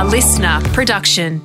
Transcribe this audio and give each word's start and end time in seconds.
A 0.00 0.04
listener 0.04 0.62
production. 0.72 1.42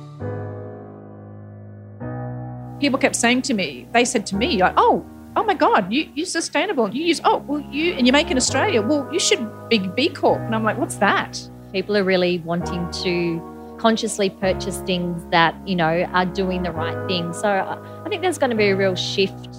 people 2.80 2.98
kept 2.98 3.14
saying 3.14 3.42
to 3.42 3.52
me, 3.52 3.86
they 3.92 4.02
said 4.02 4.24
to 4.28 4.34
me, 4.34 4.62
like, 4.62 4.72
oh, 4.78 5.04
oh 5.36 5.44
my 5.44 5.52
God, 5.52 5.92
you, 5.92 6.10
you're 6.14 6.24
sustainable. 6.24 6.88
You 6.88 7.04
use, 7.04 7.20
oh, 7.22 7.36
well, 7.46 7.60
you, 7.70 7.92
and 7.92 8.06
you 8.06 8.14
make 8.14 8.30
in 8.30 8.38
Australia. 8.38 8.80
Well, 8.80 9.06
you 9.12 9.20
should 9.20 9.46
be 9.68 9.78
B 9.78 10.08
Corp. 10.08 10.40
And 10.40 10.54
I'm 10.54 10.64
like, 10.64 10.78
what's 10.78 10.96
that? 10.96 11.38
People 11.70 11.98
are 11.98 12.04
really 12.04 12.38
wanting 12.38 12.90
to 13.02 13.76
consciously 13.78 14.30
purchase 14.30 14.78
things 14.86 15.22
that, 15.30 15.54
you 15.68 15.76
know, 15.76 16.04
are 16.14 16.24
doing 16.24 16.62
the 16.62 16.72
right 16.72 17.06
thing. 17.06 17.34
So 17.34 17.50
I 17.50 18.02
I 18.06 18.08
think 18.08 18.22
there's 18.22 18.38
going 18.38 18.50
to 18.50 18.56
be 18.56 18.68
a 18.68 18.76
real 18.76 18.94
shift. 18.94 19.54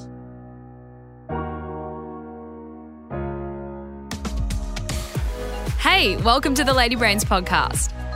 Hey, 5.79 6.18
welcome 6.18 6.55
to 6.55 6.64
the 6.64 6.73
Lady 6.73 6.95
Brains 6.95 7.23
podcast. 7.23 7.93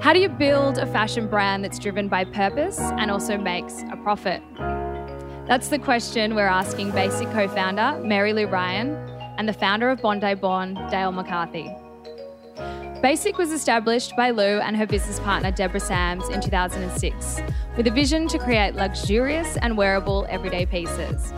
How 0.00 0.12
do 0.12 0.20
you 0.20 0.28
build 0.28 0.78
a 0.78 0.86
fashion 0.86 1.26
brand 1.26 1.64
that's 1.64 1.78
driven 1.78 2.08
by 2.08 2.24
purpose 2.24 2.78
and 2.78 3.10
also 3.10 3.36
makes 3.36 3.82
a 3.90 3.96
profit? 3.96 4.42
That's 5.46 5.68
the 5.68 5.78
question 5.78 6.34
we're 6.34 6.46
asking 6.46 6.92
Bassike 6.92 7.32
co 7.32 7.48
founder 7.48 8.00
Mary 8.04 8.32
Lou 8.32 8.46
Ryan 8.46 8.90
and 9.38 9.48
the 9.48 9.52
founder 9.52 9.90
of 9.90 10.00
Bondi 10.00 10.34
Born, 10.34 10.74
Dale 10.90 11.12
McCarthy. 11.12 11.70
Bassike 13.02 13.36
was 13.36 13.52
established 13.52 14.16
by 14.16 14.30
Lou 14.30 14.60
and 14.60 14.76
her 14.76 14.86
business 14.86 15.20
partner 15.20 15.50
Deborah 15.50 15.80
Sams 15.80 16.28
in 16.28 16.40
2006 16.40 17.40
with 17.76 17.86
a 17.86 17.90
vision 17.90 18.26
to 18.28 18.38
create 18.38 18.74
luxurious 18.74 19.56
and 19.58 19.76
wearable 19.76 20.26
everyday 20.28 20.66
pieces. 20.66 21.32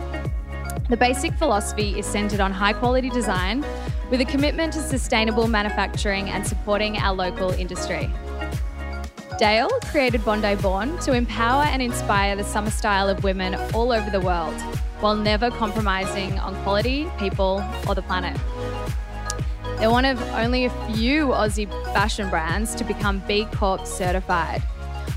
The 0.89 0.97
Bassike 0.97 1.37
philosophy 1.37 1.99
is 1.99 2.07
centered 2.07 2.39
on 2.39 2.51
high 2.51 2.73
quality 2.73 3.11
design 3.11 3.63
with 4.09 4.21
a 4.21 4.25
commitment 4.25 4.73
to 4.73 4.79
sustainable 4.79 5.47
manufacturing 5.47 6.31
and 6.31 6.45
supporting 6.45 6.97
our 6.97 7.13
local 7.13 7.51
industry. 7.51 8.09
Dale 9.37 9.69
created 9.85 10.25
Bondi 10.25 10.55
Born 10.55 10.97
to 11.01 11.13
empower 11.13 11.65
and 11.65 11.79
inspire 11.79 12.35
the 12.35 12.43
summer 12.43 12.71
style 12.71 13.07
of 13.07 13.23
women 13.23 13.53
all 13.75 13.91
over 13.91 14.09
the 14.09 14.19
world 14.19 14.59
while 14.99 15.15
never 15.15 15.51
compromising 15.51 16.39
on 16.39 16.55
quality, 16.63 17.07
people, 17.19 17.63
or 17.87 17.93
the 17.93 18.01
planet. 18.01 18.35
They're 19.77 19.91
one 19.91 20.05
of 20.05 20.19
only 20.33 20.65
a 20.65 20.71
few 20.87 21.27
Aussie 21.27 21.69
fashion 21.93 22.31
brands 22.31 22.73
to 22.73 22.83
become 22.83 23.21
B 23.27 23.45
Corp 23.53 23.85
certified, 23.85 24.63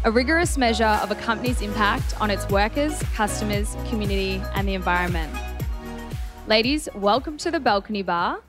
a 0.05 0.11
rigorous 0.11 0.59
measure 0.59 0.85
of 0.85 1.11
a 1.11 1.15
company's 1.15 1.63
impact 1.63 2.21
on 2.21 2.31
its 2.31 2.47
workers, 2.51 3.03
customers, 3.15 3.75
community, 3.89 4.43
and 4.55 4.69
the 4.69 4.75
environment. 4.75 5.35
Ladies, 6.49 6.89
welcome 6.97 7.37
to 7.39 7.53
the 7.53 7.61
Balcony 7.61 8.03
Bar 8.03 8.41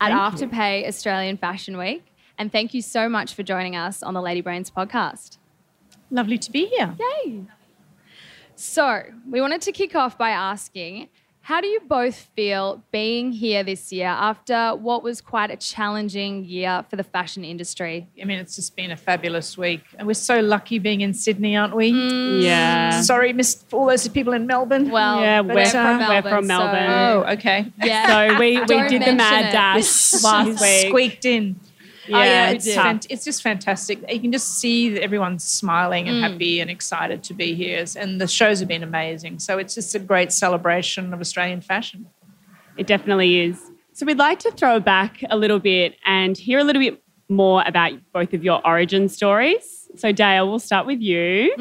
at 0.00 0.10
Afterpay 0.10 0.88
Australian 0.88 1.36
Fashion 1.36 1.78
Week. 1.78 2.04
And 2.36 2.50
thank 2.50 2.74
you 2.74 2.82
so 2.82 3.08
much 3.08 3.34
for 3.34 3.44
joining 3.44 3.76
us 3.76 4.02
on 4.02 4.12
the 4.12 4.20
Lady 4.20 4.40
Brains 4.40 4.72
podcast. 4.72 5.38
Lovely 6.10 6.36
to 6.36 6.50
be 6.50 6.66
here. 6.66 6.96
Yay! 6.98 7.44
So, 8.56 9.04
we 9.30 9.40
wanted 9.40 9.62
to 9.62 9.72
kick 9.72 9.94
off 9.94 10.18
by 10.18 10.30
asking 10.30 11.08
how 11.44 11.60
do 11.60 11.66
you 11.66 11.80
both 11.88 12.14
feel 12.36 12.82
being 12.92 13.32
here 13.32 13.64
this 13.64 13.92
year 13.92 14.06
after 14.06 14.76
what 14.76 15.02
was 15.02 15.20
quite 15.20 15.50
a 15.50 15.56
challenging 15.56 16.44
year 16.44 16.84
for 16.88 16.94
the 16.96 17.02
fashion 17.02 17.44
industry? 17.44 18.08
I 18.20 18.24
mean, 18.24 18.38
it's 18.38 18.54
just 18.54 18.76
been 18.76 18.92
a 18.92 18.96
fabulous 18.96 19.58
week. 19.58 19.82
And 19.98 20.06
we're 20.06 20.14
so 20.14 20.40
lucky 20.40 20.78
being 20.78 21.00
in 21.00 21.12
Sydney, 21.14 21.56
aren't 21.56 21.74
we? 21.74 21.92
Mm. 21.92 22.42
Yeah. 22.42 23.00
Sorry, 23.00 23.32
missed 23.32 23.66
all 23.72 23.86
those 23.86 24.06
people 24.08 24.32
in 24.34 24.46
Melbourne. 24.46 24.90
Well, 24.90 25.20
Yeah, 25.20 25.40
we're, 25.40 25.54
we're- 25.54 25.68
from 25.68 25.98
we're 25.98 26.42
Melbourne. 26.42 26.88
so- 26.88 27.24
oh, 27.26 27.32
okay. 27.32 27.66
yeah. 27.82 28.28
So 28.30 28.38
we, 28.38 28.60
we 28.60 28.64
Don't 28.66 28.88
did 28.88 29.02
the 29.02 29.06
mention 29.12 29.16
mad 29.16 29.46
it. 29.46 29.52
dash 29.52 30.22
last 30.22 30.60
week. 30.60 30.88
Squeaked 30.88 31.24
in. 31.24 31.56
Yeah, 32.06 32.16
oh, 32.18 32.22
yeah, 32.22 32.50
it's, 32.50 32.64
did. 32.64 32.76
fant- 32.78 33.06
it's 33.10 33.24
just 33.24 33.42
fantastic. 33.42 34.00
You 34.10 34.20
can 34.20 34.32
just 34.32 34.58
see 34.58 34.88
that 34.90 35.02
everyone's 35.02 35.44
smiling 35.44 36.08
and 36.08 36.16
Mm. 36.18 36.30
happy 36.32 36.60
and 36.60 36.70
excited 36.70 37.22
to 37.24 37.34
be 37.34 37.54
here. 37.54 37.84
And 37.96 38.20
the 38.20 38.26
shows 38.26 38.58
have 38.58 38.68
been 38.68 38.82
amazing. 38.82 39.38
So 39.38 39.58
it's 39.58 39.74
just 39.74 39.94
a 39.94 39.98
great 39.98 40.32
celebration 40.32 41.12
of 41.14 41.20
Australian 41.20 41.60
fashion. 41.60 42.06
It 42.76 42.86
definitely 42.86 43.40
is. 43.40 43.60
So 43.92 44.06
we'd 44.06 44.18
like 44.18 44.38
to 44.40 44.50
throw 44.50 44.80
back 44.80 45.22
a 45.30 45.36
little 45.36 45.58
bit 45.58 45.96
and 46.06 46.36
hear 46.36 46.58
a 46.58 46.64
little 46.64 46.80
bit 46.80 47.02
more 47.28 47.62
about 47.66 47.92
both 48.12 48.32
of 48.34 48.42
your 48.42 48.66
origin 48.66 49.08
stories. 49.08 49.88
So 49.96 50.10
Dale, 50.12 50.48
we'll 50.48 50.58
start 50.58 50.86
with 50.86 51.00
you. 51.00 51.52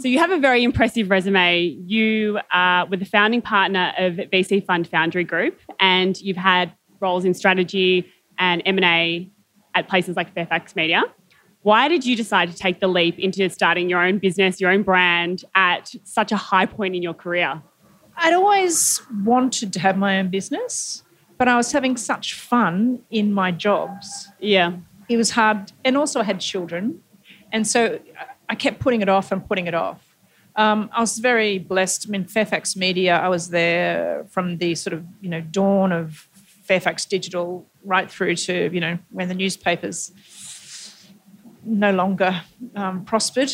So 0.00 0.08
you 0.08 0.18
have 0.20 0.30
a 0.30 0.38
very 0.38 0.62
impressive 0.62 1.10
resume. 1.10 1.60
You 1.86 2.38
uh, 2.52 2.86
were 2.88 2.96
the 2.96 3.04
founding 3.04 3.42
partner 3.42 3.92
of 3.98 4.14
VC 4.14 4.64
Fund 4.64 4.86
Foundry 4.88 5.24
Group, 5.24 5.58
and 5.80 6.20
you've 6.20 6.36
had 6.36 6.72
roles 7.00 7.24
in 7.24 7.34
strategy 7.34 8.06
and 8.38 8.62
M&A 8.64 9.28
at 9.74 9.88
places 9.88 10.16
like 10.16 10.32
Fairfax 10.34 10.76
Media. 10.76 11.02
Why 11.62 11.88
did 11.88 12.04
you 12.04 12.14
decide 12.14 12.50
to 12.50 12.56
take 12.56 12.80
the 12.80 12.88
leap 12.88 13.18
into 13.18 13.48
starting 13.48 13.88
your 13.88 14.04
own 14.04 14.18
business, 14.18 14.60
your 14.60 14.70
own 14.70 14.82
brand 14.82 15.44
at 15.54 15.94
such 16.04 16.30
a 16.30 16.36
high 16.36 16.66
point 16.66 16.94
in 16.94 17.02
your 17.02 17.14
career? 17.14 17.62
I'd 18.16 18.34
always 18.34 19.00
wanted 19.24 19.72
to 19.72 19.80
have 19.80 19.96
my 19.96 20.18
own 20.18 20.28
business, 20.28 21.02
but 21.38 21.48
I 21.48 21.56
was 21.56 21.72
having 21.72 21.96
such 21.96 22.34
fun 22.34 23.00
in 23.10 23.32
my 23.32 23.50
jobs. 23.50 24.28
Yeah. 24.38 24.76
It 25.08 25.16
was 25.16 25.30
hard, 25.30 25.72
and 25.84 25.96
also 25.96 26.20
I 26.20 26.24
had 26.24 26.40
children, 26.40 27.02
and 27.52 27.66
so 27.66 27.98
I 28.48 28.54
kept 28.54 28.78
putting 28.78 29.00
it 29.02 29.08
off 29.08 29.32
and 29.32 29.46
putting 29.46 29.66
it 29.66 29.74
off. 29.74 30.16
Um, 30.56 30.88
I 30.92 31.00
was 31.00 31.18
very 31.18 31.58
blessed. 31.58 32.06
I 32.08 32.10
mean, 32.10 32.24
Fairfax 32.24 32.76
Media. 32.76 33.16
I 33.16 33.28
was 33.28 33.50
there 33.50 34.24
from 34.30 34.58
the 34.58 34.74
sort 34.74 34.94
of 34.94 35.04
you 35.20 35.28
know 35.28 35.40
dawn 35.40 35.92
of 35.92 36.28
Fairfax 36.64 37.04
Digital 37.04 37.66
right 37.84 38.10
through 38.10 38.34
to 38.34 38.70
you 38.72 38.80
know 38.80 38.98
when 39.10 39.28
the 39.28 39.34
newspapers 39.34 40.12
no 41.66 41.90
longer 41.92 42.42
um, 42.74 43.04
prospered. 43.04 43.52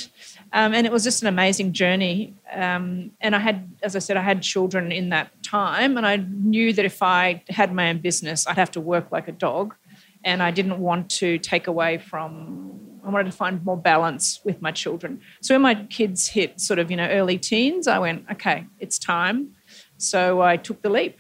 Um, 0.53 0.75
and 0.75 0.87
it 0.87 0.93
was 0.93 1.05
just 1.05 1.23
an 1.23 1.29
amazing 1.29 1.73
journey. 1.73 2.35
Um, 2.53 3.13
and 3.21 3.37
I 3.37 3.39
had, 3.39 3.71
as 3.83 3.95
I 3.95 4.01
said, 4.01 4.17
I 4.17 4.23
had 4.23 4.43
children 4.43 4.91
in 4.91 5.11
that 5.11 5.43
time, 5.43 5.97
and 5.97 6.07
I 6.07 6.17
knew 6.17 6.73
that 6.73 6.85
if 6.85 7.03
I 7.03 7.43
had 7.49 7.73
my 7.73 7.89
own 7.91 7.99
business, 7.99 8.47
I'd 8.47 8.57
have 8.57 8.73
to 8.73 8.81
work 8.81 9.13
like 9.13 9.29
a 9.29 9.33
dog. 9.33 9.75
And 10.25 10.43
I 10.43 10.51
didn't 10.51 10.79
want 10.81 11.09
to 11.13 11.39
take 11.39 11.67
away 11.67 11.99
from, 11.99 12.79
I 13.05 13.09
wanted 13.09 13.31
to 13.31 13.37
find 13.37 13.65
more 13.65 13.77
balance 13.77 14.41
with 14.45 14.61
my 14.61 14.71
children. 14.71 15.21
So 15.41 15.55
when 15.55 15.63
my 15.63 15.75
kids 15.87 16.29
hit 16.29 16.61
sort 16.61 16.79
of, 16.79 16.91
you 16.91 16.97
know, 16.97 17.09
early 17.09 17.39
teens, 17.39 17.87
I 17.87 17.99
went, 17.99 18.27
okay, 18.33 18.67
it's 18.79 18.99
time. 18.99 19.53
So 19.97 20.43
I 20.43 20.57
took 20.59 20.83
the 20.83 20.91
leap. 20.91 21.19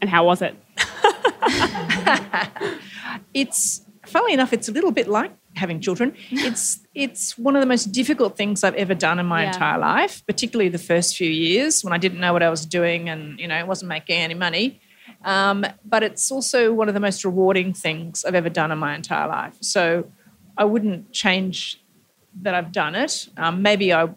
And 0.00 0.10
how 0.10 0.26
was 0.26 0.42
it? 0.42 0.54
it's 3.34 3.82
funnily 4.06 4.32
enough, 4.34 4.52
it's 4.52 4.68
a 4.68 4.72
little 4.72 4.90
bit 4.90 5.08
like 5.08 5.32
having 5.56 5.80
children. 5.80 6.14
It's 6.30 6.80
it's 6.94 7.36
one 7.38 7.56
of 7.56 7.60
the 7.60 7.66
most 7.66 7.86
difficult 7.92 8.36
things 8.36 8.62
I've 8.64 8.74
ever 8.74 8.94
done 8.94 9.18
in 9.18 9.26
my 9.26 9.42
Yeah. 9.42 9.52
entire 9.52 9.78
life, 9.78 10.22
particularly 10.26 10.68
the 10.68 10.78
first 10.78 11.16
few 11.16 11.28
years 11.30 11.82
when 11.84 11.92
I 11.92 11.98
didn't 11.98 12.20
know 12.20 12.32
what 12.32 12.42
I 12.42 12.50
was 12.50 12.64
doing 12.66 13.08
and 13.08 13.38
you 13.38 13.48
know 13.48 13.58
it 13.58 13.66
wasn't 13.66 13.88
making 13.88 14.16
any 14.20 14.34
money. 14.34 14.80
Um, 15.24 15.64
but 15.84 16.02
it's 16.02 16.30
also 16.30 16.72
one 16.72 16.88
of 16.88 16.94
the 16.94 17.00
most 17.00 17.24
rewarding 17.24 17.72
things 17.72 18.24
I've 18.24 18.34
ever 18.34 18.50
done 18.50 18.70
in 18.70 18.78
my 18.78 18.94
entire 18.94 19.26
life. 19.28 19.56
So 19.60 20.10
I 20.56 20.64
wouldn't 20.64 21.12
change 21.12 21.80
that 22.42 22.54
I've 22.54 22.72
done 22.72 22.94
it. 22.94 23.28
Um, 23.36 23.62
maybe 23.62 23.92
I 23.92 24.08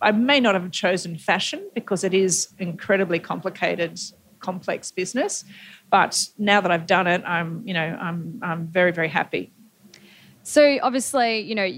I 0.00 0.12
may 0.12 0.40
not 0.40 0.54
have 0.54 0.70
chosen 0.70 1.16
fashion 1.18 1.60
because 1.74 2.04
it 2.04 2.14
is 2.14 2.48
incredibly 2.58 3.18
complicated, 3.18 3.98
complex 4.38 4.90
business. 4.92 5.44
But 5.90 6.26
now 6.38 6.60
that 6.60 6.70
I've 6.70 6.86
done 6.86 7.06
it, 7.06 7.22
I'm 7.24 7.62
you 7.66 7.74
know 7.74 7.80
I'm 8.00 8.40
I'm 8.42 8.66
very 8.66 8.92
very 8.92 9.08
happy. 9.08 9.50
So 10.42 10.78
obviously, 10.82 11.40
you 11.40 11.54
know, 11.54 11.68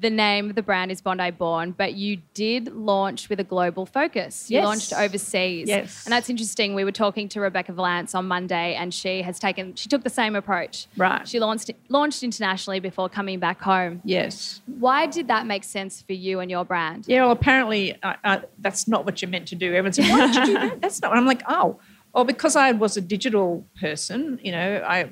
the 0.00 0.10
name 0.10 0.48
of 0.50 0.56
the 0.56 0.62
brand 0.62 0.90
is 0.90 1.00
Bondi 1.00 1.30
Born, 1.30 1.72
but 1.72 1.94
you 1.94 2.18
did 2.34 2.74
launch 2.74 3.28
with 3.28 3.40
a 3.40 3.44
global 3.44 3.86
focus. 3.86 4.50
You 4.50 4.56
Yes. 4.56 4.64
launched 4.64 4.92
overseas. 4.92 5.68
Yes. 5.68 6.04
And 6.04 6.12
that's 6.12 6.28
interesting. 6.30 6.74
We 6.74 6.84
were 6.84 6.92
talking 6.92 7.28
to 7.30 7.40
Rebecca 7.40 7.72
Vallance 7.72 8.14
on 8.14 8.26
Monday 8.26 8.74
and 8.74 8.92
she 8.92 9.22
has 9.22 9.38
taken 9.38 9.74
she 9.74 9.88
took 9.88 10.02
the 10.04 10.10
same 10.10 10.34
approach. 10.36 10.86
Right. 10.96 11.26
She 11.26 11.40
launched 11.40 11.70
launched 11.88 12.22
internationally 12.22 12.80
before 12.80 13.08
coming 13.08 13.38
back 13.38 13.60
home. 13.60 14.00
Yes. 14.04 14.60
Why 14.66 15.06
did 15.06 15.28
that 15.28 15.46
make 15.46 15.64
sense 15.64 16.02
for 16.02 16.12
you 16.12 16.40
and 16.40 16.50
your 16.50 16.64
brand? 16.64 17.04
Yeah. 17.06 17.22
Well, 17.22 17.32
apparently 17.32 18.00
uh, 18.02 18.14
uh, 18.24 18.40
that's 18.58 18.86
not 18.88 19.04
what 19.06 19.20
you're 19.22 19.30
meant 19.30 19.48
to 19.48 19.54
do. 19.54 19.68
Everyone's 19.74 19.98
like, 19.98 20.10
"Why 20.10 20.26
did 20.26 20.36
you 20.36 20.46
do 20.46 20.52
that?" 20.54 20.80
That's 20.82 21.00
not. 21.02 21.12
I'm 21.16 21.26
like, 21.26 21.42
oh, 21.48 21.78
well, 22.16 22.24
because 22.24 22.56
I 22.56 22.72
was 22.72 22.96
a 22.96 23.02
digital 23.02 23.66
person. 23.78 24.40
You 24.42 24.52
know, 24.52 24.82
I 24.86 25.10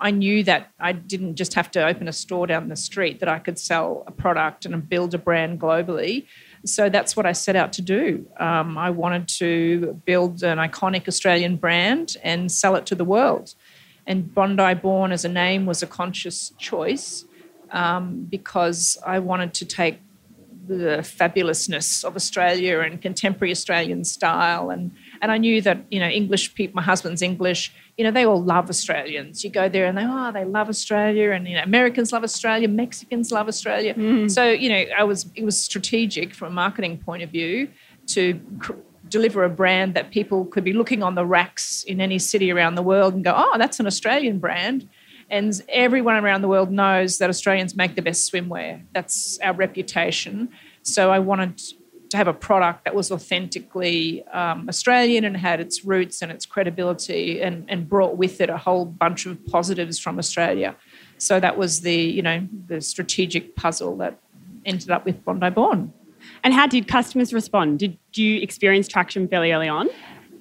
I 0.00 0.10
knew 0.10 0.44
that 0.44 0.70
I 0.78 0.92
didn't 0.92 1.36
just 1.36 1.54
have 1.54 1.70
to 1.70 1.86
open 1.86 2.08
a 2.08 2.12
store 2.12 2.46
down 2.46 2.68
the 2.68 2.76
street, 2.76 3.20
that 3.20 3.28
I 3.28 3.38
could 3.38 3.58
sell 3.58 4.04
a 4.06 4.10
product 4.10 4.66
and 4.66 4.86
build 4.86 5.14
a 5.14 5.18
brand 5.18 5.60
globally. 5.60 6.26
So 6.66 6.90
that's 6.90 7.16
what 7.16 7.24
I 7.24 7.32
set 7.32 7.56
out 7.56 7.72
to 7.74 7.82
do. 7.82 8.26
Um, 8.36 8.76
I 8.76 8.90
wanted 8.90 9.28
to 9.38 9.98
build 10.04 10.42
an 10.42 10.58
iconic 10.58 11.08
Australian 11.08 11.56
brand 11.56 12.18
and 12.22 12.52
sell 12.52 12.74
it 12.76 12.84
to 12.86 12.94
the 12.94 13.04
world. 13.04 13.54
And 14.06 14.34
Bondi 14.34 14.74
Born 14.74 15.10
as 15.10 15.24
a 15.24 15.30
name 15.30 15.64
was 15.64 15.82
a 15.82 15.86
conscious 15.86 16.52
choice 16.58 17.24
um, 17.70 18.26
because 18.28 18.98
I 19.06 19.20
wanted 19.20 19.54
to 19.54 19.64
take 19.64 20.00
the 20.66 20.98
fabulousness 21.02 22.04
of 22.04 22.14
Australia 22.14 22.80
and 22.80 23.00
contemporary 23.00 23.52
Australian 23.52 24.04
style 24.04 24.70
and 24.70 24.90
and 25.22 25.30
I 25.30 25.38
knew 25.38 25.62
that 25.62 25.78
you 25.90 26.00
know 26.00 26.08
English 26.08 26.54
people 26.54 26.74
my 26.76 26.82
husband's 26.82 27.22
English 27.22 27.72
you 27.96 28.04
know 28.04 28.10
they 28.10 28.26
all 28.26 28.42
love 28.42 28.68
Australians 28.68 29.42
you 29.44 29.50
go 29.50 29.68
there 29.68 29.86
and 29.86 29.96
they 29.96 30.04
oh 30.04 30.32
they 30.32 30.44
love 30.44 30.68
Australia 30.68 31.30
and 31.30 31.48
you 31.48 31.56
know 31.56 31.62
Americans 31.62 32.12
love 32.12 32.24
Australia 32.24 32.68
Mexicans 32.68 33.32
love 33.32 33.48
Australia 33.48 33.94
mm. 33.94 34.30
so 34.30 34.50
you 34.50 34.68
know 34.68 34.84
I 34.98 35.04
was 35.04 35.26
it 35.34 35.44
was 35.44 35.58
strategic 35.58 36.34
from 36.34 36.48
a 36.48 36.54
marketing 36.54 36.98
point 36.98 37.22
of 37.22 37.30
view 37.30 37.68
to 38.08 38.38
cr- 38.58 38.72
deliver 39.08 39.44
a 39.44 39.50
brand 39.50 39.94
that 39.94 40.10
people 40.10 40.44
could 40.44 40.64
be 40.64 40.72
looking 40.72 41.02
on 41.02 41.14
the 41.14 41.24
racks 41.24 41.84
in 41.84 42.00
any 42.00 42.18
city 42.18 42.50
around 42.50 42.74
the 42.74 42.82
world 42.82 43.14
and 43.14 43.24
go 43.24 43.32
oh 43.34 43.56
that's 43.56 43.80
an 43.80 43.86
Australian 43.86 44.38
brand 44.38 44.88
and 45.30 45.62
everyone 45.70 46.16
around 46.16 46.42
the 46.42 46.48
world 46.48 46.70
knows 46.70 47.16
that 47.16 47.30
Australians 47.30 47.74
make 47.74 47.94
the 47.94 48.02
best 48.02 48.30
swimwear. 48.30 48.82
That's 48.92 49.38
our 49.38 49.54
reputation. 49.54 50.50
So 50.82 51.10
I 51.10 51.20
wanted 51.20 51.58
to 52.12 52.18
have 52.18 52.28
a 52.28 52.34
product 52.34 52.84
that 52.84 52.94
was 52.94 53.10
authentically 53.10 54.22
um, 54.28 54.68
Australian 54.68 55.24
and 55.24 55.36
had 55.36 55.60
its 55.60 55.84
roots 55.84 56.22
and 56.22 56.30
its 56.30 56.44
credibility 56.46 57.40
and, 57.40 57.64
and 57.68 57.88
brought 57.88 58.16
with 58.18 58.40
it 58.40 58.50
a 58.50 58.58
whole 58.58 58.84
bunch 58.84 59.24
of 59.24 59.44
positives 59.46 59.98
from 59.98 60.18
Australia. 60.18 60.76
So 61.16 61.40
that 61.40 61.56
was 61.56 61.80
the, 61.80 61.94
you 61.94 62.20
know, 62.20 62.46
the 62.66 62.80
strategic 62.80 63.56
puzzle 63.56 63.96
that 63.96 64.18
ended 64.66 64.90
up 64.90 65.06
with 65.06 65.24
Bondi 65.24 65.50
Born. 65.50 65.92
And 66.44 66.52
how 66.52 66.66
did 66.66 66.86
customers 66.86 67.32
respond? 67.32 67.78
Did 67.78 67.96
you 68.14 68.40
experience 68.40 68.88
traction 68.88 69.26
fairly 69.26 69.50
early 69.52 69.68
on? 69.68 69.88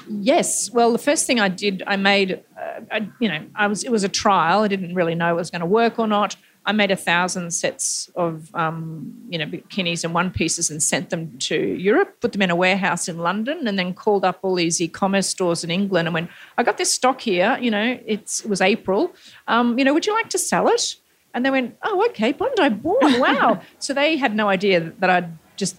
Yes. 0.10 0.70
Well, 0.72 0.92
the 0.92 0.98
first 0.98 1.26
thing 1.26 1.40
I 1.40 1.48
did, 1.48 1.84
I 1.88 1.96
made, 1.96 2.44
uh, 2.60 2.82
I, 2.92 3.10
you 3.20 3.30
know, 3.30 3.46
I 3.56 3.68
was 3.68 3.84
it 3.84 3.92
was 3.92 4.04
a 4.04 4.10
trial. 4.10 4.62
I 4.62 4.68
didn't 4.68 4.94
really 4.94 5.16
know 5.16 5.34
it 5.36 5.38
was 5.38 5.52
going 5.52 5.62
to 5.62 5.66
work 5.66 6.00
or 6.00 6.08
not. 6.08 6.36
I 6.64 6.74
made 6.74 6.92
a 6.92 6.96
thousand 6.96 7.52
sets 7.52 8.10
of, 8.16 8.54
um, 8.54 9.14
you 9.30 9.40
know, 9.40 9.46
bikinis 9.46 10.04
and 10.04 10.14
one 10.14 10.30
pieces 10.30 10.70
and 10.70 10.82
sent 10.82 11.10
them 11.10 11.38
to 11.40 11.56
Europe. 11.56 12.22
Put 12.22 12.34
them 12.34 12.42
in 12.44 12.52
a 12.52 12.56
warehouse 12.56 13.08
in 13.08 13.18
London, 13.18 13.68
and 13.68 13.80
then 13.80 13.94
called 13.96 14.24
up 14.24 14.40
all 14.44 14.54
these 14.56 14.80
e-commerce 14.80 15.28
stores 15.28 15.64
in 15.64 15.72
England 15.72 16.08
and 16.08 16.14
went, 16.14 16.30
"I 16.58 16.64
got 16.64 16.78
this 16.78 16.92
stock 16.92 17.22
here. 17.22 17.58
You 17.60 17.72
know, 17.72 18.00
it's 18.06 18.42
it 18.42 18.50
was 18.50 18.62
April. 18.62 19.14
Um, 19.48 19.80
you 19.80 19.86
know, 19.86 19.94
would 19.94 20.06
you 20.06 20.14
like 20.14 20.30
to 20.30 20.38
sell 20.38 20.68
it?" 20.68 20.98
And 21.34 21.44
they 21.44 21.50
went, 21.50 21.78
"Oh, 21.82 22.06
okay, 22.10 22.32
Bondi 22.32 22.70
Born. 22.70 23.20
Wow." 23.20 23.62
so 23.80 23.94
they 23.94 24.18
had 24.18 24.36
no 24.36 24.48
idea 24.48 24.92
that 25.00 25.10
I'd 25.10 25.38
just 25.56 25.78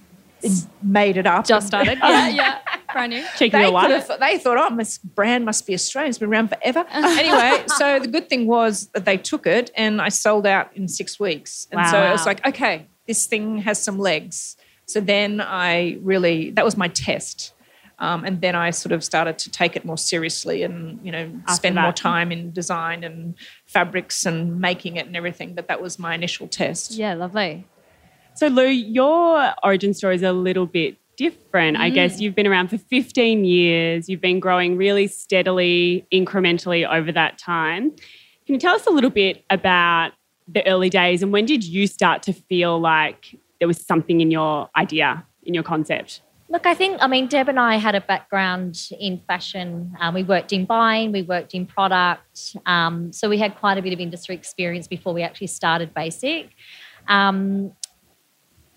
made 0.82 1.16
it 1.16 1.26
up. 1.26 1.46
Just 1.46 1.68
started. 1.68 1.98
yeah, 2.02 2.28
yeah. 2.28 2.58
Brand 2.92 3.12
new. 3.12 3.24
Cheeky 3.36 3.50
they, 3.56 3.70
wallet. 3.70 4.06
Th- 4.06 4.18
they 4.20 4.38
thought, 4.38 4.58
oh, 4.72 4.76
this 4.76 4.98
brand 4.98 5.44
must 5.44 5.66
be 5.66 5.74
Australian. 5.74 6.10
It's 6.10 6.18
been 6.18 6.28
around 6.30 6.48
forever. 6.48 6.84
anyway, 6.92 7.64
so 7.76 7.98
the 8.00 8.08
good 8.08 8.28
thing 8.28 8.46
was 8.46 8.86
that 8.94 9.04
they 9.04 9.16
took 9.16 9.46
it 9.46 9.70
and 9.74 10.00
I 10.00 10.08
sold 10.08 10.46
out 10.46 10.70
in 10.76 10.88
six 10.88 11.18
weeks. 11.20 11.66
And 11.70 11.80
Wow. 11.80 11.90
so 11.90 11.98
I 11.98 12.12
was 12.12 12.26
like, 12.26 12.46
okay, 12.46 12.86
this 13.06 13.26
thing 13.26 13.58
has 13.58 13.82
some 13.82 13.98
legs. 13.98 14.56
So 14.86 15.00
then 15.00 15.40
I 15.40 15.98
really, 16.02 16.50
that 16.52 16.64
was 16.64 16.76
my 16.76 16.88
test. 16.88 17.52
Um, 17.98 18.24
and 18.24 18.40
then 18.40 18.56
I 18.56 18.70
sort 18.70 18.90
of 18.92 19.04
started 19.04 19.38
to 19.38 19.50
take 19.50 19.76
it 19.76 19.84
more 19.84 19.96
seriously 19.98 20.64
and, 20.64 20.98
you 21.04 21.12
know, 21.12 21.30
After 21.42 21.54
spend 21.54 21.76
that. 21.76 21.82
more 21.82 21.92
time 21.92 22.32
in 22.32 22.50
design 22.52 23.04
and 23.04 23.34
fabrics 23.66 24.26
and 24.26 24.60
making 24.60 24.96
it 24.96 25.06
and 25.06 25.16
everything. 25.16 25.54
But 25.54 25.68
that 25.68 25.80
was 25.80 26.00
my 26.00 26.14
initial 26.14 26.48
test. 26.48 26.92
Yeah, 26.92 27.14
lovely. 27.14 27.64
So, 28.34 28.48
Lou, 28.48 28.64
your 28.66 29.54
origin 29.62 29.94
story 29.94 30.16
is 30.16 30.22
a 30.22 30.32
little 30.32 30.66
bit 30.66 30.96
different. 31.16 31.76
I 31.76 31.90
guess 31.90 32.20
you've 32.20 32.34
been 32.34 32.46
around 32.46 32.68
for 32.68 32.78
15 32.78 33.44
years, 33.44 34.08
you've 34.08 34.20
been 34.20 34.40
growing 34.40 34.76
really 34.76 35.06
steadily, 35.06 36.06
incrementally 36.12 36.88
over 36.88 37.12
that 37.12 37.38
time. 37.38 37.90
Can 38.46 38.54
you 38.54 38.58
tell 38.58 38.74
us 38.74 38.86
a 38.86 38.90
little 38.90 39.10
bit 39.10 39.44
about 39.50 40.12
the 40.48 40.66
early 40.66 40.90
days 40.90 41.22
and 41.22 41.32
when 41.32 41.46
did 41.46 41.64
you 41.64 41.86
start 41.86 42.22
to 42.24 42.32
feel 42.32 42.78
like 42.78 43.38
there 43.58 43.68
was 43.68 43.78
something 43.78 44.20
in 44.20 44.30
your 44.30 44.68
idea, 44.76 45.24
in 45.44 45.54
your 45.54 45.62
concept? 45.62 46.22
Look, 46.48 46.66
I 46.66 46.74
think, 46.74 46.98
I 47.00 47.06
mean, 47.06 47.28
Deb 47.28 47.48
and 47.48 47.58
I 47.58 47.76
had 47.76 47.94
a 47.94 48.00
background 48.02 48.90
in 49.00 49.22
fashion. 49.26 49.96
Um, 49.98 50.12
we 50.12 50.22
worked 50.22 50.52
in 50.52 50.66
buying, 50.66 51.10
we 51.10 51.22
worked 51.22 51.54
in 51.54 51.64
product. 51.64 52.56
Um, 52.66 53.10
so 53.10 53.30
we 53.30 53.38
had 53.38 53.56
quite 53.56 53.78
a 53.78 53.82
bit 53.82 53.94
of 53.94 54.00
industry 54.00 54.34
experience 54.34 54.86
before 54.86 55.14
we 55.14 55.22
actually 55.22 55.46
started 55.46 55.94
Bassike. 55.94 56.50
Um, 57.08 57.72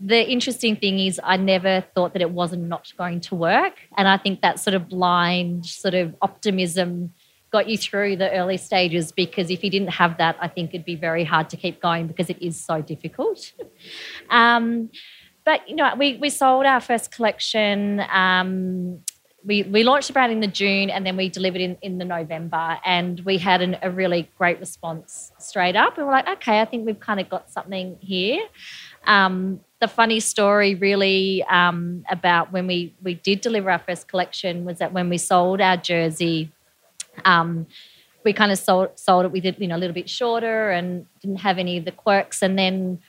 the 0.06 0.30
interesting 0.30 0.76
thing 0.76 1.00
is, 1.00 1.20
I 1.24 1.38
never 1.38 1.84
thought 1.96 2.14
that 2.14 2.22
it 2.22 2.30
wasn't 2.30 2.64
not 2.64 2.94
going 2.96 3.22
to 3.22 3.36
work. 3.36 3.74
And 3.98 4.08
I 4.08 4.18
think 4.18 4.42
that 4.42 4.60
sort 4.60 4.76
of 4.76 4.88
blind 4.88 5.66
sort 5.66 5.96
of 5.96 6.16
optimism 6.22 7.14
got 7.52 7.68
you 7.68 7.78
through 7.78 8.18
the 8.18 8.32
early 8.32 8.58
stages 8.58 9.12
because 9.12 9.50
if 9.50 9.64
you 9.64 9.72
didn't 9.72 9.94
have 10.02 10.18
that, 10.20 10.38
I 10.40 10.48
think 10.48 10.74
it'd 10.74 10.86
be 10.86 10.96
very 10.96 11.24
hard 11.24 11.50
to 11.50 11.58
keep 11.58 11.82
going 11.82 12.06
because 12.06 12.30
it 12.30 12.40
is 12.40 12.56
so 12.64 12.82
difficult. 12.82 13.52
um, 14.30 14.92
but 15.44 15.68
you 15.68 15.76
know, 15.76 15.96
we 15.98 16.18
we 16.18 16.30
sold 16.30 16.66
our 16.66 16.82
first 16.82 17.12
collection. 17.12 18.02
Um, 18.12 19.00
we 19.44 19.64
we 19.64 19.84
launched 19.84 20.08
the 20.08 20.14
brand 20.14 20.32
in 20.32 20.40
the 20.40 20.48
June, 20.48 20.90
and 20.90 21.06
then 21.06 21.18
we 21.18 21.30
delivered 21.30 21.62
in 21.62 21.78
in 21.82 21.98
the 21.98 22.06
November, 22.06 22.78
and 22.86 23.22
we 23.22 23.38
had 23.38 23.62
an, 23.62 23.78
a 23.82 23.90
really 23.90 24.30
great 24.38 24.60
response 24.60 25.32
straight 25.40 25.76
up. 25.76 25.98
And 25.98 26.06
we're 26.06 26.14
like, 26.14 26.28
okay, 26.28 26.62
I 26.62 26.66
think 26.66 26.86
we've 26.86 27.00
kind 27.00 27.20
of 27.20 27.30
got 27.30 27.50
something 27.50 27.98
here. 28.02 28.42
Um, 29.06 29.62
the 29.82 29.88
funny 29.88 30.20
story, 30.20 30.76
really, 30.76 31.44
um, 31.44 32.06
about 32.10 32.52
when 32.52 32.68
we 32.68 32.94
we 33.04 33.16
did 33.16 33.42
deliver 33.42 33.70
our 33.70 33.80
first 33.80 34.08
collection 34.08 34.66
was 34.66 34.80
that 34.80 34.94
when 34.94 35.10
we 35.10 35.18
sold 35.18 35.62
our 35.62 35.78
jersey. 35.78 36.52
Um, 37.24 37.68
we 38.26 38.34
kind 38.34 38.52
of 38.52 38.58
sold, 38.58 39.00
sold 39.00 39.26
it 39.26 39.32
with 39.32 39.46
it, 39.46 39.60
you 39.62 39.68
know, 39.68 39.76
a 39.76 39.78
little 39.78 39.94
bit 39.94 40.10
shorter 40.10 40.72
and 40.72 41.06
didn't 41.22 41.38
have 41.38 41.60
any 41.60 41.78
of 41.78 41.86
the 41.86 41.92
quirks. 41.92 42.42
And 42.42 42.58
then 42.58 43.00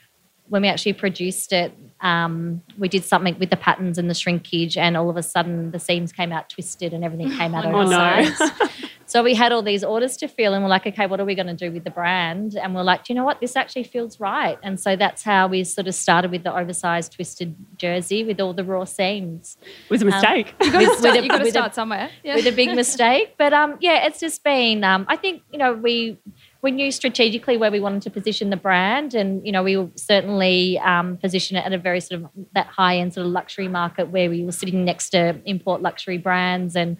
when 0.47 0.61
we 0.61 0.67
actually 0.67 0.93
produced 0.93 1.51
it, 1.51 1.73
um, 2.01 2.61
we 2.77 2.87
did 2.87 3.03
something 3.03 3.37
with 3.39 3.49
the 3.49 3.57
patterns 3.57 3.97
and 3.97 4.09
the 4.09 4.13
shrinkage, 4.13 4.77
and 4.77 4.95
all 4.95 5.09
of 5.09 5.17
a 5.17 5.23
sudden 5.23 5.71
the 5.71 5.79
seams 5.79 6.13
came 6.13 6.31
out 6.31 6.49
twisted 6.49 6.93
and 6.93 7.03
everything 7.03 7.35
came 7.35 7.55
out 7.55 7.65
Oh, 7.65 7.83
no. 7.83 8.31
oversized. 9.07 9.11
so 9.11 9.23
we 9.23 9.33
had 9.33 9.51
all 9.51 9.61
these 9.61 9.83
orders 9.83 10.17
to 10.17 10.27
fill, 10.27 10.53
and 10.53 10.63
we're 10.63 10.69
like, 10.69 10.85
okay, 10.87 11.07
what 11.07 11.19
are 11.19 11.25
we 11.25 11.35
going 11.35 11.47
to 11.47 11.53
do 11.53 11.71
with 11.71 11.83
the 11.83 11.89
brand? 11.89 12.55
And 12.55 12.75
we're 12.75 12.83
like, 12.83 13.05
do 13.05 13.13
you 13.13 13.15
know 13.19 13.25
what? 13.25 13.39
This 13.41 13.55
actually 13.55 13.83
feels 13.85 14.19
right. 14.19 14.57
And 14.63 14.79
so 14.79 14.95
that's 14.95 15.23
how 15.23 15.47
we 15.47 15.63
sort 15.63 15.87
of 15.87 15.95
started 15.95 16.31
with 16.31 16.43
the 16.43 16.55
oversized 16.55 17.13
twisted 17.13 17.55
jersey 17.77 18.23
with 18.23 18.39
all 18.39 18.53
the 18.53 18.63
raw 18.63 18.85
seams. 18.85 19.57
It 19.61 19.89
was 19.89 20.01
a 20.01 20.05
mistake. 20.05 20.53
With, 20.59 20.71
Start- 20.99 21.01
with 21.01 21.15
a- 21.15 21.23
you 21.23 21.29
got 21.29 21.37
to 21.37 21.43
with 21.43 21.47
a- 21.47 21.51
start 21.51 21.75
somewhere. 21.75 22.09
Yeah. 22.23 22.35
with 22.35 22.45
a 22.47 22.51
big 22.51 22.75
mistake. 22.75 23.35
But 23.37 23.53
um, 23.53 23.77
yeah, 23.79 24.05
it's 24.05 24.19
just 24.19 24.43
been. 24.43 24.83
Um, 24.83 25.05
I 25.07 25.15
think 25.15 25.41
you 25.51 25.57
know 25.57 25.73
we 25.73 26.17
we 26.61 26.71
knew 26.71 26.91
strategically 26.91 27.55
where 27.57 27.71
we 27.71 27.79
wanted 27.79 28.01
to 28.03 28.09
position 28.09 28.49
the 28.49 28.57
brand, 28.57 29.13
and 29.13 29.45
you 29.45 29.51
know 29.51 29.63
we 29.63 29.77
will 29.77 29.91
certainly 29.95 30.79
um, 30.79 31.17
position 31.17 31.55
it 31.57 31.65
at 31.65 31.73
a 31.73 31.77
very 31.77 31.99
sort 32.01 32.21
of 32.21 32.29
that 32.53 32.67
high 32.67 32.97
end 32.97 33.13
sort 33.13 33.25
of 33.25 33.31
luxury 33.31 33.67
market 33.67 34.09
where 34.09 34.29
we 34.29 34.43
were 34.43 34.51
sitting 34.51 34.83
next 34.85 35.09
to 35.11 35.39
import 35.45 35.81
luxury 35.81 36.17
brands 36.17 36.75
and. 36.75 36.97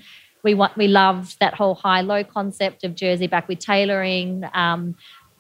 We 0.48 0.54
want, 0.54 0.78
we 0.78 0.88
loved 0.88 1.40
that 1.42 1.54
whole 1.56 1.76
high 1.76 2.00
low 2.12 2.24
concept 2.24 2.86
of 2.86 2.96
jersey 2.96 3.28
back 3.28 3.50
with 3.50 3.60
tailoring. 3.60 4.46
Um, 4.54 4.96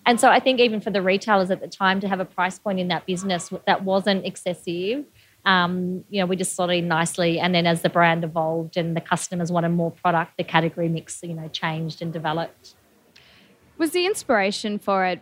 and 0.05 0.19
so 0.19 0.27
I 0.29 0.39
think 0.41 0.59
even 0.59 0.81
for 0.81 0.91
the 0.91 1.01
retailers 1.01 1.49
at 1.49 1.61
the 1.61 1.71
time 1.83 2.01
to 2.01 2.07
have 2.09 2.19
a 2.19 2.25
price 2.25 2.59
point 2.59 2.77
in 2.83 2.89
that 2.89 3.05
business 3.05 3.43
that 3.65 3.85
wasn't 3.85 4.25
excessive, 4.25 5.05
um, 5.45 6.03
you 6.09 6.19
know, 6.19 6.25
we 6.25 6.35
just 6.35 6.55
slotted 6.57 6.79
in 6.79 6.89
nicely. 6.89 7.39
And 7.39 7.55
then 7.55 7.65
as 7.65 7.81
the 7.83 7.89
brand 7.89 8.25
evolved 8.25 8.75
and 8.75 8.97
the 8.97 9.01
customers 9.13 9.49
wanted 9.49 9.69
more 9.69 9.91
product, 9.91 10.31
the 10.37 10.43
category 10.43 10.89
mix, 10.89 11.23
you 11.23 11.33
know, 11.33 11.47
changed 11.47 12.01
and 12.01 12.11
developed. 12.11 12.75
Was 13.77 13.91
the 13.91 14.05
inspiration 14.05 14.77
for 14.77 15.05
it 15.05 15.21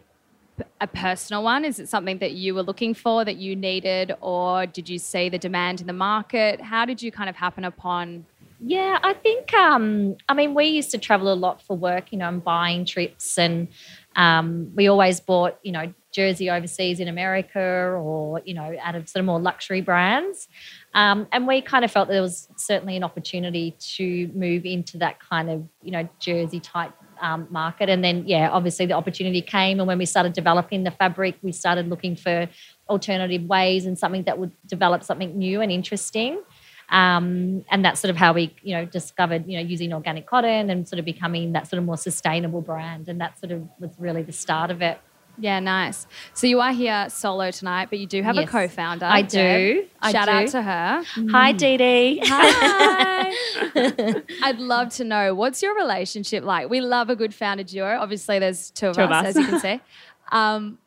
a 0.81 0.87
personal 0.87 1.43
one? 1.43 1.63
Is 1.63 1.79
it 1.79 1.89
something 1.89 2.17
that 2.19 2.31
you 2.31 2.55
were 2.55 2.63
looking 2.63 2.93
for, 2.95 3.23
that 3.23 3.37
you 3.37 3.55
needed, 3.55 4.13
or 4.21 4.65
did 4.65 4.89
you 4.89 4.97
see 4.97 5.29
the 5.29 5.37
demand 5.37 5.81
in 5.81 5.87
the 5.87 5.99
market? 6.11 6.61
How 6.61 6.85
did 6.85 7.03
you 7.03 7.11
kind 7.11 7.29
of 7.29 7.35
happen 7.35 7.63
upon? 7.63 8.25
Yeah, 8.59 8.99
I 9.03 9.13
think, 9.13 9.53
um, 9.53 10.15
I 10.29 10.33
mean, 10.33 10.53
we 10.53 10.65
used 10.65 10.91
to 10.91 10.97
travel 10.97 11.31
a 11.31 11.35
lot 11.35 11.61
for 11.61 11.75
work, 11.75 12.11
you 12.11 12.17
know, 12.17 12.29
and 12.29 12.43
buying 12.43 12.85
trips. 12.85 13.37
And 13.37 13.67
um, 14.15 14.71
we 14.75 14.87
always 14.87 15.19
bought, 15.19 15.59
you 15.61 15.73
know, 15.73 15.93
jersey 16.13 16.49
overseas 16.49 17.01
in 17.01 17.09
America 17.09 17.59
or, 17.59 18.41
you 18.45 18.53
know, 18.53 18.73
out 18.81 18.95
of 18.95 19.09
sort 19.09 19.19
of 19.19 19.25
more 19.25 19.39
luxury 19.39 19.81
brands. 19.81 20.47
Um, 20.93 21.27
and 21.33 21.45
we 21.45 21.61
kind 21.61 21.83
of 21.83 21.91
felt 21.91 22.07
there 22.07 22.21
was 22.21 22.47
certainly 22.55 22.95
an 22.95 23.03
opportunity 23.03 23.75
to 23.95 24.31
move 24.33 24.65
into 24.65 24.97
that 24.99 25.19
kind 25.19 25.49
of, 25.49 25.67
you 25.83 25.91
know, 25.91 26.07
jersey 26.19 26.61
type 26.61 26.93
um, 27.21 27.47
market. 27.49 27.89
And 27.89 28.01
then, 28.01 28.23
yeah, 28.25 28.49
obviously 28.49 28.85
the 28.85 28.93
opportunity 28.93 29.41
came. 29.41 29.79
And 29.79 29.87
when 29.87 29.97
we 29.97 30.05
started 30.05 30.31
developing 30.31 30.85
the 30.85 30.91
fabric, 30.91 31.35
we 31.41 31.51
started 31.51 31.89
looking 31.89 32.15
for 32.15 32.47
alternative 32.89 33.43
ways 33.43 33.85
and 33.85 33.99
something 33.99 34.23
that 34.23 34.39
would 34.39 34.53
develop 34.65 35.03
something 35.03 35.37
new 35.37 35.59
and 35.59 35.71
interesting. 35.71 36.41
Um, 36.89 37.65
and 37.71 37.83
that's 37.83 37.99
sort 37.99 38.09
of 38.11 38.17
how 38.17 38.33
we, 38.33 38.55
you 38.61 38.75
know, 38.75 38.85
discovered, 38.85 39.45
you 39.47 39.57
know, 39.57 39.63
using 39.67 39.91
organic 39.93 40.27
cotton 40.27 40.69
and 40.69 40.87
sort 40.87 40.99
of 40.99 41.05
becoming 41.05 41.53
that 41.53 41.67
sort 41.67 41.79
of 41.79 41.85
more 41.85 41.97
sustainable 41.97 42.61
brand. 42.61 43.09
And 43.09 43.19
that 43.21 43.39
sort 43.39 43.51
of 43.51 43.67
was 43.79 43.91
really 43.97 44.21
the 44.23 44.31
start 44.31 44.69
of 44.71 44.81
it. 44.81 44.99
Yeah, 45.37 45.59
nice. 45.59 46.07
So 46.33 46.47
you 46.47 46.61
are 46.61 46.71
here 46.71 47.09
solo 47.09 47.51
tonight, 47.51 47.89
but 47.89 47.99
you 47.99 48.07
do 48.07 48.21
have 48.23 48.35
Yes. 48.35 48.47
a 48.47 48.51
co-founder. 48.51 49.05
I 49.05 49.21
do. 49.21 49.85
I 50.01 50.11
Shout 50.13 50.27
do. 50.27 50.31
out 50.31 50.47
to 50.49 50.61
her. 50.61 51.03
Hi, 51.31 51.51
Dee 51.51 51.75
Dee. 51.75 52.21
Hi. 52.23 53.33
I'd 54.43 54.59
love 54.59 54.89
to 54.95 55.03
know 55.03 55.35
what's 55.35 55.61
your 55.61 55.75
relationship 55.75 56.45
like. 56.45 56.69
We 56.69 56.79
love 56.79 57.09
a 57.09 57.17
good 57.17 57.33
founder 57.33 57.63
duo. 57.63 57.97
Obviously, 57.99 58.39
there's 58.39 58.71
two 58.71 58.87
of, 58.87 58.95
Two 58.95 59.01
of 59.03 59.11
us, 59.11 59.25
us. 59.25 59.35
as 59.35 59.41
you 59.41 59.47
can 59.47 59.59
see. 59.59 59.81
Um, 60.31 60.79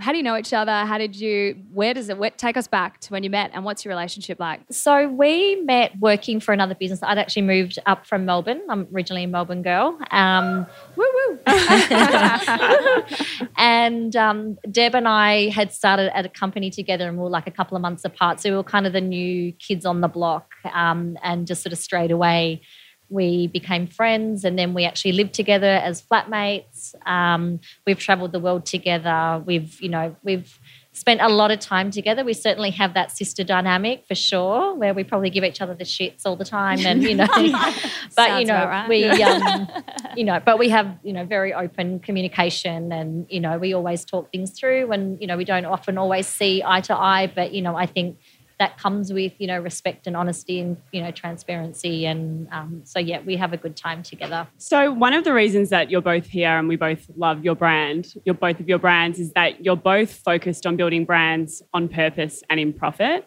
how 0.00 0.10
do 0.10 0.16
you 0.16 0.22
know 0.22 0.38
each 0.38 0.54
other? 0.54 0.72
How 0.72 0.96
did 0.96 1.14
you? 1.14 1.54
Where 1.72 1.92
does 1.92 2.08
it? 2.08 2.16
Where, 2.16 2.30
take 2.30 2.56
us 2.56 2.66
back 2.66 2.98
to 3.00 3.12
when 3.12 3.24
you 3.24 3.30
met, 3.30 3.50
and 3.52 3.62
what's 3.62 3.84
your 3.84 3.90
relationship 3.90 4.40
like? 4.40 4.60
So 4.70 5.06
we 5.06 5.56
met 5.56 5.98
working 5.98 6.40
for 6.40 6.54
another 6.54 6.74
business. 6.74 7.02
I'd 7.02 7.18
actually 7.18 7.42
moved 7.42 7.78
up 7.84 8.06
from 8.06 8.24
Melbourne. 8.24 8.62
I'm 8.70 8.88
originally 8.92 9.24
a 9.24 9.28
Melbourne 9.28 9.60
girl. 9.60 9.98
Um, 10.10 10.66
woo 10.96 11.04
woo. 11.28 11.38
and 13.58 14.16
um, 14.16 14.56
Deb 14.70 14.94
and 14.94 15.06
I 15.06 15.50
had 15.50 15.72
started 15.72 16.16
at 16.16 16.24
a 16.24 16.30
company 16.30 16.70
together, 16.70 17.06
and 17.06 17.18
we 17.18 17.24
were 17.24 17.30
like 17.30 17.46
a 17.46 17.52
couple 17.52 17.76
of 17.76 17.82
months 17.82 18.06
apart. 18.06 18.40
So 18.40 18.50
we 18.50 18.56
were 18.56 18.64
kind 18.64 18.86
of 18.86 18.94
the 18.94 19.02
new 19.02 19.52
kids 19.52 19.84
on 19.84 20.00
the 20.00 20.08
block, 20.08 20.54
um, 20.72 21.18
and 21.22 21.46
just 21.46 21.62
sort 21.62 21.74
of 21.74 21.78
straight 21.78 22.10
away 22.10 22.62
we 23.12 23.46
became 23.46 23.86
friends 23.86 24.44
and 24.44 24.58
then 24.58 24.74
we 24.74 24.84
actually 24.84 25.12
lived 25.12 25.34
together 25.34 25.66
as 25.66 26.02
flatmates. 26.02 26.94
Um, 27.06 27.60
we've 27.86 27.98
traveled 27.98 28.32
the 28.32 28.40
world 28.40 28.64
together. 28.66 29.42
We've 29.44 29.80
you 29.80 29.88
know 29.88 30.16
we've 30.22 30.58
spent 30.94 31.22
a 31.22 31.28
lot 31.28 31.50
of 31.50 31.58
time 31.58 31.90
together. 31.90 32.22
We 32.22 32.34
certainly 32.34 32.70
have 32.72 32.94
that 32.94 33.10
sister 33.10 33.42
dynamic 33.42 34.04
for 34.06 34.14
sure 34.14 34.74
where 34.74 34.92
we 34.92 35.04
probably 35.04 35.30
give 35.30 35.42
each 35.42 35.60
other 35.60 35.74
the 35.74 35.84
shits 35.84 36.26
all 36.26 36.36
the 36.36 36.44
time 36.44 36.84
and 36.84 37.02
you 37.02 37.14
know 37.14 37.26
but 38.16 38.40
you 38.40 38.46
know 38.46 38.66
right. 38.66 38.88
we 38.88 39.04
um, 39.22 39.68
you 40.16 40.24
know 40.24 40.40
but 40.44 40.58
we 40.58 40.68
have 40.68 40.98
you 41.02 41.12
know 41.12 41.24
very 41.24 41.54
open 41.54 41.98
communication 41.98 42.92
and 42.92 43.26
you 43.30 43.40
know 43.40 43.56
we 43.58 43.72
always 43.72 44.04
talk 44.04 44.30
things 44.30 44.50
through 44.50 44.92
and 44.92 45.20
you 45.20 45.26
know 45.26 45.36
we 45.36 45.44
don't 45.44 45.64
often 45.64 45.96
always 45.96 46.26
see 46.26 46.62
eye 46.64 46.82
to 46.82 46.94
eye 46.94 47.30
but 47.34 47.52
you 47.52 47.62
know 47.62 47.74
i 47.74 47.86
think 47.86 48.18
that 48.62 48.78
comes 48.78 49.12
with 49.12 49.32
you 49.38 49.48
know 49.48 49.58
respect 49.58 50.06
and 50.06 50.16
honesty 50.16 50.60
and 50.60 50.76
you 50.92 51.02
know 51.02 51.10
transparency 51.10 52.06
and 52.06 52.46
um, 52.52 52.80
so 52.84 53.00
yeah 53.00 53.20
we 53.26 53.34
have 53.34 53.52
a 53.52 53.56
good 53.56 53.76
time 53.76 54.04
together 54.04 54.46
So 54.58 54.92
one 54.92 55.14
of 55.14 55.24
the 55.24 55.34
reasons 55.34 55.70
that 55.70 55.90
you're 55.90 56.00
both 56.00 56.26
here 56.26 56.56
and 56.58 56.68
we 56.68 56.76
both 56.76 57.10
love 57.16 57.44
your 57.44 57.56
brand, 57.56 58.14
your 58.24 58.36
both 58.36 58.60
of 58.60 58.68
your 58.68 58.78
brands, 58.78 59.18
is 59.18 59.32
that 59.32 59.64
you're 59.64 59.74
both 59.76 60.12
focused 60.12 60.64
on 60.64 60.76
building 60.76 61.04
brands 61.04 61.60
on 61.74 61.88
purpose 61.88 62.44
and 62.48 62.60
in 62.60 62.72
profit. 62.72 63.26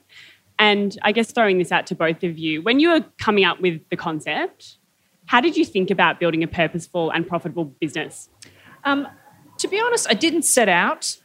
And 0.57 0.97
I 1.01 1.11
guess 1.11 1.33
throwing 1.33 1.57
this 1.57 1.71
out 1.73 1.85
to 1.87 1.95
both 1.95 2.23
of 2.23 2.37
you, 2.37 2.61
when 2.61 2.79
you 2.79 2.89
were 2.91 3.03
coming 3.19 3.43
up 3.43 3.59
with 3.59 3.81
the 3.89 3.97
concept, 3.97 4.77
how 5.25 5.41
did 5.41 5.57
you 5.57 5.65
think 5.65 5.91
about 5.91 6.17
building 6.17 6.43
a 6.43 6.47
purposeful 6.47 7.09
and 7.09 7.27
profitable 7.27 7.65
business? 7.65 8.29
Um, 8.85 9.05
to 9.57 9.67
be 9.67 9.81
honest, 9.81 10.07
I 10.09 10.13
didn't 10.13 10.43
set 10.43 10.69
out 10.69 11.17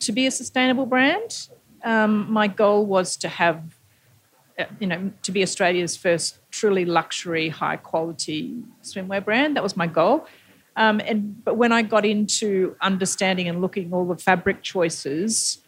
to 0.00 0.10
be 0.10 0.26
a 0.26 0.32
sustainable 0.32 0.86
brand. 0.86 1.48
Um, 1.84 2.30
my 2.30 2.46
goal 2.46 2.86
was 2.86 3.16
to 3.18 3.28
have, 3.28 3.76
uh, 4.58 4.64
you 4.78 4.86
know, 4.86 5.12
to 5.22 5.32
be 5.32 5.42
Australia's 5.42 5.96
first 5.96 6.38
truly 6.50 6.84
luxury, 6.84 7.48
high 7.48 7.76
quality 7.76 8.62
swimwear 8.82 9.24
brand. 9.24 9.56
That 9.56 9.62
was 9.62 9.76
my 9.76 9.86
goal. 9.86 10.26
Um, 10.76 11.00
and 11.04 11.44
but 11.44 11.56
when 11.56 11.72
I 11.72 11.82
got 11.82 12.04
into 12.06 12.76
understanding 12.80 13.48
and 13.48 13.60
looking 13.60 13.92
all 13.92 14.06
the 14.06 14.16
fabric 14.16 14.62
choices, 14.62 15.58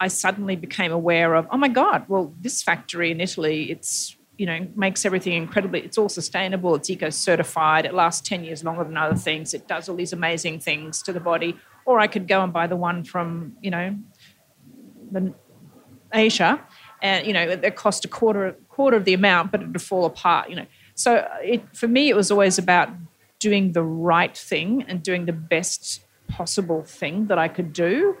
I 0.00 0.08
suddenly 0.08 0.56
became 0.56 0.92
aware 0.92 1.34
of, 1.34 1.46
oh 1.50 1.56
my 1.56 1.68
God, 1.68 2.04
well, 2.08 2.32
this 2.40 2.62
factory 2.62 3.10
in 3.10 3.20
Italy, 3.20 3.70
it's 3.70 4.16
you 4.36 4.46
know 4.46 4.66
makes 4.76 5.04
everything 5.04 5.34
incredibly. 5.34 5.80
It's 5.80 5.98
all 5.98 6.08
sustainable. 6.08 6.74
It's 6.76 6.88
eco 6.88 7.10
certified. 7.10 7.84
It 7.84 7.94
lasts 7.94 8.26
ten 8.26 8.44
years 8.44 8.64
longer 8.64 8.84
than 8.84 8.96
other 8.96 9.16
things. 9.16 9.52
It 9.52 9.66
does 9.68 9.88
all 9.88 9.96
these 9.96 10.12
amazing 10.12 10.60
things 10.60 11.02
to 11.02 11.12
the 11.12 11.20
body. 11.20 11.56
Or 11.84 11.98
I 11.98 12.06
could 12.06 12.28
go 12.28 12.42
and 12.42 12.52
buy 12.52 12.66
the 12.68 12.76
one 12.76 13.04
from 13.04 13.56
you 13.60 13.70
know 13.70 13.96
the 15.10 15.34
Asia, 16.12 16.60
and 17.02 17.26
you 17.26 17.32
know 17.32 17.42
it 17.42 17.76
cost 17.76 18.04
a 18.04 18.08
quarter 18.08 18.56
quarter 18.68 18.96
of 18.96 19.04
the 19.04 19.14
amount, 19.14 19.52
but 19.52 19.62
it 19.62 19.68
would 19.68 19.82
fall 19.82 20.04
apart. 20.04 20.50
You 20.50 20.56
know, 20.56 20.66
so 20.94 21.26
it 21.42 21.62
for 21.76 21.88
me 21.88 22.08
it 22.08 22.16
was 22.16 22.30
always 22.30 22.58
about 22.58 22.88
doing 23.38 23.72
the 23.72 23.82
right 23.82 24.36
thing 24.36 24.84
and 24.88 25.02
doing 25.02 25.26
the 25.26 25.32
best 25.32 26.02
possible 26.28 26.82
thing 26.82 27.26
that 27.26 27.38
I 27.38 27.48
could 27.48 27.72
do. 27.72 28.16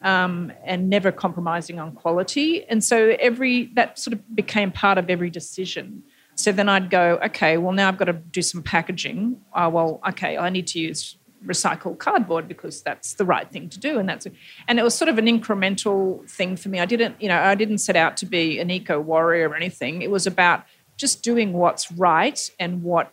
Um, 0.00 0.52
and 0.64 0.88
never 0.88 1.10
compromising 1.10 1.80
on 1.80 1.90
quality. 1.90 2.64
And 2.66 2.84
so 2.84 3.16
every 3.18 3.72
that 3.74 3.98
sort 3.98 4.12
of 4.14 4.20
became 4.32 4.70
part 4.70 4.96
of 4.96 5.10
every 5.10 5.28
decision. 5.28 6.04
So 6.36 6.52
then 6.52 6.68
I'd 6.68 6.88
go, 6.88 7.18
okay, 7.24 7.58
well 7.58 7.72
now 7.72 7.88
I've 7.88 7.98
got 7.98 8.04
to 8.04 8.12
do 8.12 8.40
some 8.40 8.62
packaging. 8.62 9.40
Oh, 9.52 9.68
well, 9.68 10.00
okay, 10.10 10.38
I 10.38 10.50
need 10.50 10.68
to 10.68 10.78
use 10.78 11.17
recycled 11.46 11.98
cardboard 11.98 12.48
because 12.48 12.82
that's 12.82 13.14
the 13.14 13.24
right 13.24 13.50
thing 13.50 13.68
to 13.68 13.78
do, 13.78 13.98
and 13.98 14.08
that's 14.08 14.26
and 14.66 14.78
it 14.78 14.82
was 14.82 14.94
sort 14.94 15.08
of 15.08 15.18
an 15.18 15.26
incremental 15.26 16.28
thing 16.28 16.56
for 16.56 16.68
me. 16.68 16.80
I 16.80 16.86
didn't, 16.86 17.20
you 17.20 17.28
know, 17.28 17.38
I 17.38 17.54
didn't 17.54 17.78
set 17.78 17.96
out 17.96 18.16
to 18.18 18.26
be 18.26 18.58
an 18.58 18.70
eco 18.70 19.00
warrior 19.00 19.48
or 19.48 19.56
anything. 19.56 20.02
It 20.02 20.10
was 20.10 20.26
about 20.26 20.64
just 20.96 21.22
doing 21.22 21.52
what's 21.52 21.90
right 21.92 22.50
and 22.58 22.82
what 22.82 23.12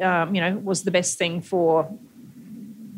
um, 0.00 0.34
you 0.34 0.40
know 0.40 0.56
was 0.58 0.84
the 0.84 0.90
best 0.90 1.18
thing 1.18 1.40
for 1.42 1.90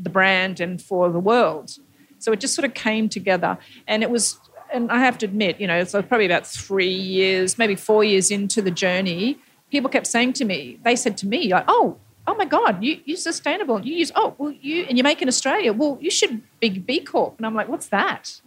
the 0.02 0.10
brand 0.10 0.60
and 0.60 0.80
for 0.80 1.10
the 1.10 1.20
world. 1.20 1.76
So 2.18 2.32
it 2.32 2.40
just 2.40 2.54
sort 2.54 2.64
of 2.64 2.74
came 2.74 3.08
together, 3.08 3.58
and 3.86 4.02
it 4.02 4.10
was. 4.10 4.38
And 4.72 4.90
I 4.90 4.98
have 4.98 5.16
to 5.18 5.26
admit, 5.26 5.60
you 5.60 5.68
know, 5.68 5.84
so 5.84 6.02
probably 6.02 6.26
about 6.26 6.44
three 6.44 6.92
years, 6.92 7.56
maybe 7.56 7.76
four 7.76 8.02
years 8.02 8.32
into 8.32 8.60
the 8.60 8.72
journey, 8.72 9.38
people 9.70 9.88
kept 9.88 10.08
saying 10.08 10.32
to 10.34 10.44
me, 10.44 10.80
they 10.82 10.96
said 10.96 11.16
to 11.18 11.26
me, 11.26 11.52
like, 11.52 11.64
"Oh, 11.68 11.98
oh 12.26 12.34
my 12.34 12.44
God, 12.44 12.82
you 12.82 13.00
you're 13.04 13.16
sustainable. 13.16 13.80
You 13.84 13.94
use 13.94 14.12
oh 14.14 14.34
well 14.38 14.52
you 14.52 14.84
and 14.88 14.96
you 14.98 15.04
make 15.04 15.22
in 15.22 15.28
Australia. 15.28 15.72
Well, 15.72 15.98
you 16.00 16.10
should 16.10 16.42
be 16.60 16.70
B 16.70 17.00
Corp." 17.00 17.36
And 17.38 17.46
I'm 17.46 17.54
like, 17.54 17.68
"What's 17.68 17.88
that?" 17.88 18.40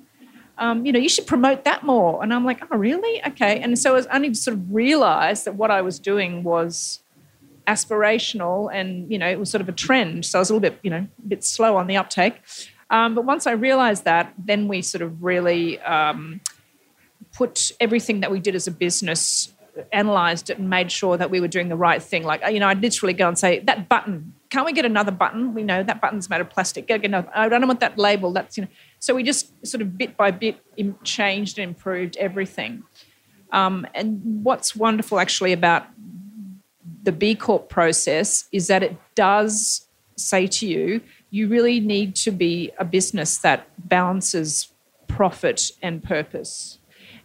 Um, 0.57 0.85
you 0.85 0.91
know, 0.91 0.99
you 0.99 1.07
should 1.07 1.25
promote 1.25 1.63
that 1.63 1.83
more. 1.83 2.21
And 2.21 2.33
I'm 2.33 2.43
like, 2.43 2.61
"Oh, 2.69 2.77
really? 2.77 3.25
Okay." 3.25 3.59
And 3.59 3.79
so 3.79 3.91
I 3.91 3.95
was 3.95 4.07
only 4.07 4.33
sort 4.33 4.57
of 4.57 4.73
realised 4.73 5.45
that 5.45 5.55
what 5.55 5.71
I 5.71 5.81
was 5.81 5.99
doing 5.99 6.43
was 6.43 7.01
aspirational 7.69 8.69
and 8.73 9.11
you 9.11 9.17
know 9.19 9.29
it 9.29 9.39
was 9.39 9.49
sort 9.51 9.61
of 9.61 9.69
a 9.69 9.71
trend 9.71 10.25
so 10.25 10.39
i 10.39 10.41
was 10.41 10.49
a 10.49 10.53
little 10.53 10.59
bit 10.69 10.79
you 10.81 10.89
know 10.89 11.05
a 11.23 11.27
bit 11.27 11.43
slow 11.43 11.77
on 11.77 11.85
the 11.85 11.95
uptake 11.95 12.41
um, 12.89 13.13
but 13.13 13.25
once 13.25 13.45
i 13.45 13.51
realized 13.51 14.05
that 14.05 14.33
then 14.39 14.67
we 14.67 14.81
sort 14.81 15.03
of 15.03 15.23
really 15.23 15.79
um, 15.81 16.41
put 17.31 17.71
everything 17.79 18.21
that 18.21 18.31
we 18.31 18.39
did 18.39 18.55
as 18.55 18.65
a 18.65 18.71
business 18.71 19.53
analyzed 19.91 20.49
it 20.49 20.57
and 20.57 20.69
made 20.69 20.91
sure 20.91 21.17
that 21.17 21.29
we 21.29 21.39
were 21.39 21.47
doing 21.47 21.69
the 21.69 21.75
right 21.75 22.01
thing. 22.01 22.23
Like 22.23 22.41
you 22.51 22.59
know 22.59 22.67
i'd 22.67 22.81
literally 22.81 23.13
go 23.13 23.27
and 23.27 23.37
say 23.37 23.59
that 23.59 23.89
button 23.89 24.33
can't 24.49 24.65
we 24.65 24.73
get 24.73 24.85
another 24.85 25.11
button? 25.11 25.53
We 25.53 25.61
know 25.61 25.83
that 25.83 26.01
button's 26.01 26.27
made 26.29 26.41
of 26.41 26.49
plastic. 26.49 26.87
Get 26.87 27.05
another 27.05 27.29
i 27.35 27.47
don't 27.47 27.67
want 27.67 27.79
that 27.81 27.97
label. 27.97 28.33
That's 28.33 28.57
you 28.57 28.63
know. 28.63 28.69
So 28.99 29.13
we 29.13 29.23
just 29.23 29.65
sort 29.65 29.81
of 29.81 29.97
bit 29.97 30.17
by 30.17 30.31
bit 30.31 30.57
changed 31.03 31.59
and 31.59 31.69
improved 31.69 32.17
everything. 32.17 32.83
Um, 33.51 33.87
and 33.93 34.43
what's 34.43 34.75
wonderful 34.75 35.19
actually 35.19 35.53
about 35.53 35.87
the 37.03 37.11
B 37.11 37.35
Corp 37.35 37.69
process 37.69 38.47
is 38.51 38.67
that 38.67 38.83
it 38.83 38.97
does 39.15 39.87
say 40.15 40.47
to 40.47 40.67
you, 40.67 41.01
you 41.29 41.47
really 41.47 41.79
need 41.79 42.15
to 42.15 42.31
be 42.31 42.71
a 42.77 42.85
business 42.85 43.37
that 43.37 43.67
balances 43.87 44.69
profit 45.07 45.71
and 45.81 46.03
purpose. 46.03 46.78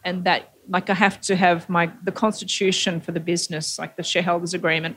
And 0.05 0.25
that, 0.25 0.53
like, 0.69 0.91
I 0.91 0.95
have 0.95 1.21
to 1.23 1.37
have 1.37 1.69
my 1.69 1.91
the 2.03 2.13
constitution 2.13 3.01
for 3.01 3.13
the 3.13 3.21
business, 3.21 3.79
like 3.79 3.97
the 3.97 4.03
shareholders 4.03 4.55
agreement. 4.55 4.97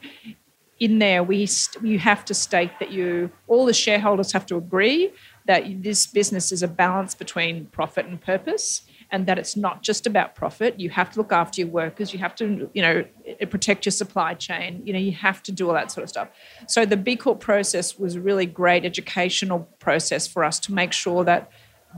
In 0.79 0.99
there, 0.99 1.23
we 1.23 1.45
st- 1.47 1.83
you 1.83 1.97
have 1.97 2.23
to 2.25 2.33
state 2.33 2.71
that 2.79 2.91
you 2.91 3.31
all 3.47 3.65
the 3.65 3.73
shareholders 3.73 4.31
have 4.33 4.45
to 4.47 4.57
agree 4.57 5.11
that 5.47 5.63
this 5.81 6.05
business 6.05 6.51
is 6.51 6.61
a 6.61 6.67
balance 6.67 7.15
between 7.15 7.65
profit 7.67 8.05
and 8.05 8.21
purpose 8.21 8.83
and 9.11 9.25
that 9.25 9.39
it's 9.39 9.55
not 9.55 9.81
just 9.81 10.05
about 10.05 10.35
profit. 10.35 10.79
You 10.79 10.89
have 10.89 11.09
to 11.11 11.19
look 11.19 11.31
after 11.31 11.61
your 11.61 11.69
workers. 11.69 12.11
You 12.13 12.19
have 12.19 12.35
to, 12.35 12.69
you 12.73 12.81
know, 12.81 13.05
protect 13.49 13.85
your 13.85 13.91
supply 13.91 14.33
chain. 14.33 14.81
You 14.85 14.93
know, 14.93 14.99
you 14.99 15.13
have 15.13 15.41
to 15.43 15.51
do 15.51 15.67
all 15.67 15.73
that 15.73 15.91
sort 15.91 16.03
of 16.03 16.09
stuff. 16.09 16.27
So 16.67 16.85
the 16.85 16.97
B 16.97 17.15
Corp 17.15 17.39
process 17.39 17.97
was 17.97 18.15
a 18.15 18.21
really 18.21 18.45
great 18.45 18.85
educational 18.85 19.59
process 19.79 20.27
for 20.27 20.43
us 20.43 20.59
to 20.61 20.73
make 20.73 20.91
sure 20.91 21.23
that 21.23 21.49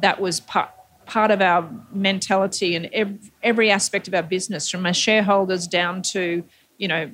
that 0.02 0.22
was 0.22 0.40
part 0.40 0.70
part 1.10 1.32
of 1.32 1.42
our 1.42 1.70
mentality 1.92 2.76
and 2.76 2.86
every, 2.94 3.20
every 3.44 3.72
aspect 3.72 4.08
of 4.08 4.14
our 4.14 4.24
business, 4.24 4.70
from 4.70 4.86
our 4.86 4.94
shareholders 4.94 5.68
down 5.68 6.02
to, 6.14 6.44
you 6.78 6.88
know, 6.88 7.10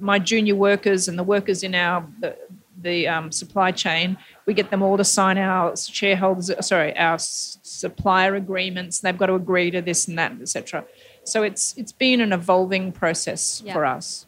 my 0.00 0.18
junior 0.18 0.54
workers 0.54 1.08
and 1.08 1.18
the 1.18 1.22
workers 1.24 1.62
in 1.62 1.74
our 1.74 2.06
the, 2.20 2.36
the 2.82 3.08
um, 3.08 3.32
supply 3.32 3.70
chain, 3.72 4.16
we 4.46 4.52
get 4.54 4.70
them 4.70 4.82
all 4.82 4.96
to 4.98 5.04
sign 5.04 5.38
our 5.38 5.74
shareholders, 5.76 6.50
sorry, 6.66 6.96
our 6.98 7.14
s- 7.14 7.58
supplier 7.62 8.34
agreements. 8.34 9.00
They've 9.00 9.16
got 9.16 9.26
to 9.26 9.34
agree 9.34 9.70
to 9.70 9.80
this 9.80 10.06
and 10.08 10.18
that, 10.18 10.32
etc. 10.40 10.84
So 11.24 11.42
it's 11.42 11.74
it's 11.78 11.92
been 11.92 12.20
an 12.20 12.32
evolving 12.32 12.92
process 12.92 13.62
Yeah. 13.64 13.72
for 13.72 13.84
us. 13.86 14.26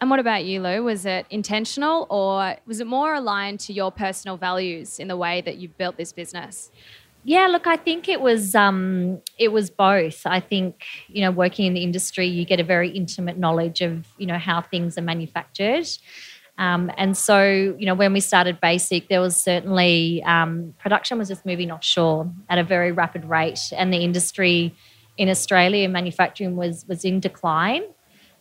And 0.00 0.10
what 0.10 0.20
about 0.20 0.44
you, 0.44 0.60
Lou? 0.60 0.84
Was 0.84 1.06
it 1.06 1.26
intentional 1.30 2.06
or 2.10 2.56
was 2.66 2.80
it 2.80 2.86
more 2.86 3.14
aligned 3.14 3.60
to 3.60 3.72
your 3.72 3.90
personal 3.90 4.36
values 4.36 4.98
in 4.98 5.08
the 5.08 5.16
way 5.16 5.40
that 5.42 5.56
you 5.56 5.68
built 5.68 5.96
this 5.96 6.12
business? 6.12 6.70
Yeah, 7.28 7.48
look, 7.48 7.66
I 7.66 7.76
think 7.76 8.08
it 8.08 8.20
was 8.20 8.54
um, 8.54 9.20
it 9.36 9.48
was 9.48 9.68
both. 9.68 10.24
I 10.26 10.38
think 10.38 10.84
you 11.08 11.22
know, 11.22 11.32
working 11.32 11.66
in 11.66 11.74
the 11.74 11.82
industry, 11.82 12.28
you 12.28 12.44
get 12.44 12.60
a 12.60 12.64
very 12.64 12.88
intimate 12.88 13.36
knowledge 13.36 13.80
of 13.80 14.06
you 14.16 14.26
know 14.26 14.38
how 14.38 14.62
things 14.62 14.96
are 14.96 15.02
manufactured. 15.02 15.88
Um, 16.56 16.88
and 16.96 17.16
so, 17.16 17.74
you 17.76 17.84
know, 17.84 17.94
when 17.94 18.12
we 18.12 18.20
started 18.20 18.60
Bassike, 18.60 19.08
there 19.08 19.20
was 19.20 19.36
certainly 19.36 20.22
um, 20.22 20.72
production 20.78 21.18
was 21.18 21.26
just 21.26 21.44
moving 21.44 21.72
offshore 21.72 22.30
at 22.48 22.58
a 22.58 22.64
very 22.64 22.92
rapid 22.92 23.24
rate, 23.24 23.72
and 23.72 23.92
the 23.92 24.04
industry 24.04 24.72
in 25.18 25.28
Australia, 25.28 25.88
manufacturing 25.88 26.54
was 26.54 26.84
was 26.86 27.04
in 27.04 27.18
decline, 27.18 27.82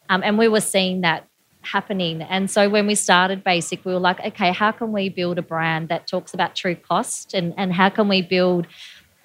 um, 0.10 0.22
and 0.24 0.38
we 0.38 0.48
were 0.48 0.62
seeing 0.62 1.02
that 1.02 1.28
happening. 1.66 2.22
And 2.22 2.50
so, 2.50 2.70
when 2.70 2.88
we 2.88 2.96
started 2.96 3.44
Bassike, 3.44 3.84
we 3.86 3.94
were 3.94 4.00
like, 4.00 4.20
okay, 4.20 4.52
how 4.52 4.72
can 4.72 4.92
we 4.92 5.10
build 5.10 5.38
a 5.38 5.42
brand 5.42 5.90
that 5.90 6.08
talks 6.08 6.34
about 6.34 6.56
true 6.56 6.76
cost, 6.76 7.34
and 7.34 7.54
and 7.58 7.74
how 7.74 7.90
can 7.90 8.08
we 8.08 8.22
build 8.22 8.68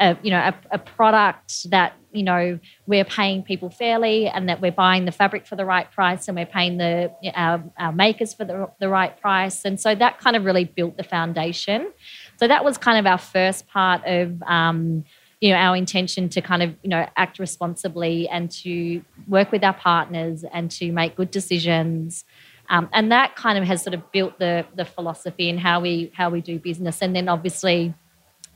a, 0.01 0.17
you 0.23 0.31
know 0.31 0.39
a, 0.39 0.55
a, 0.73 0.79
product 0.79 1.71
that 1.71 1.93
you 2.13 2.23
know 2.23 2.59
we're 2.87 3.05
paying 3.05 3.43
people 3.43 3.69
fairly 3.69 4.27
and 4.27 4.49
that 4.49 4.61
we're 4.61 4.73
buying 4.73 5.05
the 5.05 5.13
fabric 5.13 5.47
for 5.47 5.57
the 5.57 5.65
right 5.65 5.91
price 5.93 6.27
and 6.27 6.37
we're 6.37 6.47
paying 6.47 6.79
the 6.79 7.13
our, 7.35 7.63
our 7.79 7.93
makers 7.93 8.33
for 8.33 8.45
the, 8.45 8.71
the 8.81 8.89
right 8.89 9.21
price? 9.21 9.65
And 9.65 9.79
so 9.79 9.95
that 9.95 10.19
kind 10.19 10.37
of 10.37 10.45
really 10.45 10.65
built 10.65 10.97
the 10.97 11.05
foundation. 11.05 11.93
So 12.39 12.49
that 12.49 12.65
was 12.65 12.79
kind 12.79 12.99
of 12.99 13.07
our 13.07 13.19
first 13.19 13.69
part 13.69 14.03
of 14.07 14.43
um, 14.43 15.05
you 15.41 15.51
know 15.51 15.57
our 15.57 15.77
intention 15.77 16.29
to 16.29 16.41
kind 16.41 16.63
of 16.63 16.75
you 16.83 16.91
know 16.91 17.09
act 17.17 17.39
responsibly 17.39 18.29
and 18.29 18.51
to 18.51 19.03
work 19.27 19.51
with 19.53 19.65
our 19.65 19.75
partners 19.75 20.45
and 20.53 20.71
to 20.73 20.93
make 20.93 21.17
good 21.17 21.31
decisions. 21.31 22.25
Um, 22.69 22.89
and 22.93 23.11
that 23.11 23.35
kind 23.35 23.59
of 23.59 23.65
has 23.65 23.83
sort 23.83 23.95
of 23.95 24.13
built 24.13 24.39
the 24.39 24.67
the 24.77 24.85
philosophy 24.85 25.51
and 25.51 25.59
how 25.59 25.81
we 25.81 26.13
how 26.15 26.31
we 26.31 26.41
do 26.41 26.59
business. 26.59 27.03
And 27.03 27.17
then 27.17 27.29
obviously 27.29 27.95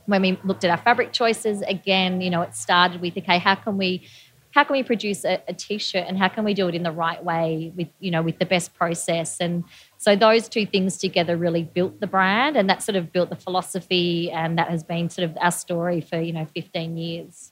when 0.05 0.21
we 0.21 0.39
looked 0.43 0.63
at 0.63 0.69
our 0.69 0.77
fabric 0.77 1.11
choices, 1.11 1.61
again, 1.63 2.21
you 2.21 2.29
know, 2.29 2.41
it 2.41 2.55
started 2.55 3.01
with 3.01 3.17
okay, 3.17 3.39
how 3.39 3.55
can 3.55 3.77
we 3.77 4.07
how 4.51 4.63
can 4.63 4.77
we 4.77 4.83
produce 4.83 5.25
a, 5.25 5.41
a, 5.49 5.53
t-shirt 5.53 6.05
and 6.07 6.17
how 6.17 6.29
can 6.29 6.45
we 6.45 6.53
do 6.53 6.69
it 6.69 6.75
in 6.75 6.83
the 6.83 6.91
right 6.91 7.21
way 7.21 7.73
with 7.75 7.89
you 7.99 8.09
know 8.09 8.21
with 8.21 8.39
the 8.39 8.45
best 8.45 8.73
process? 8.73 9.37
And 9.41 9.65
so 10.05 10.15
those 10.15 10.47
two 10.47 10.67
things 10.67 10.97
together 10.97 11.35
really 11.35 11.63
built 11.63 11.99
the 11.99 12.07
brand 12.07 12.55
and 12.55 12.69
that 12.69 12.83
sort 12.83 12.95
of 12.95 13.11
built 13.11 13.29
the 13.29 13.35
philosophy 13.35 14.29
and 14.31 14.57
that 14.59 14.69
has 14.69 14.83
been 14.83 15.09
sort 15.09 15.27
of 15.29 15.35
our 15.41 15.51
story 15.51 15.99
for 15.99 16.21
you 16.21 16.31
know 16.31 16.45
15 16.53 16.95
years 16.95 17.51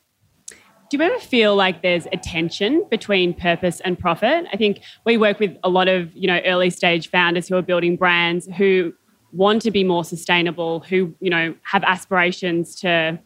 do 0.89 0.97
you 0.97 1.01
ever 1.01 1.19
feel 1.19 1.55
like 1.55 1.81
there's 1.81 2.05
a 2.11 2.17
tension 2.17 2.85
between 2.91 3.33
purpose 3.33 3.79
and 3.79 3.97
profit 3.97 4.45
i 4.53 4.57
think 4.57 4.81
we 5.05 5.17
work 5.17 5.39
with 5.39 5.57
a 5.63 5.69
lot 5.69 5.87
of 5.87 6.15
you 6.15 6.27
know 6.27 6.39
early 6.45 6.69
stage 6.69 7.09
founders 7.09 7.47
who 7.47 7.55
are 7.55 7.63
building 7.63 7.95
brands 7.95 8.47
who 8.57 8.93
want 9.33 9.63
to 9.63 9.71
be 9.71 9.83
more 9.83 10.05
sustainable, 10.05 10.81
who, 10.81 11.13
you 11.19 11.29
know, 11.29 11.55
have 11.63 11.83
aspirations 11.83 12.75
to, 12.75 13.19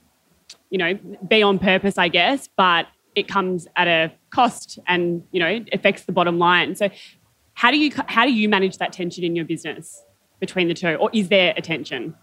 you 0.69 0.77
know, 0.77 0.97
be 1.27 1.43
on 1.43 1.59
purpose, 1.59 1.97
I 1.97 2.07
guess, 2.07 2.49
but 2.55 2.87
it 3.13 3.27
comes 3.27 3.67
at 3.75 3.87
a 3.87 4.11
cost 4.29 4.79
and, 4.87 5.23
you 5.31 5.39
know, 5.39 5.65
affects 5.73 6.03
the 6.03 6.13
bottom 6.13 6.39
line. 6.39 6.75
So 6.75 6.89
how 7.57 7.71
do 7.71 7.77
you 7.77 7.91
how 8.05 8.23
do 8.23 8.31
you 8.31 8.47
manage 8.47 8.77
that 8.77 8.93
tension 8.93 9.23
in 9.23 9.35
your 9.35 9.43
business 9.43 10.03
between 10.39 10.67
the 10.67 10.75
two? 10.75 10.93
Or 10.93 11.09
is 11.11 11.29
there 11.29 11.55
a 11.57 11.61
tension? 11.61 12.13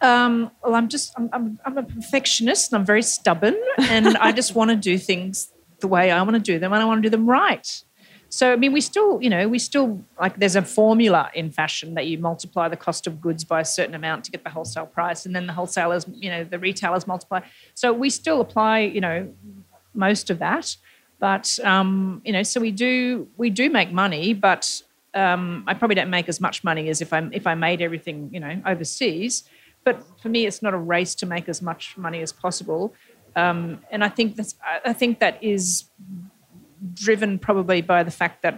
Um, 0.00 0.52
well, 0.62 0.76
I'm 0.76 0.88
just 0.88 1.12
I'm, 1.16 1.28
I'm, 1.32 1.58
I'm 1.64 1.76
a 1.76 1.82
perfectionist 1.82 2.72
and 2.72 2.78
I'm 2.78 2.86
very 2.86 3.02
stubborn 3.02 3.56
and 3.78 4.16
I 4.18 4.30
just 4.30 4.54
want 4.54 4.70
to 4.70 4.76
do 4.76 4.98
things 4.98 5.52
the 5.80 5.88
way 5.88 6.12
I 6.12 6.22
want 6.22 6.34
to 6.34 6.40
do 6.40 6.60
them 6.60 6.72
and 6.72 6.80
I 6.80 6.84
want 6.84 7.02
to 7.02 7.02
do 7.02 7.10
them 7.10 7.28
right. 7.28 7.82
So, 8.28 8.52
I 8.52 8.56
mean, 8.56 8.72
we 8.72 8.80
still, 8.80 9.20
you 9.20 9.28
know, 9.28 9.48
we 9.48 9.58
still 9.58 10.00
like 10.20 10.38
there's 10.38 10.54
a 10.54 10.62
formula 10.62 11.32
in 11.34 11.50
fashion 11.50 11.94
that 11.94 12.06
you 12.06 12.16
multiply 12.16 12.68
the 12.68 12.76
cost 12.76 13.08
of 13.08 13.20
goods 13.20 13.42
by 13.42 13.60
a 13.60 13.64
certain 13.64 13.96
amount 13.96 14.22
to 14.26 14.30
get 14.30 14.44
the 14.44 14.50
wholesale 14.50 14.86
price, 14.86 15.26
and 15.26 15.34
then 15.34 15.48
the 15.48 15.52
wholesalers, 15.52 16.06
you 16.14 16.30
know, 16.30 16.44
the 16.44 16.60
retailers 16.60 17.04
multiply. 17.08 17.40
So 17.74 17.92
we 17.92 18.10
still 18.10 18.40
apply, 18.40 18.80
you 18.82 19.00
know, 19.00 19.34
most 19.92 20.30
of 20.30 20.38
that, 20.38 20.76
but 21.20 21.58
um, 21.62 22.22
you 22.24 22.32
know, 22.32 22.42
so 22.42 22.60
we 22.60 22.72
do 22.72 23.28
we 23.36 23.50
do 23.50 23.70
make 23.70 23.92
money, 23.92 24.32
but 24.34 24.82
um, 25.14 25.64
I 25.66 25.74
probably 25.74 25.94
don't 25.94 26.10
make 26.10 26.28
as 26.28 26.40
much 26.40 26.64
money 26.64 26.88
as 26.88 27.00
if 27.00 27.12
I 27.12 27.28
if 27.32 27.46
I 27.46 27.54
made 27.54 27.82
everything, 27.82 28.30
you 28.32 28.40
know, 28.40 28.60
overseas. 28.66 29.44
But 29.84 30.02
for 30.20 30.28
me, 30.28 30.46
it's 30.46 30.62
not 30.62 30.74
a 30.74 30.78
race 30.78 31.14
to 31.16 31.26
make 31.26 31.48
as 31.48 31.62
much 31.62 31.96
money 31.96 32.20
as 32.22 32.32
possible. 32.32 32.94
Um, 33.36 33.80
and 33.90 34.02
I 34.02 34.08
think 34.08 34.36
that's 34.36 34.56
I 34.84 34.92
think 34.94 35.20
that 35.20 35.42
is 35.42 35.84
driven 36.94 37.38
probably 37.38 37.82
by 37.82 38.02
the 38.02 38.10
fact 38.10 38.42
that 38.42 38.56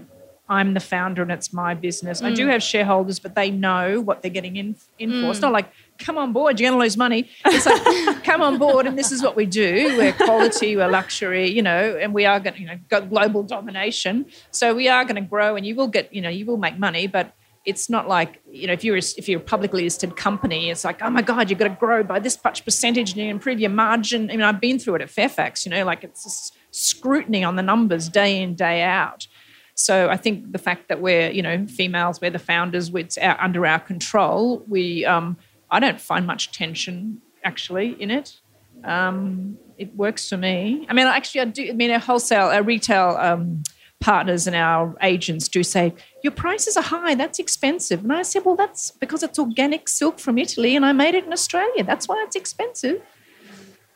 I'm 0.49 0.75
the 0.75 0.81
founder 0.81 1.23
and 1.23 1.33
it's 1.33 1.53
my 1.53 1.75
business. 1.75 2.21
Mm. 2.21 2.27
I 2.27 2.35
do 2.35 2.47
mm. 2.47 2.51
have 2.51 2.63
shareholders, 2.63 3.19
but 3.19 3.35
they 3.35 3.51
know 3.51 4.01
what 4.01 4.23
they're 4.23 4.31
getting 4.31 4.57
in, 4.57 4.77
in 4.99 5.11
mm. 5.11 5.23
for. 5.23 5.31
It's 5.31 5.39
mm. 5.39 5.43
not 5.43 5.53
like, 5.53 5.73
come 5.99 6.19
on 6.19 6.33
board, 6.33 6.59
you're 6.59 6.71
going 6.71 6.79
to 6.79 6.83
lose 6.83 6.97
money. 6.97 7.29
It's 7.45 7.67
like, 7.67 8.25
come 8.25 8.43
on 8.43 8.59
board, 8.59 8.87
and 8.87 8.99
this 8.99 9.13
is 9.13 9.23
what 9.23 9.37
we 9.37 9.47
do. 9.47 9.97
We're 9.97 10.13
quality, 10.13 10.77
we're 10.77 10.89
luxury, 10.89 11.51
you 11.51 11.63
know, 11.63 11.97
and 12.01 12.13
we 12.13 12.25
are 12.27 12.41
going 12.41 12.55
to, 12.55 12.61
you 12.61 12.67
know, 12.67 12.79
got 12.89 13.09
global 13.09 13.43
domination. 13.43 14.27
So 14.51 14.75
we 14.75 14.89
are 14.89 15.05
going 15.05 15.17
to 15.17 15.23
grow 15.23 15.57
and 15.57 15.65
you 15.67 15.75
will 15.75 15.89
get, 15.89 16.13
you 16.13 16.21
know, 16.21 16.29
you 16.29 16.47
will 16.47 16.57
make 16.57 16.79
money, 16.79 17.07
but 17.07 17.35
it's 17.65 17.89
not 17.89 18.09
like 18.09 18.41
you 18.51 18.67
know 18.67 18.73
if 18.73 18.83
you're 18.83 18.97
a, 18.97 19.03
if 19.17 19.29
you're 19.29 19.41
a 19.41 19.43
publicly 19.43 19.85
listed 19.85 20.17
company 20.17 20.71
it's 20.71 20.85
like 20.85 21.01
oh 21.03 21.11
my 21.11 21.23
god 21.23 21.49
you've 21.49 21.59
got 21.59 21.69
to 21.69 21.77
grow 21.79 22.03
by 22.03 22.19
this 22.19 22.37
much 22.43 22.65
percentage 22.65 23.11
and 23.13 23.19
you 23.19 23.31
improve 23.31 23.61
your 23.61 23.71
margin 23.71 24.31
i 24.31 24.33
mean 24.33 24.43
i've 24.43 24.61
been 24.61 24.79
through 24.79 24.97
it 24.97 25.01
at 25.03 25.11
fairfax 25.11 25.65
you 25.65 25.71
know 25.71 25.85
like 25.85 26.03
it's 26.03 26.25
just 26.25 26.57
scrutiny 26.71 27.45
on 27.45 27.57
the 27.57 27.63
numbers 27.63 28.09
day 28.09 28.43
in 28.43 28.55
day 28.55 28.83
out 28.83 29.27
so 29.75 30.09
i 30.09 30.17
think 30.17 30.51
the 30.53 30.59
fact 30.59 30.89
that 30.89 31.01
we're 31.01 31.31
you 31.31 31.43
know 31.43 31.65
females 31.67 32.21
we're 32.21 32.31
the 32.31 32.39
founders 32.39 32.93
it's 32.95 33.17
our, 33.19 33.41
under 33.41 33.65
our 33.65 33.79
control 33.79 34.65
we 34.67 35.05
um, 35.05 35.37
i 35.73 35.81
don't 35.81 36.01
find 36.01 36.27
much 36.27 36.53
tension 36.53 37.21
actually 37.45 37.97
in 38.01 38.11
it 38.11 38.41
um, 38.85 39.59
it 39.79 39.95
works 39.95 40.29
for 40.29 40.37
me 40.37 40.87
i 40.89 40.93
mean 40.93 41.07
actually 41.07 41.41
i 41.41 41.45
do 41.45 41.69
i 41.69 41.73
mean 41.73 41.91
our 41.91 41.99
wholesale 41.99 42.47
our 42.47 42.63
retail 42.63 43.17
um, 43.19 43.63
partners 44.03 44.47
and 44.47 44.55
our 44.55 44.95
agents 45.01 45.49
do 45.49 45.63
say, 45.63 45.95
Your 46.23 46.33
prices 46.33 46.77
are 46.77 46.83
high, 46.83 47.15
that's 47.15 47.39
expensive. 47.39 48.03
And 48.03 48.13
I 48.13 48.23
said, 48.23 48.45
Well, 48.45 48.57
that's 48.57 48.91
because 48.91 49.23
it's 49.23 49.39
organic 49.39 49.89
silk 49.89 50.19
from 50.19 50.37
Italy 50.37 50.77
and 50.77 50.85
I 50.85 50.93
made 50.93 51.15
it 51.15 51.25
in 51.25 51.33
Australia. 51.33 51.85
That's 51.85 52.07
why 52.07 52.23
it's 52.27 52.37
expensive. 52.37 53.01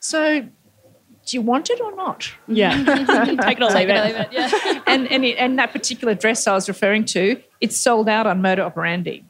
So 0.01 0.41
do 0.41 1.37
you 1.37 1.43
want 1.43 1.69
it 1.71 1.81
or 1.81 1.95
not? 1.95 2.33
Yeah, 2.47 2.73
take 3.43 3.59
it 3.59 3.63
or 3.63 3.71
leave 3.71 3.91
it. 3.91 4.17
it. 4.17 4.29
Yeah. 4.33 4.83
and 4.87 5.11
and, 5.11 5.25
it, 5.25 5.37
and 5.37 5.59
that 5.59 5.73
particular 5.73 6.15
dress 6.15 6.47
I 6.47 6.55
was 6.55 6.69
referring 6.69 7.05
to, 7.07 7.43
it's 7.61 7.77
sold 7.77 8.09
out 8.09 8.27
on 8.27 8.41
Moda 8.41 8.61
Operandi. 8.61 9.25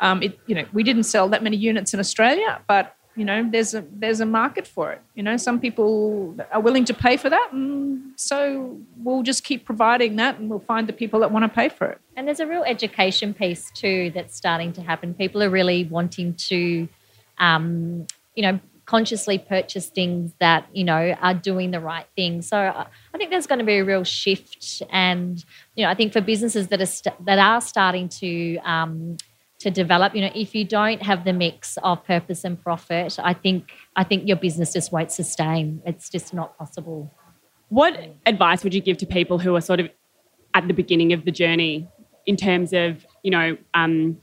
Um, 0.00 0.22
it, 0.22 0.38
you 0.46 0.54
know, 0.54 0.64
we 0.72 0.82
didn't 0.82 1.04
sell 1.04 1.28
that 1.28 1.42
many 1.42 1.56
units 1.56 1.94
in 1.94 2.00
Australia, 2.00 2.60
but 2.66 2.96
you 3.16 3.24
know 3.24 3.48
there's 3.50 3.74
a 3.74 3.84
there's 3.92 4.20
a 4.20 4.26
market 4.26 4.66
for 4.66 4.92
it. 4.92 5.02
You 5.14 5.22
know 5.22 5.36
some 5.36 5.60
people 5.60 6.36
are 6.52 6.60
willing 6.60 6.84
to 6.86 6.94
pay 6.94 7.16
for 7.16 7.28
that 7.28 7.50
and 7.52 8.12
so 8.16 8.78
we'll 8.96 9.22
just 9.22 9.44
keep 9.44 9.64
providing 9.64 10.16
that 10.16 10.38
and 10.38 10.48
we'll 10.48 10.60
find 10.60 10.88
the 10.88 10.92
people 10.92 11.20
that 11.20 11.30
want 11.30 11.44
to 11.44 11.48
pay 11.48 11.68
for 11.68 11.86
it. 11.86 12.00
And 12.16 12.26
there's 12.26 12.40
a 12.40 12.46
real 12.46 12.62
education 12.62 13.34
piece 13.34 13.70
too 13.72 14.12
that's 14.14 14.36
starting 14.36 14.72
to 14.74 14.82
happen. 14.82 15.14
People 15.14 15.42
are 15.42 15.50
really 15.50 15.84
wanting 15.84 16.34
to 16.34 16.88
um, 17.38 18.06
you 18.34 18.42
know 18.42 18.60
consciously 18.86 19.38
purchase 19.38 19.86
things 19.86 20.32
that 20.40 20.66
you 20.72 20.84
know 20.84 21.14
are 21.20 21.34
doing 21.34 21.72
the 21.72 21.80
right 21.80 22.06
thing. 22.16 22.42
So 22.42 22.56
uh, 22.56 22.86
i 23.14 23.18
think 23.18 23.30
there's 23.30 23.46
going 23.46 23.58
to 23.58 23.64
be 23.64 23.78
a 23.78 23.84
real 23.84 24.04
shift 24.04 24.82
and 24.90 25.44
you 25.76 25.84
know 25.84 25.90
i 25.90 25.94
think 25.94 26.12
for 26.12 26.20
businesses 26.20 26.68
that 26.68 26.80
are 26.80 26.86
st- 26.86 27.24
that 27.24 27.38
are 27.38 27.60
starting 27.60 28.08
to 28.08 28.56
um, 28.58 29.16
to 29.60 29.70
develop. 29.70 30.14
You 30.14 30.22
know 30.22 30.32
if 30.34 30.54
you 30.54 30.64
don't 30.64 31.02
have 31.02 31.24
the 31.24 31.32
mix 31.32 31.78
of 31.82 32.04
purpose 32.04 32.44
and 32.44 32.60
profit 32.60 33.18
i 33.22 33.32
think 33.32 33.72
i 33.96 34.02
think 34.02 34.26
your 34.26 34.36
business 34.36 34.72
just 34.72 34.92
won't 34.92 35.12
sustain. 35.12 35.80
It's 35.86 36.08
just 36.10 36.34
not 36.34 36.58
possible. 36.58 37.14
What 37.68 37.98
advice 38.26 38.64
would 38.64 38.74
you 38.74 38.80
give 38.80 38.96
to 38.98 39.06
people 39.06 39.38
who 39.38 39.54
are 39.54 39.60
sort 39.60 39.80
of 39.80 39.88
at 40.54 40.66
the 40.66 40.74
beginning 40.74 41.12
of 41.12 41.24
the 41.24 41.30
journey 41.30 41.88
in 42.26 42.36
terms 42.36 42.72
of 42.72 43.06
you 43.22 43.30
know 43.30 43.56
um, 43.74 44.18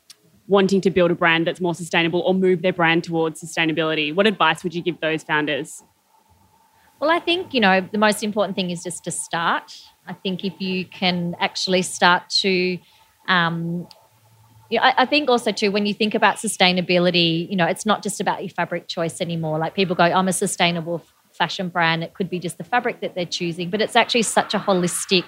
wanting 0.47 0.81
to 0.81 0.89
build 0.89 1.11
a 1.11 1.15
brand 1.15 1.45
that's 1.47 1.61
more 1.61 1.75
sustainable 1.75 2.21
or 2.21 2.33
move 2.33 2.61
their 2.61 2.73
brand 2.73 3.03
towards 3.03 3.41
sustainability? 3.41 4.13
What 4.13 4.27
advice 4.27 4.63
would 4.63 4.73
you 4.73 4.81
give 4.81 4.99
those 5.01 5.23
founders? 5.23 5.83
Well 6.99 7.11
i 7.11 7.19
think 7.19 7.53
you 7.53 7.61
know 7.61 7.87
the 7.91 7.99
most 7.99 8.23
important 8.23 8.55
thing 8.55 8.71
is 8.71 8.83
just 8.83 9.03
to 9.03 9.11
start. 9.11 9.71
I 10.07 10.13
think 10.13 10.43
if 10.43 10.59
you 10.59 10.85
can 10.85 11.35
actually 11.39 11.83
start 11.83 12.29
to 12.41 12.79
um, 13.27 13.87
yeah, 14.69 14.83
I, 14.83 15.03
I 15.03 15.05
think 15.05 15.29
also 15.29 15.51
too 15.51 15.71
when 15.71 15.85
you 15.85 15.93
think 15.93 16.15
about 16.15 16.37
sustainability, 16.37 17.49
you 17.49 17.55
know, 17.55 17.65
it's 17.65 17.85
not 17.85 18.03
just 18.03 18.19
about 18.19 18.41
your 18.41 18.49
fabric 18.49 18.87
choice 18.87 19.21
anymore. 19.21 19.59
Like 19.59 19.73
people 19.73 19.95
go, 19.95 20.03
I'm 20.03 20.27
a 20.27 20.33
sustainable 20.33 21.03
fashion 21.33 21.69
brand. 21.69 22.03
It 22.03 22.13
could 22.13 22.29
be 22.29 22.39
just 22.39 22.57
the 22.57 22.63
fabric 22.63 23.01
that 23.01 23.15
they're 23.15 23.25
choosing, 23.25 23.69
but 23.69 23.81
it's 23.81 23.95
actually 23.95 24.23
such 24.23 24.53
a 24.53 24.59
holistic. 24.59 25.25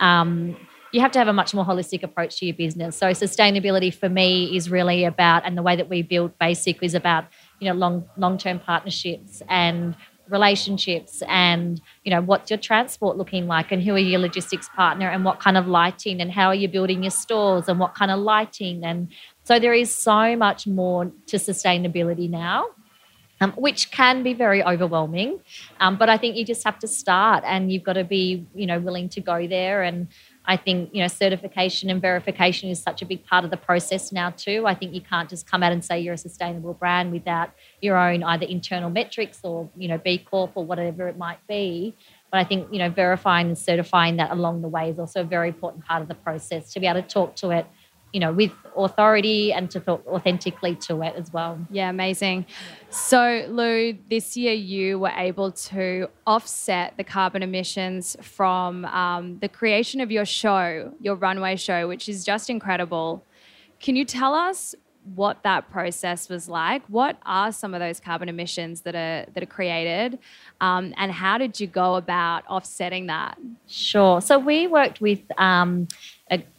Um, 0.00 0.56
you 0.92 1.00
have 1.00 1.12
to 1.12 1.18
have 1.18 1.28
a 1.28 1.32
much 1.32 1.54
more 1.54 1.64
holistic 1.64 2.02
approach 2.02 2.38
to 2.38 2.46
your 2.46 2.54
business. 2.56 2.96
So 2.96 3.08
sustainability 3.08 3.92
for 3.94 4.08
me 4.08 4.56
is 4.56 4.70
really 4.70 5.04
about, 5.04 5.44
and 5.44 5.56
the 5.56 5.62
way 5.62 5.76
that 5.76 5.88
we 5.88 6.02
build 6.02 6.38
Bassike 6.38 6.82
is 6.82 6.94
about, 6.94 7.26
you 7.60 7.68
know, 7.68 7.74
long 7.74 8.08
long 8.16 8.38
term 8.38 8.58
partnerships 8.58 9.42
and 9.48 9.94
relationships 10.30 11.22
and 11.28 11.80
you 12.04 12.10
know 12.10 12.20
what's 12.20 12.50
your 12.50 12.58
transport 12.58 13.16
looking 13.16 13.46
like 13.46 13.72
and 13.72 13.82
who 13.82 13.94
are 13.94 13.98
your 13.98 14.20
logistics 14.20 14.68
partner 14.70 15.08
and 15.08 15.24
what 15.24 15.40
kind 15.40 15.56
of 15.56 15.66
lighting 15.66 16.20
and 16.20 16.32
how 16.32 16.46
are 16.46 16.54
you 16.54 16.68
building 16.68 17.02
your 17.02 17.10
stores 17.10 17.68
and 17.68 17.78
what 17.78 17.94
kind 17.94 18.10
of 18.10 18.18
lighting 18.18 18.84
and 18.84 19.08
so 19.44 19.58
there 19.58 19.74
is 19.74 19.94
so 19.94 20.36
much 20.36 20.66
more 20.66 21.10
to 21.26 21.36
sustainability 21.36 22.28
now 22.28 22.66
um, 23.40 23.52
which 23.52 23.90
can 23.90 24.22
be 24.22 24.34
very 24.34 24.62
overwhelming. 24.62 25.40
Um, 25.80 25.96
but 25.96 26.08
I 26.08 26.16
think 26.16 26.36
you 26.36 26.44
just 26.44 26.64
have 26.64 26.78
to 26.80 26.88
start, 26.88 27.44
and 27.46 27.70
you've 27.70 27.84
got 27.84 27.92
to 27.92 28.04
be, 28.04 28.46
you 28.54 28.66
know, 28.66 28.80
willing 28.80 29.08
to 29.10 29.20
go 29.20 29.46
there. 29.46 29.82
And 29.82 30.08
I 30.48 30.56
think 30.56 30.88
you 30.94 31.02
know, 31.02 31.08
certification 31.08 31.90
and 31.90 32.00
verification 32.00 32.70
is 32.70 32.82
such 32.82 33.02
a 33.02 33.04
big 33.04 33.24
part 33.26 33.44
of 33.44 33.50
the 33.50 33.58
process 33.58 34.10
now 34.10 34.30
too. 34.30 34.64
I 34.66 34.74
think 34.74 34.94
you 34.94 35.02
can't 35.02 35.28
just 35.28 35.46
come 35.46 35.62
out 35.62 35.72
and 35.72 35.84
say 35.84 36.00
you're 36.00 36.14
a 36.14 36.18
sustainable 36.18 36.72
brand 36.72 37.12
without 37.12 37.50
your 37.82 37.98
own 37.98 38.24
either 38.24 38.46
internal 38.46 38.88
metrics 38.88 39.40
or 39.44 39.68
you 39.76 39.88
know 39.88 39.98
B 39.98 40.16
Corp 40.16 40.52
or 40.54 40.64
whatever 40.64 41.06
it 41.06 41.18
might 41.18 41.46
be. 41.46 41.94
But 42.32 42.40
I 42.40 42.44
think 42.44 42.72
you 42.72 42.78
know, 42.78 42.88
verifying 42.88 43.48
and 43.48 43.58
certifying 43.58 44.16
that 44.16 44.30
along 44.30 44.62
the 44.62 44.68
way 44.68 44.88
is 44.88 44.98
also 44.98 45.20
a 45.20 45.24
very 45.24 45.48
important 45.48 45.84
part 45.84 46.00
of 46.00 46.08
the 46.08 46.14
process 46.14 46.72
to 46.72 46.80
be 46.80 46.86
able 46.86 47.02
to 47.02 47.08
talk 47.08 47.36
to 47.36 47.50
it 47.50 47.66
you 48.12 48.20
know, 48.20 48.32
with 48.32 48.52
authority 48.76 49.52
and 49.52 49.70
to 49.70 49.80
talk 49.80 50.06
authentically 50.06 50.74
to 50.74 51.02
it 51.02 51.14
as 51.16 51.32
well. 51.32 51.58
Yeah, 51.70 51.90
amazing. 51.90 52.46
So, 52.90 53.44
Lou, 53.48 53.96
this 54.08 54.36
year 54.36 54.54
you 54.54 54.98
were 54.98 55.12
able 55.14 55.52
to 55.52 56.08
offset 56.26 56.94
the 56.96 57.04
carbon 57.04 57.42
emissions 57.42 58.16
from 58.22 58.84
um, 58.86 59.38
the 59.40 59.48
creation 59.48 60.00
of 60.00 60.10
your 60.10 60.24
show, 60.24 60.92
your 61.00 61.16
runway 61.16 61.56
show, 61.56 61.88
which 61.88 62.08
is 62.08 62.24
just 62.24 62.48
incredible. 62.48 63.24
Can 63.80 63.94
you 63.94 64.04
tell 64.04 64.34
us 64.34 64.74
what 65.14 65.42
that 65.42 65.70
process 65.70 66.28
was 66.28 66.48
like? 66.48 66.82
What 66.88 67.16
are 67.24 67.52
some 67.52 67.74
of 67.74 67.80
those 67.80 68.00
carbon 68.00 68.28
emissions 68.28 68.82
that 68.82 68.94
are 68.94 69.26
that 69.32 69.42
are 69.42 69.46
created, 69.46 70.18
um, 70.60 70.92
and 70.96 71.12
how 71.12 71.38
did 71.38 71.60
you 71.60 71.66
go 71.66 71.94
about 71.94 72.46
offsetting 72.46 73.06
that? 73.06 73.38
Sure. 73.66 74.20
So 74.20 74.38
we 74.38 74.66
worked 74.66 75.00
with 75.00 75.20
um, 75.38 75.88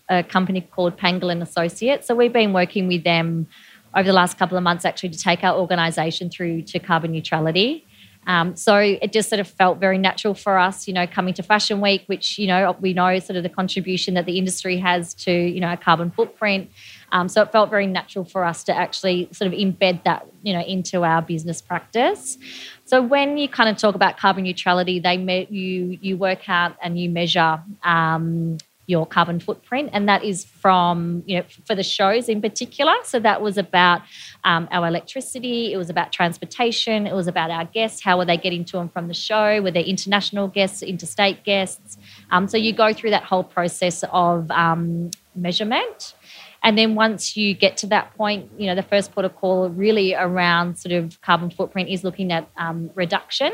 a 0.09 0.23
company 0.23 0.61
called 0.61 0.97
Pangolin 0.97 1.41
Associates. 1.41 2.07
So 2.07 2.15
we've 2.15 2.33
been 2.33 2.53
working 2.53 2.87
with 2.87 3.03
them 3.03 3.47
over 3.95 4.05
the 4.05 4.13
last 4.13 4.37
couple 4.37 4.57
of 4.57 4.63
months 4.63 4.85
actually 4.85 5.09
to 5.09 5.19
take 5.19 5.43
our 5.43 5.57
organisation 5.57 6.29
through 6.29 6.63
to 6.63 6.79
carbon 6.79 7.11
neutrality. 7.11 7.85
Um, 8.27 8.55
so 8.55 8.77
it 8.77 9.11
just 9.11 9.29
sort 9.29 9.39
of 9.39 9.47
felt 9.47 9.79
very 9.79 9.97
natural 9.97 10.33
for 10.33 10.59
us, 10.59 10.87
you 10.87 10.93
know, 10.93 11.07
coming 11.07 11.33
to 11.35 11.43
Fashion 11.43 11.81
Week, 11.81 12.03
which 12.07 12.37
you 12.37 12.47
know 12.47 12.75
we 12.79 12.93
know 12.93 13.17
sort 13.19 13.37
of 13.37 13.43
the 13.43 13.49
contribution 13.49 14.13
that 14.15 14.25
the 14.25 14.37
industry 14.37 14.77
has 14.77 15.13
to 15.15 15.31
you 15.31 15.59
know 15.59 15.71
a 15.71 15.77
carbon 15.77 16.11
footprint. 16.11 16.69
Um, 17.11 17.27
so 17.27 17.41
it 17.41 17.51
felt 17.51 17.71
very 17.71 17.87
natural 17.87 18.25
for 18.25 18.43
us 18.43 18.63
to 18.65 18.75
actually 18.75 19.29
sort 19.31 19.51
of 19.51 19.57
embed 19.57 20.03
that 20.03 20.27
you 20.43 20.53
know 20.53 20.61
into 20.61 21.03
our 21.03 21.21
business 21.21 21.61
practice. 21.61 22.37
So 22.85 23.01
when 23.01 23.37
you 23.37 23.47
kind 23.47 23.69
of 23.69 23.77
talk 23.77 23.95
about 23.95 24.17
carbon 24.17 24.43
neutrality, 24.43 24.99
they 24.99 25.17
me- 25.17 25.47
you 25.49 25.97
you 26.01 26.17
work 26.17 26.49
out 26.49 26.75
and 26.83 26.99
you 26.99 27.09
measure 27.09 27.63
um, 27.83 28.57
your 28.89 29.05
carbon 29.05 29.39
footprint. 29.39 29.91
And 29.93 30.09
that 30.09 30.23
is 30.23 30.45
from, 30.45 31.21
you 31.27 31.37
know, 31.37 31.45
for 31.67 31.75
the 31.75 31.83
shows 31.83 32.27
in 32.27 32.41
particular. 32.41 32.93
So 33.03 33.19
that 33.19 33.39
was 33.39 33.55
about 33.55 34.01
um, 34.43 34.67
our 34.71 34.87
electricity, 34.87 35.71
it 35.71 35.77
was 35.77 35.91
about 35.91 36.11
transportation, 36.11 37.05
it 37.05 37.13
was 37.13 37.27
about 37.27 37.51
our 37.51 37.65
guests. 37.65 38.01
How 38.01 38.17
were 38.17 38.25
they 38.25 38.37
getting 38.37 38.65
to 38.65 38.79
and 38.79 38.91
from 38.91 39.07
the 39.07 39.13
show? 39.13 39.61
Were 39.61 39.69
they 39.69 39.83
international 39.83 40.47
guests, 40.47 40.81
interstate 40.81 41.43
guests? 41.43 41.99
Um, 42.31 42.47
so 42.47 42.57
you 42.57 42.73
go 42.73 42.91
through 42.91 43.11
that 43.11 43.23
whole 43.23 43.43
process 43.43 44.03
of 44.11 44.49
um, 44.49 45.11
measurement. 45.35 46.15
And 46.63 46.75
then 46.75 46.95
once 46.95 47.37
you 47.37 47.53
get 47.53 47.77
to 47.77 47.87
that 47.87 48.17
point, 48.17 48.49
you 48.57 48.65
know, 48.65 48.75
the 48.75 48.83
first 48.83 49.13
protocol 49.13 49.69
really 49.69 50.15
around 50.15 50.79
sort 50.79 50.93
of 50.93 51.21
carbon 51.21 51.51
footprint 51.51 51.89
is 51.89 52.03
looking 52.03 52.31
at 52.31 52.49
um, 52.57 52.89
reduction 52.95 53.53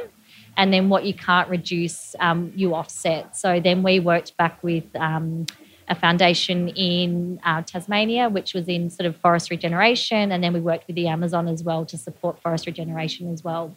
and 0.58 0.72
then 0.74 0.90
what 0.90 1.06
you 1.06 1.14
can't 1.14 1.50
reduce, 1.50 2.16
um, 2.20 2.52
you 2.56 2.74
offset. 2.76 3.36
So 3.36 3.60
then 3.60 3.84
we 3.84 4.00
worked 4.00 4.38
back 4.38 4.64
with 4.64 4.86
um, 4.96 5.46
a 5.88 5.96
foundation 5.96 6.70
in 6.70 7.40
uh, 7.44 7.62
Tasmania, 7.62 8.30
which 8.30 8.54
was 8.54 8.68
in 8.68 8.90
sort 8.90 9.06
of 9.06 9.16
forest 9.18 9.50
regeneration, 9.50 10.32
and 10.32 10.44
then 10.44 10.54
we 10.54 10.60
worked 10.60 10.88
with 10.88 10.96
the 10.96 11.08
Amazon 11.08 11.48
as 11.48 11.64
well 11.64 11.86
to 11.86 11.98
support 11.98 12.42
forest 12.42 12.66
regeneration 12.66 13.32
as 13.32 13.44
well. 13.44 13.76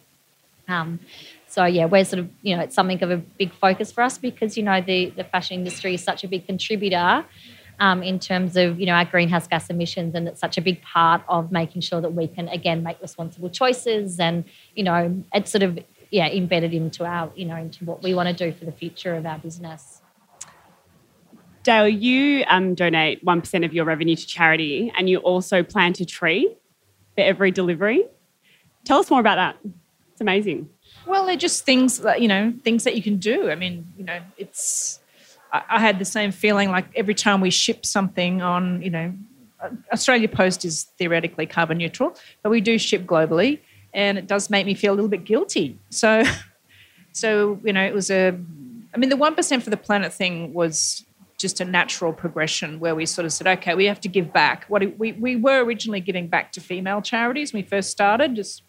Um, 0.67 0.99
so 1.47 1.65
yeah, 1.65 1.85
we're 1.85 2.05
sort 2.05 2.19
of 2.19 2.29
you 2.41 2.55
know 2.55 2.61
it's 2.61 2.75
something 2.75 3.01
of 3.03 3.11
a 3.11 3.17
big 3.17 3.53
focus 3.53 3.91
for 3.91 4.03
us 4.03 4.17
because 4.17 4.57
you 4.57 4.63
know 4.63 4.81
the 4.81 5.09
the 5.11 5.23
fashion 5.23 5.57
industry 5.57 5.95
is 5.95 6.03
such 6.03 6.23
a 6.23 6.27
big 6.27 6.45
contributor. 6.45 7.25
Um, 7.81 8.03
in 8.03 8.19
terms 8.19 8.57
of 8.57 8.77
you 8.77 8.85
know 8.85 8.91
our 8.91 9.05
greenhouse 9.05 9.47
gas 9.47 9.69
emissions, 9.69 10.13
and 10.13 10.27
it's 10.27 10.41
such 10.41 10.57
a 10.57 10.61
big 10.61 10.81
part 10.81 11.21
of 11.29 11.49
making 11.49 11.81
sure 11.81 12.01
that 12.01 12.13
we 12.13 12.27
can 12.27 12.49
again 12.49 12.83
make 12.83 13.01
responsible 13.01 13.49
choices, 13.49 14.19
and 14.19 14.43
you 14.75 14.83
know 14.83 15.23
it's 15.33 15.49
sort 15.49 15.63
of 15.63 15.79
yeah 16.11 16.27
embedded 16.27 16.73
into 16.73 17.05
our 17.05 17.31
you 17.35 17.45
know 17.45 17.55
into 17.55 17.85
what 17.85 18.01
we 18.03 18.13
want 18.13 18.27
to 18.27 18.51
do 18.51 18.57
for 18.57 18.65
the 18.65 18.71
future 18.71 19.15
of 19.15 19.25
our 19.25 19.37
business. 19.37 20.01
Dale, 21.63 21.89
you 21.89 22.45
um, 22.47 22.73
donate 22.73 23.23
one 23.23 23.41
percent 23.41 23.65
of 23.65 23.73
your 23.73 23.85
revenue 23.85 24.15
to 24.15 24.25
charity, 24.25 24.91
and 24.97 25.09
you 25.09 25.17
also 25.17 25.61
plant 25.61 25.99
a 25.99 26.05
tree 26.05 26.55
for 27.15 27.21
every 27.21 27.51
delivery. 27.51 28.05
Tell 28.85 28.99
us 28.99 29.09
more 29.11 29.19
about 29.19 29.35
that. 29.35 29.57
It's 30.13 30.21
amazing. 30.21 30.69
Well, 31.05 31.25
they're 31.25 31.35
just 31.35 31.65
things 31.65 31.99
that 31.99 32.21
you 32.21 32.27
know 32.27 32.53
things 32.63 32.85
that 32.85 32.95
you 32.95 33.03
can 33.03 33.17
do. 33.17 33.49
I 33.49 33.55
mean, 33.55 33.87
you 33.97 34.05
know, 34.05 34.19
it's. 34.37 34.99
I, 35.51 35.63
I 35.69 35.79
had 35.79 35.99
the 35.99 36.05
same 36.05 36.31
feeling 36.31 36.71
like 36.71 36.85
every 36.95 37.15
time 37.15 37.41
we 37.41 37.49
ship 37.49 37.85
something 37.85 38.41
on, 38.41 38.81
you 38.81 38.89
know, 38.89 39.13
Australia 39.91 40.27
Post 40.27 40.63
is 40.63 40.83
theoretically 40.97 41.45
carbon 41.45 41.77
neutral, 41.77 42.15
but 42.41 42.49
we 42.49 42.61
do 42.61 42.77
ship 42.77 43.05
globally 43.05 43.59
and 43.93 44.17
it 44.17 44.27
does 44.27 44.49
make 44.49 44.65
me 44.65 44.73
feel 44.73 44.93
a 44.93 44.95
little 44.95 45.09
bit 45.09 45.25
guilty. 45.25 45.79
So, 45.89 46.23
so 47.11 47.59
you 47.63 47.73
know, 47.73 47.83
it 47.83 47.93
was 47.93 48.09
a. 48.09 48.37
I 48.93 48.97
mean, 48.97 49.09
the 49.09 49.17
one 49.17 49.35
percent 49.35 49.63
for 49.63 49.69
the 49.69 49.77
planet 49.77 50.13
thing 50.13 50.53
was 50.53 51.05
just 51.37 51.61
a 51.61 51.65
natural 51.65 52.11
progression 52.11 52.79
where 52.79 52.93
we 52.93 53.05
sort 53.05 53.25
of 53.25 53.31
said, 53.31 53.47
okay, 53.47 53.73
we 53.73 53.85
have 53.85 54.01
to 54.01 54.09
give 54.09 54.33
back. 54.33 54.65
What 54.65 54.97
we 54.97 55.13
we 55.13 55.35
were 55.35 55.63
originally 55.63 56.01
giving 56.01 56.27
back 56.27 56.51
to 56.53 56.61
female 56.61 57.01
charities 57.01 57.53
when 57.53 57.63
we 57.63 57.67
first 57.67 57.91
started. 57.91 58.35
Just 58.35 58.63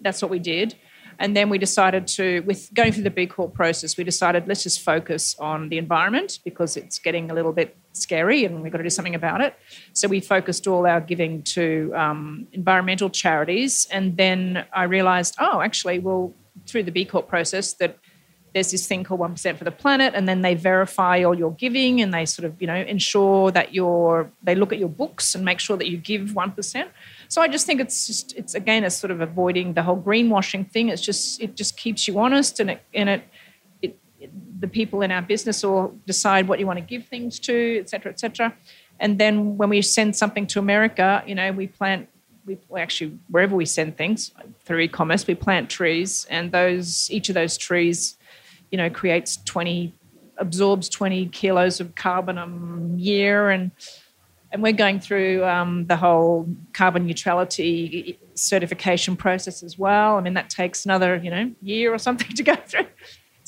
that's 0.00 0.22
what 0.22 0.30
we 0.30 0.38
did. 0.38 0.76
And 1.18 1.36
then 1.36 1.50
we 1.50 1.58
decided 1.58 2.06
to, 2.08 2.40
with 2.40 2.72
going 2.74 2.92
through 2.92 3.04
the 3.04 3.10
B 3.10 3.26
Corp 3.26 3.54
process, 3.54 3.96
we 3.96 4.04
decided 4.04 4.48
let's 4.48 4.62
just 4.62 4.80
focus 4.80 5.36
on 5.38 5.68
the 5.68 5.78
environment 5.78 6.38
because 6.44 6.76
it's 6.76 6.98
getting 6.98 7.30
a 7.30 7.34
little 7.34 7.52
bit 7.52 7.76
scary 7.92 8.44
and 8.44 8.62
we've 8.62 8.72
got 8.72 8.78
to 8.78 8.84
do 8.84 8.90
something 8.90 9.14
about 9.14 9.40
it. 9.40 9.54
So 9.92 10.08
we 10.08 10.20
focused 10.20 10.66
all 10.66 10.86
our 10.86 11.00
giving 11.00 11.42
to 11.42 11.92
um, 11.94 12.46
environmental 12.52 13.10
charities. 13.10 13.86
And 13.90 14.16
then 14.16 14.64
I 14.72 14.84
realized, 14.84 15.36
oh, 15.38 15.60
actually, 15.60 15.98
well, 15.98 16.34
through 16.66 16.84
the 16.84 16.92
B 16.92 17.04
Corp 17.04 17.28
process, 17.28 17.74
that 17.74 17.98
there's 18.54 18.70
this 18.70 18.86
thing 18.86 19.04
called 19.04 19.20
1% 19.20 19.56
for 19.56 19.64
the 19.64 19.70
planet 19.70 20.12
and 20.14 20.28
then 20.28 20.42
they 20.42 20.54
verify 20.54 21.22
all 21.22 21.34
your 21.34 21.52
giving 21.52 22.00
and 22.00 22.12
they 22.12 22.26
sort 22.26 22.44
of 22.44 22.60
you 22.60 22.66
know 22.66 22.74
ensure 22.74 23.50
that 23.50 23.72
you're 23.72 24.30
they 24.42 24.54
look 24.54 24.72
at 24.72 24.78
your 24.78 24.88
books 24.88 25.34
and 25.34 25.44
make 25.44 25.58
sure 25.58 25.76
that 25.76 25.88
you 25.88 25.96
give 25.96 26.30
1% 26.30 26.88
so 27.28 27.40
i 27.40 27.48
just 27.48 27.66
think 27.66 27.80
it's 27.80 28.06
just 28.06 28.34
it's 28.36 28.54
again 28.54 28.84
a 28.84 28.90
sort 28.90 29.10
of 29.10 29.20
avoiding 29.20 29.72
the 29.72 29.82
whole 29.82 30.00
greenwashing 30.00 30.70
thing 30.70 30.88
it's 30.88 31.02
just 31.02 31.40
it 31.40 31.56
just 31.56 31.76
keeps 31.76 32.06
you 32.06 32.18
honest 32.18 32.60
and 32.60 32.70
it 32.70 32.82
and 32.94 33.08
it 33.08 33.22
the 34.62 34.68
people 34.68 35.02
in 35.02 35.10
our 35.10 35.20
business 35.20 35.62
or 35.64 35.92
decide 36.06 36.48
what 36.48 36.58
you 36.60 36.66
want 36.66 36.78
to 36.78 36.84
give 36.84 37.04
things 37.06 37.38
to, 37.40 37.78
et 37.80 37.90
cetera, 37.90 38.10
et 38.10 38.18
cetera. 38.18 38.54
And 39.00 39.18
then 39.18 39.58
when 39.58 39.68
we 39.68 39.82
send 39.82 40.14
something 40.16 40.46
to 40.46 40.60
America, 40.60 41.22
you 41.26 41.34
know, 41.34 41.50
we 41.52 41.66
plant, 41.66 42.08
we 42.46 42.56
actually, 42.76 43.18
wherever 43.28 43.56
we 43.56 43.66
send 43.66 43.96
things 43.96 44.30
through 44.64 44.78
e-commerce, 44.78 45.26
we 45.26 45.34
plant 45.34 45.68
trees 45.68 46.26
and 46.30 46.52
those, 46.52 47.10
each 47.10 47.28
of 47.28 47.34
those 47.34 47.58
trees, 47.58 48.16
you 48.70 48.78
know, 48.78 48.88
creates 48.88 49.38
20, 49.44 49.92
absorbs 50.38 50.88
20 50.88 51.26
kilos 51.26 51.80
of 51.80 51.94
carbon 51.96 52.38
a 52.38 52.96
year. 52.96 53.50
And, 53.50 53.72
and 54.52 54.62
we're 54.62 54.72
going 54.72 55.00
through 55.00 55.44
um, 55.44 55.86
the 55.86 55.96
whole 55.96 56.48
carbon 56.72 57.04
neutrality 57.06 58.16
certification 58.34 59.16
process 59.16 59.64
as 59.64 59.76
well. 59.76 60.16
I 60.16 60.20
mean, 60.20 60.34
that 60.34 60.50
takes 60.50 60.84
another, 60.84 61.16
you 61.16 61.30
know, 61.30 61.50
year 61.60 61.92
or 61.92 61.98
something 61.98 62.28
to 62.36 62.42
go 62.44 62.54
through. 62.54 62.86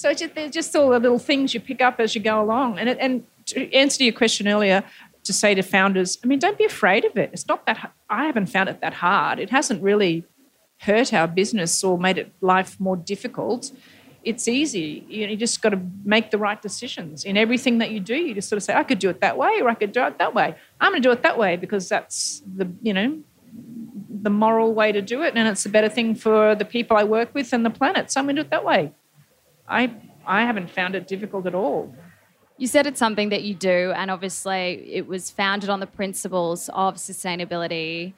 So 0.05 0.13
just, 0.13 0.35
they're 0.35 0.51
just 0.51 0.77
all 0.77 0.91
the 0.91 0.99
little 0.99 1.19
things 1.19 1.55
you 1.55 1.61
pick 1.61 1.81
up 1.81 1.99
as 1.99 2.15
you 2.15 2.21
go 2.21 2.39
along. 2.39 2.79
And, 2.79 2.91
and 2.91 3.27
to 3.47 3.73
answer 3.73 3.97
to 3.97 4.05
your 4.05 4.13
question 4.13 4.47
earlier, 4.47 4.85
to 5.23 5.33
say 5.33 5.55
to 5.55 5.63
founders, 5.63 6.19
I 6.23 6.27
mean, 6.27 6.39
don't 6.39 6.59
be 6.59 6.67
afraid 6.67 7.07
of 7.07 7.17
it. 7.17 7.31
It's 7.33 7.49
not 7.49 7.65
that 7.65 7.91
I 8.11 8.27
haven't 8.27 8.49
found 8.49 8.69
it 8.69 8.83
that 8.83 8.93
hard. 8.93 9.39
It 9.39 9.49
hasn't 9.49 9.83
really 9.83 10.25
hurt 10.81 11.15
our 11.15 11.27
business 11.27 11.83
or 11.83 11.97
made 11.99 12.19
it 12.19 12.35
life 12.43 12.79
more 12.79 12.99
difficult. 12.99 13.73
It's 14.23 14.47
easy. 14.47 15.07
You, 15.09 15.27
you 15.27 15.37
just 15.37 15.63
got 15.63 15.71
to 15.71 15.81
make 16.05 16.31
the 16.31 16.37
right 16.37 16.61
decisions 16.61 17.25
in 17.25 17.39
everything 17.39 17.79
that 17.79 17.91
you 17.91 17.99
do. 17.99 18.15
You 18.15 18.35
just 18.35 18.51
sort 18.51 18.59
of 18.59 18.63
say, 18.63 18.75
I 18.75 18.83
could 18.83 18.99
do 18.99 19.09
it 19.09 19.23
that 19.23 19.39
way, 19.39 19.63
or 19.63 19.71
I 19.71 19.75
could 19.75 19.93
do 19.93 20.05
it 20.05 20.19
that 20.19 20.35
way. 20.35 20.55
I'm 20.83 20.93
going 20.93 21.01
to 21.01 21.09
do 21.09 21.13
it 21.13 21.23
that 21.23 21.39
way 21.39 21.57
because 21.57 21.89
that's 21.89 22.43
the 22.45 22.71
you 22.83 22.93
know 22.93 23.23
the 24.21 24.29
moral 24.29 24.75
way 24.75 24.93
to 24.93 25.01
do 25.01 25.23
it, 25.23 25.35
and 25.35 25.49
it's 25.49 25.65
a 25.65 25.71
better 25.71 25.89
thing 25.89 26.15
for 26.15 26.55
the 26.55 26.67
people 26.67 26.95
I 26.95 27.05
work 27.05 27.35
with 27.35 27.55
and 27.55 27.65
the 27.65 27.71
planet. 27.71 28.11
So 28.11 28.21
I'm 28.21 28.27
going 28.27 28.37
to 28.37 28.43
do 28.43 28.47
it 28.47 28.51
that 28.51 28.67
way. 28.67 28.93
I 29.69 29.95
I 30.27 30.43
haven't 30.43 30.71
found 30.71 30.95
it 30.95 31.07
difficult 31.07 31.47
at 31.47 31.55
all. 31.55 31.95
You 32.57 32.67
said 32.67 32.87
it's 32.87 32.99
something 32.99 33.31
that 33.31 33.43
you 33.43 33.55
do, 33.55 33.93
and 33.97 34.11
obviously 34.11 34.89
it 34.93 35.07
was 35.07 35.31
founded 35.31 35.69
on 35.71 35.81
the 35.81 35.87
principles 35.87 36.71
of 36.73 36.97
sustainability. 36.97 38.15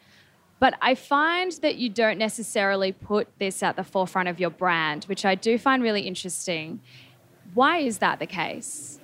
But 0.58 0.74
I 0.80 0.94
find 0.94 1.52
that 1.62 1.76
you 1.76 1.88
don't 1.88 2.18
necessarily 2.18 2.92
put 2.92 3.28
this 3.38 3.62
at 3.62 3.76
the 3.76 3.84
forefront 3.84 4.28
of 4.28 4.40
your 4.40 4.50
brand, 4.50 5.04
which 5.04 5.24
I 5.24 5.34
do 5.34 5.58
find 5.58 5.82
really 5.82 6.02
interesting. 6.02 6.80
Why 7.54 7.78
is 7.78 7.98
that 7.98 8.18
the 8.18 8.26
case? 8.26 8.98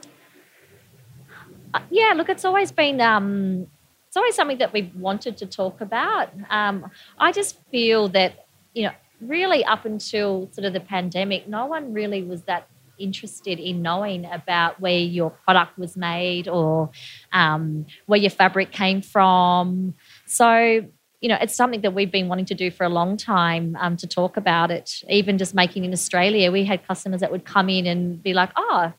Uh, 1.75 1.81
yeah, 1.91 2.13
look, 2.15 2.29
it's 2.29 2.45
always 2.45 2.73
been 2.73 3.01
um, 3.01 3.67
it's 4.07 4.17
always 4.17 4.35
something 4.35 4.59
that 4.59 4.73
we've 4.73 4.95
wanted 4.97 5.39
to 5.39 5.47
talk 5.47 5.81
about. 5.81 6.29
Um, 6.51 6.91
I 7.19 7.33
just 7.33 7.59
feel 7.71 8.09
that 8.09 8.47
you 8.75 8.85
know 8.85 8.93
really 9.23 9.65
up 9.65 9.85
until 9.85 10.51
sort 10.53 10.65
of 10.65 10.73
the 10.73 10.81
pandemic, 10.81 11.49
no 11.49 11.67
one 11.67 11.93
really 11.93 12.23
was 12.23 12.43
that 12.43 12.69
interested 12.99 13.59
in 13.59 13.83
knowing 13.83 14.25
about 14.27 14.81
where 14.81 14.99
your 14.99 15.31
product 15.31 15.79
was 15.79 15.97
made 15.97 16.49
or 16.49 16.91
um, 17.33 17.87
where 18.07 18.19
your 18.19 18.31
fabric 18.31 18.73
came 18.73 19.03
from. 19.03 19.95
So, 20.27 20.87
you 21.21 21.29
know, 21.29 21.39
it's 21.41 21.55
something 21.55 21.81
that 21.83 21.95
we've 21.95 22.11
been 22.11 22.29
wanting 22.29 22.47
to 22.47 22.55
do 22.55 22.71
for 22.71 22.85
a 22.85 22.89
long 22.89 23.17
time 23.17 23.77
um, 23.81 23.97
to 23.97 24.07
talk 24.07 24.37
about 24.37 24.71
it. 24.71 25.03
Even 25.09 25.39
just 25.39 25.55
making 25.55 25.85
in 25.85 25.93
Australia, 25.93 26.51
we 26.51 26.65
had 26.65 26.87
customers 26.87 27.21
that 27.21 27.31
would 27.31 27.45
come 27.45 27.69
in 27.69 27.87
and 27.87 28.23
be 28.23 28.35
like, 28.35 28.51
oh, 28.57 28.93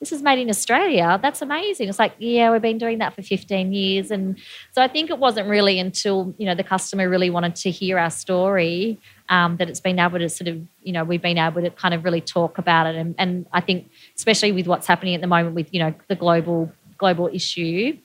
this 0.00 0.12
is 0.12 0.22
made 0.22 0.38
in 0.38 0.50
Australia. 0.50 1.18
That's 1.22 1.40
amazing. 1.40 1.88
It's 1.88 1.98
like, 1.98 2.14
yeah, 2.18 2.52
we've 2.52 2.60
been 2.60 2.78
doing 2.78 2.98
that 2.98 3.14
for 3.14 3.22
15 3.22 3.72
years. 3.72 4.10
And 4.10 4.38
so 4.72 4.82
I 4.82 4.88
think 4.88 5.08
it 5.08 5.18
wasn't 5.18 5.48
really 5.48 5.78
until, 5.78 6.34
you 6.36 6.44
know, 6.44 6.54
the 6.54 6.62
customer 6.62 7.08
really 7.08 7.30
wanted 7.30 7.56
to 7.56 7.70
hear 7.70 7.98
our 7.98 8.10
story 8.10 9.00
um, 9.28 9.56
that 9.56 9.68
it's 9.68 9.80
been 9.80 9.98
able 9.98 10.18
to 10.18 10.28
sort 10.28 10.48
of, 10.48 10.60
you 10.82 10.92
know, 10.92 11.04
we've 11.04 11.22
been 11.22 11.38
able 11.38 11.62
to 11.62 11.70
kind 11.70 11.94
of 11.94 12.04
really 12.04 12.20
talk 12.20 12.58
about 12.58 12.86
it. 12.86 12.96
And, 12.96 13.14
and 13.18 13.46
I 13.52 13.60
think, 13.60 13.90
especially 14.16 14.52
with 14.52 14.66
what's 14.66 14.86
happening 14.86 15.14
at 15.14 15.20
the 15.20 15.26
moment 15.26 15.54
with, 15.54 15.72
you 15.72 15.80
know, 15.80 15.94
the 16.08 16.14
global 16.14 16.72
global 16.98 17.28
issue, 17.32 17.98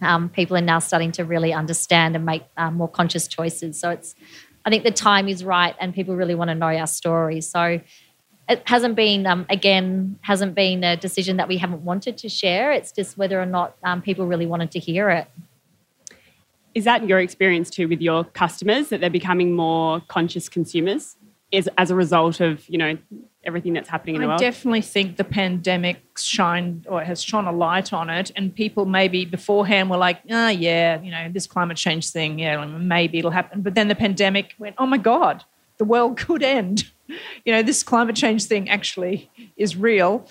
um, 0.00 0.28
people 0.28 0.56
are 0.56 0.62
now 0.62 0.78
starting 0.78 1.12
to 1.12 1.24
really 1.24 1.52
understand 1.52 2.16
and 2.16 2.24
make 2.24 2.42
um, 2.56 2.74
more 2.74 2.88
conscious 2.88 3.28
choices. 3.28 3.78
So 3.78 3.90
it's, 3.90 4.14
I 4.64 4.70
think 4.70 4.84
the 4.84 4.90
time 4.90 5.28
is 5.28 5.44
right, 5.44 5.74
and 5.80 5.94
people 5.94 6.16
really 6.16 6.34
want 6.34 6.48
to 6.48 6.54
know 6.54 6.66
our 6.66 6.86
story. 6.86 7.40
So 7.40 7.80
it 8.48 8.62
hasn't 8.66 8.96
been, 8.96 9.26
um, 9.26 9.46
again, 9.48 10.18
hasn't 10.22 10.54
been 10.54 10.82
a 10.84 10.96
decision 10.96 11.36
that 11.36 11.48
we 11.48 11.58
haven't 11.58 11.82
wanted 11.84 12.18
to 12.18 12.28
share. 12.28 12.72
It's 12.72 12.92
just 12.92 13.16
whether 13.16 13.40
or 13.40 13.46
not 13.46 13.76
um, 13.84 14.02
people 14.02 14.26
really 14.26 14.46
wanted 14.46 14.70
to 14.72 14.78
hear 14.78 15.10
it. 15.10 15.28
Is 16.74 16.84
that 16.84 17.06
your 17.06 17.20
experience 17.20 17.70
too 17.70 17.88
with 17.88 18.00
your 18.00 18.24
customers 18.24 18.88
that 18.88 19.00
they're 19.00 19.10
becoming 19.10 19.54
more 19.54 20.00
conscious 20.08 20.48
consumers? 20.48 21.16
Is 21.50 21.68
as 21.76 21.90
a 21.90 21.94
result 21.94 22.40
of 22.40 22.66
you 22.68 22.78
know 22.78 22.96
everything 23.44 23.74
that's 23.74 23.88
happening 23.88 24.14
in 24.14 24.22
the 24.22 24.28
world? 24.28 24.40
I 24.40 24.44
definitely 24.44 24.80
think 24.80 25.16
the 25.16 25.24
pandemic 25.24 26.00
shined 26.16 26.86
or 26.88 27.02
has 27.02 27.22
shone 27.22 27.46
a 27.46 27.52
light 27.52 27.92
on 27.92 28.08
it, 28.08 28.30
and 28.36 28.54
people 28.54 28.86
maybe 28.86 29.24
beforehand 29.26 29.90
were 29.90 29.98
like, 29.98 30.20
"Ah, 30.30 30.46
oh, 30.46 30.48
yeah, 30.48 31.00
you 31.02 31.10
know, 31.10 31.28
this 31.30 31.46
climate 31.46 31.76
change 31.76 32.08
thing, 32.08 32.38
yeah, 32.38 32.64
maybe 32.64 33.18
it'll 33.18 33.30
happen." 33.30 33.60
But 33.60 33.74
then 33.74 33.88
the 33.88 33.94
pandemic 33.94 34.54
went, 34.58 34.76
"Oh 34.78 34.86
my 34.86 34.98
god, 34.98 35.44
the 35.78 35.84
world 35.84 36.16
could 36.26 36.42
end." 36.42 36.90
you 37.44 37.52
know, 37.52 37.62
this 37.62 37.82
climate 37.82 38.16
change 38.16 38.44
thing 38.44 38.68
actually 38.68 39.30
is 39.56 39.76
real. 39.76 40.26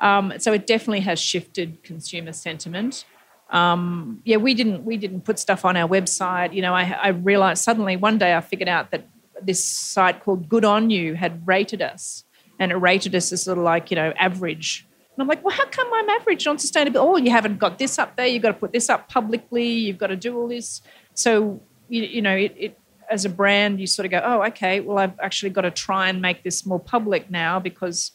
Um, 0.00 0.32
so 0.38 0.52
it 0.52 0.66
definitely 0.66 1.00
has 1.00 1.20
shifted 1.20 1.82
consumer 1.82 2.32
sentiment. 2.32 3.04
Um, 3.50 4.20
yeah, 4.24 4.38
we 4.38 4.54
didn't 4.54 4.84
we 4.84 4.96
didn't 4.96 5.22
put 5.22 5.38
stuff 5.38 5.64
on 5.64 5.76
our 5.76 5.88
website. 5.88 6.54
You 6.54 6.62
know, 6.62 6.74
I, 6.74 6.96
I 7.02 7.08
realized 7.08 7.62
suddenly 7.62 7.96
one 7.96 8.18
day 8.18 8.34
I 8.34 8.40
figured 8.40 8.68
out 8.68 8.90
that 8.90 9.06
this 9.42 9.64
site 9.64 10.22
called 10.24 10.48
Good 10.48 10.64
on 10.64 10.90
You 10.90 11.14
had 11.14 11.46
rated 11.46 11.82
us, 11.82 12.24
and 12.58 12.72
it 12.72 12.76
rated 12.76 13.14
us 13.14 13.32
as 13.32 13.42
sort 13.42 13.58
of 13.58 13.64
like 13.64 13.90
you 13.90 13.96
know 13.96 14.12
average. 14.16 14.86
And 14.98 15.22
I'm 15.22 15.28
like, 15.28 15.44
well, 15.44 15.54
how 15.54 15.66
come 15.66 15.88
I'm 15.94 16.08
average 16.08 16.44
on 16.46 16.56
sustainability? 16.56 16.96
Oh, 16.96 17.16
you 17.16 17.30
haven't 17.30 17.58
got 17.58 17.78
this 17.78 18.00
up 18.00 18.16
there. 18.16 18.26
You've 18.26 18.42
got 18.42 18.48
to 18.48 18.58
put 18.58 18.72
this 18.72 18.88
up 18.88 19.08
publicly. 19.08 19.68
You've 19.68 19.98
got 19.98 20.08
to 20.08 20.16
do 20.16 20.36
all 20.36 20.48
this. 20.48 20.82
So 21.14 21.62
you, 21.88 22.02
you 22.02 22.22
know, 22.22 22.34
it, 22.34 22.54
it 22.58 22.78
as 23.10 23.24
a 23.24 23.28
brand, 23.28 23.80
you 23.80 23.86
sort 23.86 24.06
of 24.06 24.10
go, 24.10 24.20
oh, 24.24 24.42
okay, 24.44 24.80
well, 24.80 24.98
I've 24.98 25.18
actually 25.20 25.50
got 25.50 25.62
to 25.62 25.70
try 25.70 26.08
and 26.08 26.20
make 26.20 26.42
this 26.42 26.66
more 26.66 26.80
public 26.80 27.30
now 27.30 27.58
because 27.60 28.12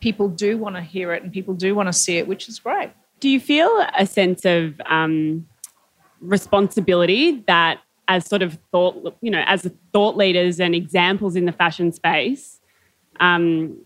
people 0.00 0.28
do 0.28 0.56
want 0.56 0.76
to 0.76 0.82
hear 0.82 1.12
it 1.12 1.22
and 1.22 1.32
people 1.32 1.54
do 1.54 1.74
want 1.74 1.88
to 1.88 1.92
see 1.92 2.18
it, 2.18 2.28
which 2.28 2.48
is 2.48 2.58
great. 2.58 2.90
Do 3.20 3.28
you 3.28 3.40
feel 3.40 3.70
a 3.96 4.06
sense 4.06 4.44
of 4.44 4.80
um, 4.86 5.46
responsibility 6.20 7.42
that, 7.46 7.80
as 8.06 8.26
sort 8.26 8.42
of 8.42 8.58
thought, 8.70 9.16
you 9.20 9.30
know, 9.30 9.42
as 9.46 9.68
thought 9.92 10.16
leaders 10.16 10.60
and 10.60 10.74
examples 10.74 11.36
in 11.36 11.44
the 11.44 11.52
fashion 11.52 11.92
space, 11.92 12.60
um, 13.20 13.76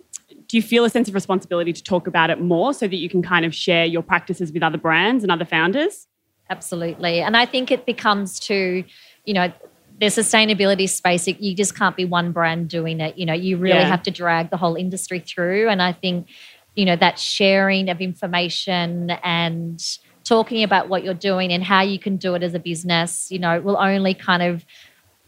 do 0.46 0.56
you 0.56 0.62
feel 0.62 0.84
a 0.84 0.90
sense 0.90 1.08
of 1.08 1.14
responsibility 1.14 1.72
to 1.72 1.82
talk 1.82 2.06
about 2.06 2.30
it 2.30 2.40
more 2.40 2.74
so 2.74 2.86
that 2.86 2.96
you 2.96 3.08
can 3.08 3.22
kind 3.22 3.44
of 3.44 3.54
share 3.54 3.86
your 3.86 4.02
practices 4.02 4.52
with 4.52 4.62
other 4.62 4.78
brands 4.78 5.24
and 5.24 5.32
other 5.32 5.46
founders? 5.46 6.06
Absolutely. 6.50 7.20
And 7.20 7.36
I 7.36 7.46
think 7.46 7.70
it 7.70 7.86
becomes 7.86 8.38
to, 8.40 8.84
you 9.24 9.34
know, 9.34 9.50
the 9.98 10.06
sustainability 10.06 10.88
space, 10.88 11.26
you 11.28 11.54
just 11.54 11.76
can't 11.76 11.96
be 11.96 12.04
one 12.04 12.32
brand 12.32 12.68
doing 12.68 13.00
it. 13.00 13.16
You 13.16 13.24
know, 13.24 13.32
you 13.32 13.56
really 13.56 13.78
yeah. 13.78 13.86
have 13.86 14.02
to 14.02 14.10
drag 14.10 14.50
the 14.50 14.56
whole 14.56 14.74
industry 14.74 15.20
through. 15.20 15.68
And 15.68 15.80
I 15.80 15.92
think, 15.92 16.28
you 16.74 16.84
know, 16.84 16.96
that 16.96 17.18
sharing 17.18 17.88
of 17.88 18.00
information 18.00 19.10
and 19.22 19.82
talking 20.24 20.62
about 20.62 20.88
what 20.88 21.04
you're 21.04 21.14
doing 21.14 21.52
and 21.52 21.62
how 21.62 21.82
you 21.82 21.98
can 21.98 22.16
do 22.16 22.34
it 22.34 22.42
as 22.42 22.54
a 22.54 22.58
business, 22.58 23.30
you 23.30 23.38
know, 23.38 23.60
will 23.60 23.76
only 23.76 24.14
kind 24.14 24.42
of 24.42 24.64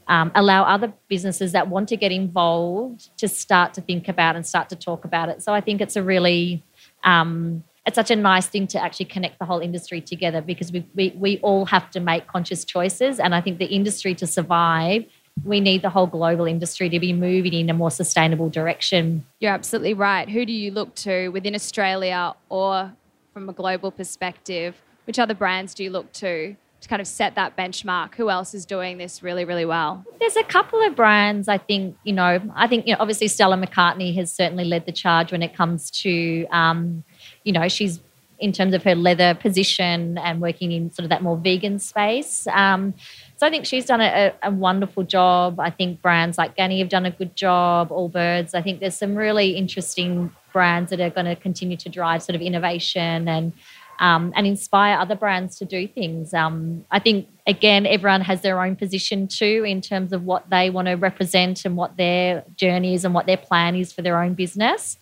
um, 0.07 0.31
allow 0.35 0.65
other 0.65 0.93
businesses 1.09 1.53
that 1.53 1.69
want 1.69 1.89
to 1.89 1.97
get 1.97 2.13
involved 2.13 3.17
to 3.19 3.29
start 3.29 3.75
to 3.75 3.81
think 3.81 4.09
about 4.09 4.37
and 4.37 4.47
start 4.47 4.69
to 4.69 4.77
talk 4.77 5.05
about 5.05 5.29
it. 5.29 5.43
So 5.43 5.53
I 5.53 5.61
think 5.61 5.81
it's 5.81 5.97
a 5.97 6.03
really 6.03 6.63
um, 7.03 7.65
it's 7.87 7.97
such 7.97 8.11
a 8.11 8.17
nice 8.17 8.47
thing 8.47 8.67
to 8.69 8.83
actually 8.83 9.07
connect 9.07 9.39
the 9.39 9.45
whole 9.45 9.61
industry 9.61 10.01
together 10.01 10.41
because 10.41 10.73
we, 10.73 10.87
we, 10.95 11.13
we 11.17 11.39
all 11.43 11.67
have 11.67 11.91
to 11.91 12.01
make 12.01 12.27
conscious 12.27 12.65
choices. 12.65 13.21
And 13.21 13.35
I 13.35 13.43
think 13.43 13.59
the 13.59 13.67
industry 13.67 14.15
to 14.17 14.27
survive, 14.27 15.05
we 15.43 15.61
need 15.61 15.83
the 15.83 15.91
whole 15.91 16.07
global 16.07 16.47
industry 16.47 16.89
to 16.89 17.01
be 17.01 17.13
moving 17.13 17.53
in 17.53 17.69
a 17.69 17.75
more 17.75 17.91
sustainable 17.91 18.49
direction. 18.49 19.27
You're 19.41 19.53
absolutely 19.53 19.95
right. 19.95 20.29
Who 20.29 20.47
do 20.47 20.53
you 20.53 20.71
look 20.71 20.95
to 20.97 21.29
within 21.29 21.55
Australia 21.55 22.35
or 22.49 22.93
from 23.33 23.49
a 23.49 23.53
global 23.53 23.91
perspective? 23.91 24.81
Which 25.07 25.19
other 25.19 25.35
brands 25.35 25.75
do 25.75 25.85
you 25.85 25.91
look 25.91 26.13
to 26.15 26.57
to 26.85 26.89
kind 26.89 27.01
of 27.01 27.09
set 27.09 27.35
that 27.35 27.57
benchmark? 27.57 28.15
Who 28.15 28.31
else 28.31 28.55
is 28.55 28.65
doing 28.65 28.99
this 28.99 29.23
really, 29.23 29.45
really 29.45 29.65
well? 29.65 30.05
There's 30.21 30.37
a 30.37 30.45
couple 30.45 30.81
of 30.87 30.95
brands 30.95 31.49
I 31.49 31.59
think, 31.59 31.97
you 32.05 32.13
know, 32.13 32.41
I 32.55 32.69
think, 32.69 32.87
you 32.87 32.93
know, 32.93 32.99
obviously 33.01 33.29
Stella 33.29 33.57
McCartney 33.57 34.15
has 34.17 34.33
certainly 34.33 34.65
led 34.65 34.87
the 34.87 34.93
charge 34.93 35.33
when 35.33 35.43
it 35.43 35.55
comes 35.55 35.91
to, 36.03 36.47
um, 36.51 37.03
you 37.43 37.53
know, 37.53 37.69
she's 37.69 38.01
in 38.39 38.53
terms 38.53 38.75
of 38.75 38.83
her 38.83 38.95
leather 38.95 39.35
position 39.35 40.19
and 40.19 40.41
working 40.41 40.73
in 40.73 40.91
sort 40.91 41.05
of 41.05 41.11
that 41.11 41.23
more 41.23 41.37
vegan 41.37 41.79
space. 41.79 42.47
Um, 42.49 42.95
so 43.37 43.47
I 43.47 43.51
think 43.51 43.67
she's 43.67 43.87
done 43.87 44.01
a, 44.01 44.33
a, 44.43 44.51
wonderful 44.51 45.03
job. 45.03 45.61
I 45.61 45.71
think 45.71 46.03
brands 46.03 46.39
like 46.39 46.57
Ganni 46.57 46.79
have 46.81 46.89
done 46.89 47.07
a 47.07 47.11
good 47.11 47.37
job, 47.37 47.91
Allbirds. 47.91 48.55
I 48.55 48.63
think 48.63 48.81
there's 48.81 48.97
some 48.97 49.15
really 49.15 49.57
interesting 49.57 50.33
brands 50.53 50.91
that 50.91 51.01
are 51.01 51.11
going 51.11 51.27
to 51.27 51.37
continue 51.37 51.77
to 51.77 51.89
drive 51.89 52.23
sort 52.23 52.37
of 52.37 52.43
innovation 52.43 53.29
and 53.29 53.53
um, 54.01 54.33
and 54.35 54.47
inspire 54.47 54.99
other 54.99 55.15
brands 55.15 55.57
to 55.59 55.65
do 55.65 55.87
things. 55.87 56.35
Um, 56.35 56.85
I 56.91 56.99
think, 56.99 57.29
again, 57.47 57.87
everyone 57.87 58.23
has 58.23 58.41
their 58.43 58.61
own 58.63 58.77
position 58.77 59.29
too 59.29 59.65
in 59.67 59.81
terms 59.81 60.13
of 60.13 60.25
what 60.25 60.51
they 60.51 60.71
want 60.71 60.89
to 60.89 60.95
represent 60.95 61.65
and 61.65 61.77
what 61.77 61.97
their 61.97 62.45
journey 62.57 62.95
is 62.95 63.05
and 63.05 63.15
what 63.15 63.27
their 63.27 63.37
plan 63.37 63.77
is 63.77 63.93
for 63.93 64.03
their 64.03 64.21
own 64.21 64.35
business. 64.35 64.99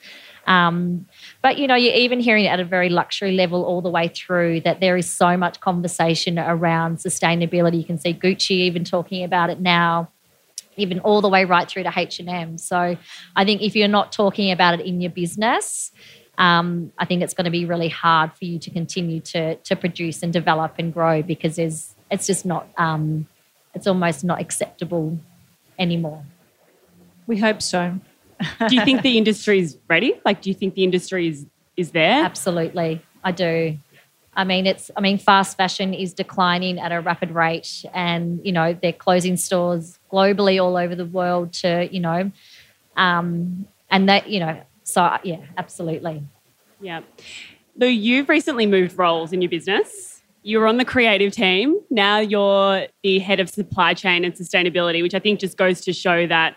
Um, 0.47 1.07
but 1.43 1.59
you 1.59 1.67
know, 1.67 1.75
you're 1.75 1.95
even 1.95 2.21
hearing 2.21 2.47
at 2.47 2.61
a 2.61 2.65
very 2.65 2.89
luxury 2.89 3.33
level 3.33 3.65
all 3.65 3.83
the 3.83 3.91
way 3.91 4.07
through 4.09 4.61
that 4.61 4.79
there 4.79 4.97
is 4.97 5.11
so 5.11 5.37
much 5.37 5.59
conversation 5.61 6.39
around 6.39 6.99
sustainability. 6.99 7.79
You 7.79 7.85
can 7.85 7.99
see 7.99 8.15
Gucci 8.15 8.51
even 8.51 8.85
talking 8.85 9.25
about 9.25 9.51
it 9.51 9.61
now, 9.61 10.09
even 10.77 11.01
all 11.01 11.21
the 11.21 11.29
way 11.29 11.45
right 11.45 11.69
through 11.69 11.83
to 11.83 11.93
H 11.95 12.21
and 12.21 12.29
M. 12.29 12.59
So 12.59 12.97
I 13.35 13.45
think 13.45 13.61
if 13.61 13.75
you're 13.75 13.89
not 13.89 14.13
talking 14.13 14.53
about 14.53 14.79
it 14.79 14.87
in 14.87 15.01
your 15.01 15.11
business, 15.11 15.91
um, 16.39 16.93
I 16.97 17.05
think 17.07 17.23
it's 17.23 17.35
going 17.35 17.45
to 17.47 17.51
be 17.51 17.65
really 17.65 17.89
hard 17.89 18.33
for 18.35 18.45
you 18.45 18.61
to 18.61 18.71
continue 18.71 19.21
to 19.21 19.57
to 19.57 19.75
produce 19.75 20.23
and 20.23 20.33
develop 20.33 20.77
and 20.79 20.95
grow 20.95 21.23
because 21.23 21.57
there's 21.57 21.95
it's 22.09 22.27
just 22.29 22.47
not 22.47 22.69
um, 22.79 23.27
it's 23.75 23.89
almost 23.89 24.23
not 24.23 24.41
acceptable 24.41 25.19
anymore. 25.77 26.25
We 27.27 27.39
hope 27.39 27.63
so 27.63 27.99
do 28.69 28.75
you 28.75 28.85
think 28.85 29.03
the 29.03 29.19
industry 29.19 29.59
is 29.59 29.79
ready? 29.89 30.21
Like, 30.25 30.43
do 30.43 30.51
you 30.51 30.55
think 30.55 30.75
the 30.75 30.85
industry 30.85 31.29
is 31.29 31.47
is 31.77 31.91
there? 31.93 32.25
Absolutely, 32.25 33.03
I 33.25 33.33
do. 33.33 33.79
I 34.35 34.45
mean, 34.45 34.67
it's. 34.67 34.91
I 34.97 35.01
mean, 35.01 35.19
fast 35.19 35.57
fashion 35.57 35.93
is 35.93 36.15
declining 36.15 36.79
at 36.79 36.93
a 36.93 37.01
rapid 37.01 37.31
rate, 37.33 37.85
and 37.93 38.41
you 38.45 38.53
know 38.53 38.77
they're 38.81 38.93
closing 38.93 39.37
stores 39.37 39.99
globally 40.11 40.63
all 40.63 40.77
over 40.77 40.95
the 40.95 41.07
world 41.07 41.53
to 41.55 41.89
you 41.93 42.01
know, 42.01 42.31
um, 42.97 43.67
and 43.91 44.09
that 44.09 44.29
you 44.29 44.41
know. 44.41 44.61
So 44.85 45.19
yeah, 45.23 45.41
absolutely. 45.57 46.23
Yeah. 46.81 47.03
Though 47.77 47.87
you've 47.87 48.29
recently 48.29 48.67
moved 48.67 48.99
roles 48.99 49.33
in 49.33 49.41
your 49.41 49.49
business, 49.49 50.23
you 50.43 50.59
were 50.59 50.67
on 50.67 50.77
the 50.77 50.85
creative 50.85 51.33
team. 51.33 51.79
Now 51.91 52.19
you're 52.19 52.87
the 53.03 53.19
head 53.21 53.41
of 53.41 53.49
supply 53.49 53.95
chain 53.95 54.25
and 54.25 54.35
sustainability, 54.35 55.03
which 55.03 55.15
I 55.15 55.19
think 55.19 55.41
just 55.41 55.57
goes 55.57 55.81
to 55.83 55.93
show 55.93 56.27
that 56.27 56.57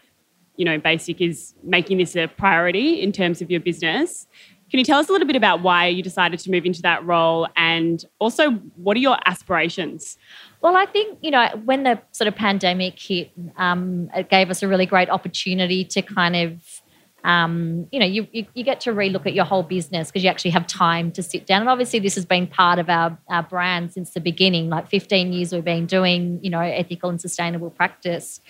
you 0.58 0.65
know, 0.65 0.80
Bassike 0.80 1.22
is 1.22 1.54
making 1.63 1.98
this 1.98 2.15
a 2.15 2.28
priority 2.28 3.02
in 3.02 3.12
terms 3.12 3.41
of 3.41 3.52
your 3.52 3.60
business. 3.60 4.28
Can 4.70 4.80
you 4.80 4.86
tell 4.86 5.00
us 5.00 5.10
a 5.10 5.12
little 5.12 5.28
bit 5.28 5.36
about 5.36 5.62
why 5.62 5.88
you 5.88 6.02
decided 6.02 6.39
to 6.39 6.52
move 6.52 6.65
into 6.65 6.82
that 6.82 7.06
role 7.06 7.48
and 7.56 8.04
also 8.20 8.52
what 8.76 8.98
are 8.98 9.00
your 9.00 9.18
aspirations? 9.26 10.18
Well, 10.62 10.76
I 10.76 10.86
think, 10.86 11.20
you 11.22 11.30
know, 11.30 11.48
when 11.65 11.84
the 11.84 12.02
sort 12.12 12.28
of 12.28 12.36
pandemic 12.36 13.00
hit, 13.00 13.32
um, 13.58 14.10
it 14.15 14.30
gave 14.30 14.50
us 14.50 14.63
a 14.63 14.68
really 14.68 14.88
great 14.88 15.10
opportunity 15.10 15.86
to 15.86 16.02
kind 16.02 16.36
of 16.36 16.82
um, 17.26 17.88
you 17.92 18.00
know, 18.00 18.06
you, 18.06 18.28
you, 18.32 18.46
you 18.54 18.64
get 18.64 18.80
to 18.82 18.92
relook 18.92 19.26
at 19.26 19.34
your 19.34 19.46
whole 19.46 19.64
business 19.64 20.10
because 20.10 20.24
you 20.24 20.30
actually 20.30 20.52
have 20.52 20.68
time 20.68 21.12
to 21.14 21.24
sit 21.24 21.48
down. 21.48 21.62
And 21.62 21.70
obviously, 21.70 21.98
this 21.98 22.14
has 22.16 22.24
been 22.24 22.46
part 22.46 22.78
of 22.78 22.88
our, 22.88 23.18
our 23.28 23.42
brand 23.42 23.94
since 23.94 24.12
the 24.12 24.22
beginning. 24.22 24.70
Like 24.70 24.88
15 24.90 25.34
years, 25.34 25.52
we've 25.52 25.66
been 25.66 25.88
doing, 25.88 26.40
you 26.44 26.52
know, 26.52 26.62
ethical 26.62 27.10
and 27.10 27.20
sustainable 27.20 27.72
practice. 27.72 28.42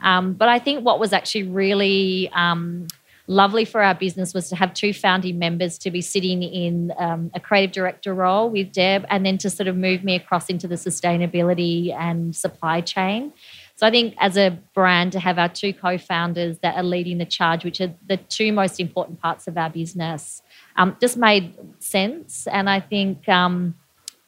Um, 0.00 0.32
but 0.32 0.48
I 0.48 0.58
think 0.58 0.82
what 0.82 0.98
was 0.98 1.12
actually 1.12 1.42
really 1.42 2.30
um, 2.34 2.86
lovely 3.26 3.66
for 3.66 3.82
our 3.82 3.94
business 3.94 4.32
was 4.32 4.48
to 4.48 4.56
have 4.56 4.72
two 4.72 4.94
founding 4.94 5.38
members 5.38 5.76
to 5.78 5.90
be 5.90 6.00
sitting 6.00 6.42
in 6.42 6.90
um, 6.98 7.30
a 7.34 7.40
creative 7.40 7.72
director 7.72 8.14
role 8.14 8.48
with 8.48 8.72
Deb 8.72 9.04
and 9.10 9.26
then 9.26 9.36
to 9.38 9.50
sort 9.50 9.68
of 9.68 9.76
move 9.76 10.04
me 10.04 10.14
across 10.14 10.48
into 10.48 10.66
the 10.66 10.76
sustainability 10.76 11.94
and 11.94 12.34
supply 12.34 12.80
chain. 12.80 13.34
So 13.82 13.88
I 13.88 13.90
think 13.90 14.14
as 14.20 14.36
a 14.36 14.56
brand 14.74 15.10
to 15.10 15.18
have 15.18 15.40
our 15.40 15.48
two 15.48 15.72
co-founders 15.72 16.60
that 16.60 16.76
are 16.76 16.84
leading 16.84 17.18
the 17.18 17.24
charge, 17.24 17.64
which 17.64 17.80
are 17.80 17.92
the 18.06 18.16
two 18.16 18.52
most 18.52 18.78
important 18.78 19.20
parts 19.20 19.48
of 19.48 19.58
our 19.58 19.70
business, 19.70 20.40
um, 20.76 20.96
just 21.00 21.16
made 21.16 21.58
sense. 21.80 22.46
And 22.46 22.70
I 22.70 22.78
think 22.78 23.28
um, 23.28 23.74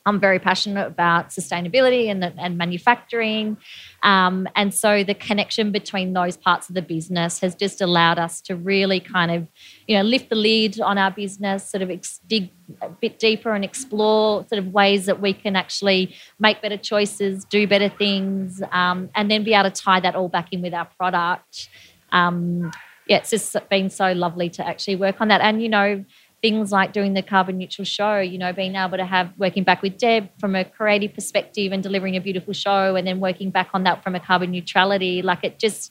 I'm 0.06 0.20
very 0.20 0.38
passionate 0.38 0.86
about 0.86 1.30
sustainability 1.30 2.10
and, 2.10 2.22
and 2.24 2.58
manufacturing. 2.58 3.56
Um, 4.02 4.46
and 4.54 4.74
so 4.74 5.02
the 5.02 5.14
connection 5.14 5.72
between 5.72 6.12
those 6.12 6.36
parts 6.36 6.68
of 6.68 6.74
the 6.74 6.82
business 6.82 7.40
has 7.40 7.54
just 7.54 7.80
allowed 7.80 8.18
us 8.18 8.42
to 8.42 8.54
really 8.54 9.00
kind 9.00 9.30
of, 9.30 9.48
you 9.86 9.96
know, 9.96 10.02
lift 10.02 10.28
the 10.28 10.36
lid 10.36 10.78
on 10.80 10.98
our 10.98 11.10
business, 11.10 11.70
sort 11.70 11.82
of 11.82 11.90
ex- 11.90 12.20
dig 12.26 12.50
a 12.82 12.88
bit 12.90 13.18
deeper 13.18 13.54
and 13.54 13.64
explore 13.64 14.46
sort 14.48 14.58
of 14.58 14.68
ways 14.74 15.06
that 15.06 15.20
we 15.20 15.32
can 15.32 15.56
actually 15.56 16.14
make 16.38 16.60
better 16.60 16.76
choices, 16.76 17.44
do 17.46 17.66
better 17.66 17.88
things, 17.88 18.62
um, 18.72 19.08
and 19.14 19.30
then 19.30 19.42
be 19.42 19.54
able 19.54 19.70
to 19.70 19.82
tie 19.82 20.00
that 20.00 20.14
all 20.14 20.28
back 20.28 20.52
in 20.52 20.60
with 20.60 20.74
our 20.74 20.88
product. 20.98 21.70
Um, 22.12 22.70
yeah, 23.06 23.18
it's 23.18 23.30
just 23.30 23.56
been 23.68 23.90
so 23.90 24.12
lovely 24.12 24.48
to 24.50 24.66
actually 24.66 24.96
work 24.96 25.20
on 25.20 25.28
that. 25.28 25.40
And, 25.40 25.62
you 25.62 25.68
know, 25.68 26.04
things 26.44 26.70
like 26.70 26.92
doing 26.92 27.14
the 27.14 27.22
carbon 27.22 27.56
neutral 27.56 27.86
show, 27.86 28.18
you 28.18 28.36
know, 28.36 28.52
being 28.52 28.76
able 28.76 28.98
to 28.98 29.06
have 29.06 29.32
working 29.38 29.64
back 29.64 29.80
with 29.80 29.96
Deb 29.96 30.28
from 30.38 30.54
a 30.54 30.62
creative 30.62 31.14
perspective 31.14 31.72
and 31.72 31.82
delivering 31.82 32.16
a 32.16 32.20
beautiful 32.20 32.52
show 32.52 32.96
and 32.96 33.06
then 33.06 33.18
working 33.18 33.48
back 33.48 33.70
on 33.72 33.84
that 33.84 34.04
from 34.04 34.14
a 34.14 34.20
carbon 34.20 34.50
neutrality, 34.50 35.22
like 35.22 35.42
it 35.42 35.58
just 35.58 35.90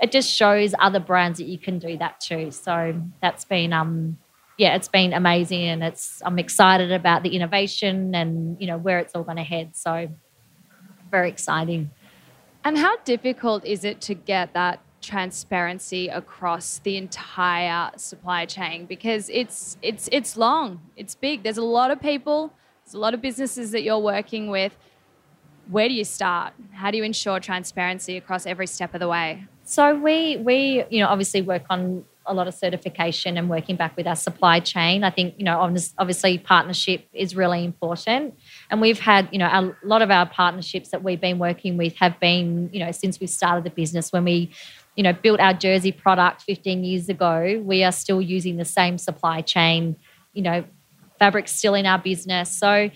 it 0.00 0.10
just 0.10 0.28
shows 0.28 0.74
other 0.80 0.98
brands 0.98 1.38
that 1.38 1.44
you 1.44 1.56
can 1.56 1.78
do 1.78 1.96
that 1.98 2.18
too. 2.18 2.50
So 2.50 3.00
that's 3.20 3.44
been 3.44 3.72
um 3.72 4.18
yeah, 4.58 4.74
it's 4.74 4.88
been 4.88 5.12
amazing 5.12 5.62
and 5.62 5.84
it's 5.84 6.20
I'm 6.26 6.40
excited 6.40 6.90
about 6.90 7.22
the 7.22 7.36
innovation 7.36 8.12
and 8.12 8.60
you 8.60 8.66
know 8.66 8.78
where 8.78 8.98
it's 8.98 9.14
all 9.14 9.22
going 9.22 9.36
to 9.36 9.44
head. 9.44 9.76
So 9.76 10.08
very 11.12 11.28
exciting. 11.28 11.92
And 12.64 12.76
how 12.76 12.96
difficult 13.04 13.64
is 13.64 13.84
it 13.84 14.00
to 14.00 14.14
get 14.14 14.52
that 14.54 14.80
transparency 15.02 16.08
across 16.08 16.78
the 16.78 16.96
entire 16.96 17.90
supply 17.96 18.46
chain 18.46 18.86
because 18.86 19.28
it's 19.30 19.76
it's 19.82 20.08
it's 20.12 20.36
long 20.36 20.80
it's 20.96 21.14
big 21.14 21.42
there's 21.42 21.58
a 21.58 21.62
lot 21.62 21.90
of 21.90 22.00
people 22.00 22.52
there's 22.84 22.94
a 22.94 22.98
lot 22.98 23.12
of 23.12 23.20
businesses 23.20 23.72
that 23.72 23.82
you're 23.82 23.98
working 23.98 24.48
with 24.48 24.76
where 25.68 25.88
do 25.88 25.94
you 25.94 26.04
start 26.04 26.52
how 26.70 26.90
do 26.90 26.96
you 26.96 27.02
ensure 27.02 27.40
transparency 27.40 28.16
across 28.16 28.46
every 28.46 28.66
step 28.66 28.94
of 28.94 29.00
the 29.00 29.08
way 29.08 29.44
so 29.64 29.94
we 29.94 30.36
we 30.36 30.84
you 30.88 31.00
know 31.00 31.08
obviously 31.08 31.42
work 31.42 31.64
on 31.68 32.04
a 32.26 32.34
lot 32.34 32.46
of 32.46 32.54
certification 32.54 33.36
and 33.36 33.48
working 33.48 33.76
back 33.76 33.96
with 33.96 34.06
our 34.06 34.16
supply 34.16 34.60
chain. 34.60 35.04
I 35.04 35.10
think, 35.10 35.34
you 35.38 35.44
know, 35.44 35.58
obviously 35.98 36.38
partnership 36.38 37.08
is 37.12 37.34
really 37.34 37.64
important. 37.64 38.38
And 38.70 38.80
we've 38.80 39.00
had, 39.00 39.28
you 39.32 39.38
know, 39.38 39.46
a 39.46 39.74
lot 39.86 40.02
of 40.02 40.10
our 40.10 40.26
partnerships 40.26 40.90
that 40.90 41.02
we've 41.02 41.20
been 41.20 41.38
working 41.38 41.76
with 41.76 41.96
have 41.96 42.18
been, 42.20 42.70
you 42.72 42.80
know, 42.84 42.92
since 42.92 43.18
we 43.18 43.26
started 43.26 43.64
the 43.64 43.70
business 43.70 44.12
when 44.12 44.24
we 44.24 44.50
you 44.96 45.02
know, 45.02 45.12
built 45.12 45.40
our 45.40 45.54
jersey 45.54 45.92
product 45.92 46.42
15 46.42 46.84
years 46.84 47.08
ago, 47.08 47.62
we 47.64 47.82
are 47.82 47.92
still 47.92 48.20
using 48.20 48.56
the 48.56 48.64
same 48.64 48.98
supply 48.98 49.40
chain, 49.40 49.96
you 50.32 50.42
know, 50.42 50.64
fabric's 51.18 51.52
still 51.52 51.74
in 51.74 51.86
our 51.86 51.98
business. 51.98 52.50
So, 52.50 52.90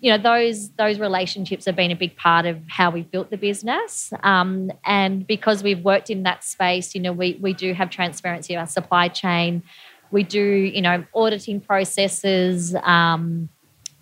you 0.00 0.10
know, 0.10 0.18
those 0.18 0.70
those 0.70 0.98
relationships 0.98 1.64
have 1.66 1.76
been 1.76 1.90
a 1.90 1.96
big 1.96 2.16
part 2.16 2.46
of 2.46 2.58
how 2.68 2.90
we've 2.90 3.10
built 3.10 3.30
the 3.30 3.36
business. 3.36 4.12
Um, 4.22 4.72
and 4.84 5.26
because 5.26 5.62
we've 5.62 5.84
worked 5.84 6.10
in 6.10 6.24
that 6.24 6.42
space, 6.42 6.94
you 6.94 7.00
know, 7.00 7.12
we 7.12 7.38
we 7.40 7.52
do 7.52 7.72
have 7.74 7.90
transparency 7.90 8.54
of 8.54 8.60
our 8.60 8.66
supply 8.66 9.08
chain. 9.08 9.62
We 10.10 10.24
do, 10.24 10.42
you 10.42 10.82
know, 10.82 11.04
auditing 11.14 11.60
processes. 11.60 12.74
Um, 12.82 13.48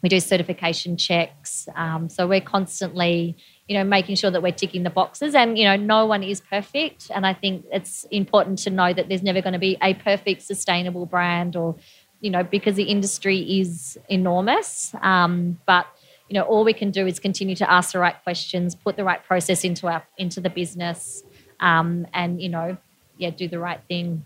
we 0.03 0.09
do 0.09 0.21
certification 0.21 0.97
checks. 0.97 1.69
Um, 1.77 2.09
so 2.09 2.27
we're 2.27 2.41
constantly, 2.41 3.37
you 3.71 3.79
know, 3.79 3.85
making 3.85 4.17
sure 4.17 4.33
that 4.33 4.43
we're 4.43 4.51
ticking 4.51 4.83
the 4.83 4.91
boxes. 4.91 5.33
And, 5.33 5.57
you 5.57 5.63
know, 5.63 5.77
no 5.77 6.05
one 6.05 6.25
is 6.25 6.41
perfect. 6.41 7.09
And 7.15 7.25
I 7.25 7.33
think 7.33 7.65
it's 7.71 8.03
important 8.11 8.59
to 8.65 8.71
know 8.71 8.93
that 8.93 9.09
there's 9.09 9.23
never 9.23 9.41
going 9.41 9.53
to 9.53 9.61
be 9.61 9.79
a 9.81 9.95
perfect 9.95 10.43
sustainable 10.43 11.07
brand 11.07 11.55
or, 11.55 11.77
you 12.21 12.31
know, 12.31 12.43
because 12.43 12.75
the 12.75 12.83
industry 12.83 13.61
is 13.61 13.97
enormous. 14.09 14.93
Um, 15.03 15.61
but, 15.67 15.87
you 16.29 16.35
know, 16.35 16.43
all 16.43 16.65
we 16.65 16.73
can 16.73 16.91
do 16.91 17.07
is 17.07 17.21
continue 17.21 17.55
to 17.55 17.71
ask 17.71 17.93
the 17.93 18.01
right 18.01 18.21
questions, 18.25 18.75
put 18.75 18.97
the 18.97 19.05
right 19.05 19.25
process 19.25 19.63
into 19.63 19.87
our 19.87 20.03
into 20.19 20.41
the 20.41 20.51
business, 20.51 21.23
um, 21.61 22.09
and, 22.13 22.43
you 22.43 22.49
know, 22.49 22.77
yeah, 23.19 23.31
do 23.31 23.47
the 23.47 23.61
right 23.61 23.81
thing. 23.87 24.25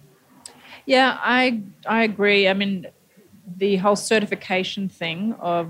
Yeah, 0.86 1.18
I 1.20 1.60
I 1.86 2.04
agree. 2.04 2.48
I 2.48 2.54
mean, 2.54 2.86
the 3.58 3.76
whole 3.76 3.96
certification 3.96 4.88
thing 4.88 5.34
of 5.38 5.68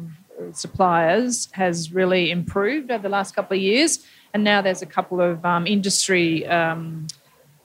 suppliers 0.52 1.48
has 1.52 1.92
really 1.92 2.30
improved 2.30 2.90
over 2.90 3.02
the 3.02 3.08
last 3.08 3.34
couple 3.34 3.56
of 3.56 3.62
years. 3.62 4.04
And 4.32 4.42
now 4.42 4.60
there's 4.62 4.82
a 4.82 4.86
couple 4.86 5.20
of 5.20 5.44
um, 5.44 5.66
industry, 5.66 6.46
um, 6.46 7.06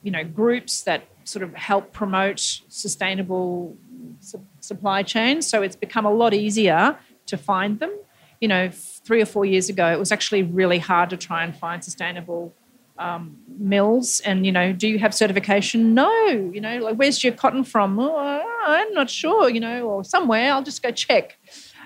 you 0.03 0.12
know, 0.12 0.23
groups 0.23 0.84
that 0.84 1.03
sort 1.23 1.43
of 1.43 1.53
help 1.55 1.91
promote 1.93 2.39
sustainable 2.39 3.75
su- 4.19 4.45
supply 4.60 5.03
chains. 5.03 5.47
So 5.47 5.62
it's 5.62 5.75
become 5.75 6.05
a 6.05 6.12
lot 6.12 6.34
easier 6.34 6.97
to 7.27 7.38
find 7.38 7.79
them. 7.79 7.91
You 8.39 8.47
know, 8.47 8.69
three 8.71 9.21
or 9.21 9.25
four 9.25 9.45
years 9.45 9.69
ago, 9.69 9.91
it 9.91 9.99
was 9.99 10.12
actually 10.12 10.43
really 10.43 10.79
hard 10.79 11.10
to 11.10 11.17
try 11.17 11.43
and 11.43 11.55
find 11.55 11.84
sustainable 11.84 12.53
um, 12.97 13.38
mills. 13.58 14.19
And 14.21 14.45
you 14.45 14.51
know, 14.51 14.71
do 14.71 14.88
you 14.88 14.99
have 14.99 15.13
certification? 15.13 15.93
No. 15.93 16.27
You 16.27 16.62
know, 16.62 16.77
like 16.79 16.95
where's 16.95 17.23
your 17.23 17.34
cotton 17.34 17.63
from? 17.63 17.99
Oh, 17.99 18.63
I'm 18.65 18.93
not 18.93 19.10
sure. 19.10 19.49
You 19.49 19.60
know, 19.60 19.88
or 19.89 20.03
somewhere. 20.03 20.53
I'll 20.53 20.63
just 20.63 20.84
go 20.84 20.91
check. 20.91 21.38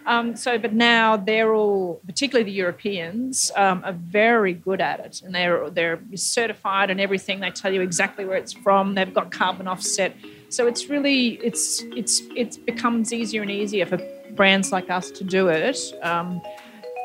Um, 0.05 0.35
so, 0.35 0.57
but 0.57 0.73
now 0.73 1.17
they're 1.17 1.53
all, 1.53 2.01
particularly 2.05 2.43
the 2.43 2.55
Europeans, 2.55 3.51
um, 3.55 3.81
are 3.85 3.93
very 3.93 4.53
good 4.53 4.81
at 4.81 4.99
it, 4.99 5.21
and 5.21 5.33
they're 5.33 5.69
they're 5.69 5.99
certified 6.15 6.89
and 6.89 6.99
everything. 6.99 7.39
They 7.39 7.51
tell 7.51 7.73
you 7.73 7.81
exactly 7.81 8.25
where 8.25 8.37
it's 8.37 8.53
from. 8.53 8.95
They've 8.95 9.13
got 9.13 9.31
carbon 9.31 9.67
offset, 9.67 10.15
so 10.49 10.67
it's 10.67 10.89
really 10.89 11.39
it's 11.43 11.83
it's 11.95 12.21
it 12.35 12.65
becomes 12.65 13.13
easier 13.13 13.41
and 13.41 13.51
easier 13.51 13.85
for 13.85 13.97
brands 14.35 14.71
like 14.71 14.89
us 14.89 15.11
to 15.11 15.23
do 15.23 15.47
it 15.47 15.77
um, 16.01 16.41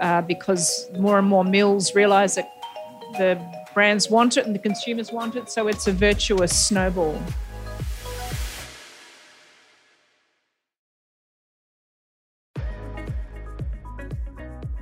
uh, 0.00 0.22
because 0.22 0.90
more 0.98 1.18
and 1.18 1.28
more 1.28 1.44
mills 1.44 1.94
realise 1.94 2.34
that 2.36 2.50
the 3.18 3.38
brands 3.74 4.10
want 4.10 4.36
it 4.36 4.46
and 4.46 4.54
the 4.54 4.58
consumers 4.58 5.12
want 5.12 5.36
it. 5.36 5.50
So 5.50 5.68
it's 5.68 5.86
a 5.86 5.92
virtuous 5.92 6.68
snowball. 6.68 7.20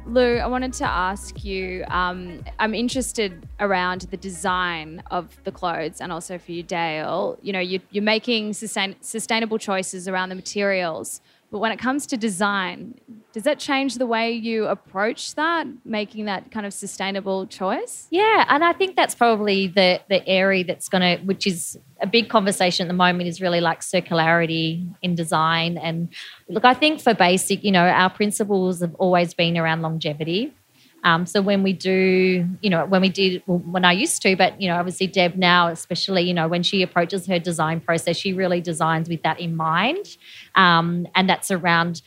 Lou, 0.06 0.36
I 0.36 0.46
wanted 0.46 0.72
to 0.74 0.84
ask 0.84 1.44
you. 1.44 1.84
Um, 1.88 2.44
I'm 2.60 2.74
interested 2.74 3.46
around 3.58 4.02
the 4.02 4.16
design 4.16 5.02
of 5.10 5.36
the 5.42 5.50
clothes, 5.50 6.00
and 6.00 6.12
also 6.12 6.38
for 6.38 6.52
you, 6.52 6.62
Dale. 6.62 7.38
You 7.42 7.52
know, 7.52 7.60
you, 7.60 7.80
are 7.96 8.00
making 8.00 8.52
sustain, 8.52 8.94
sustainable 9.00 9.58
choices 9.58 10.06
around 10.06 10.28
the 10.28 10.36
materials, 10.36 11.20
but 11.50 11.58
when 11.58 11.72
it 11.72 11.78
comes 11.78 12.06
to 12.08 12.16
design, 12.16 12.94
does 13.32 13.44
that 13.44 13.58
change 13.58 13.96
the 13.96 14.06
way 14.06 14.32
you 14.32 14.66
approach 14.66 15.34
that, 15.34 15.66
making 15.84 16.24
that 16.24 16.50
kind 16.50 16.66
of 16.66 16.74
sustainable 16.74 17.46
choice? 17.46 18.08
Yeah, 18.10 18.44
and 18.48 18.64
I 18.64 18.72
think 18.72 18.96
that's 18.96 19.14
probably 19.14 19.68
the 19.68 20.00
the 20.08 20.26
area 20.26 20.64
that's 20.64 20.88
going 20.88 21.02
to, 21.02 21.24
which 21.24 21.46
is 21.46 21.78
a 22.00 22.06
big 22.06 22.28
conversation 22.28 22.86
at 22.86 22.88
the 22.88 22.94
moment, 22.94 23.28
is 23.28 23.40
really 23.40 23.60
like 23.60 23.80
circularity 23.80 24.86
in 25.02 25.14
design. 25.14 25.78
And 25.78 26.08
look, 26.48 26.64
I 26.64 26.74
think 26.74 27.00
for 27.00 27.14
Bassike, 27.14 27.62
you 27.62 27.72
know, 27.72 27.86
our 27.86 28.10
principles 28.10 28.80
have 28.80 28.94
always 28.96 29.34
been 29.34 29.56
around 29.56 29.82
longevity. 29.82 30.52
Um, 31.06 31.24
so 31.24 31.40
when 31.40 31.62
we 31.62 31.72
do, 31.72 32.48
you 32.60 32.68
know, 32.68 32.84
when 32.84 33.00
we 33.00 33.08
did, 33.08 33.40
well, 33.46 33.58
when 33.58 33.84
I 33.84 33.92
used 33.92 34.20
to, 34.22 34.34
but 34.34 34.60
you 34.60 34.68
know, 34.68 34.76
obviously 34.76 35.06
Deb 35.06 35.36
now, 35.36 35.68
especially, 35.68 36.22
you 36.22 36.34
know, 36.34 36.48
when 36.48 36.64
she 36.64 36.82
approaches 36.82 37.28
her 37.28 37.38
design 37.38 37.78
process, 37.78 38.16
she 38.16 38.32
really 38.32 38.60
designs 38.60 39.08
with 39.08 39.22
that 39.22 39.38
in 39.38 39.54
mind, 39.54 40.16
um, 40.56 41.06
and 41.14 41.30
that's 41.30 41.52
around 41.52 42.02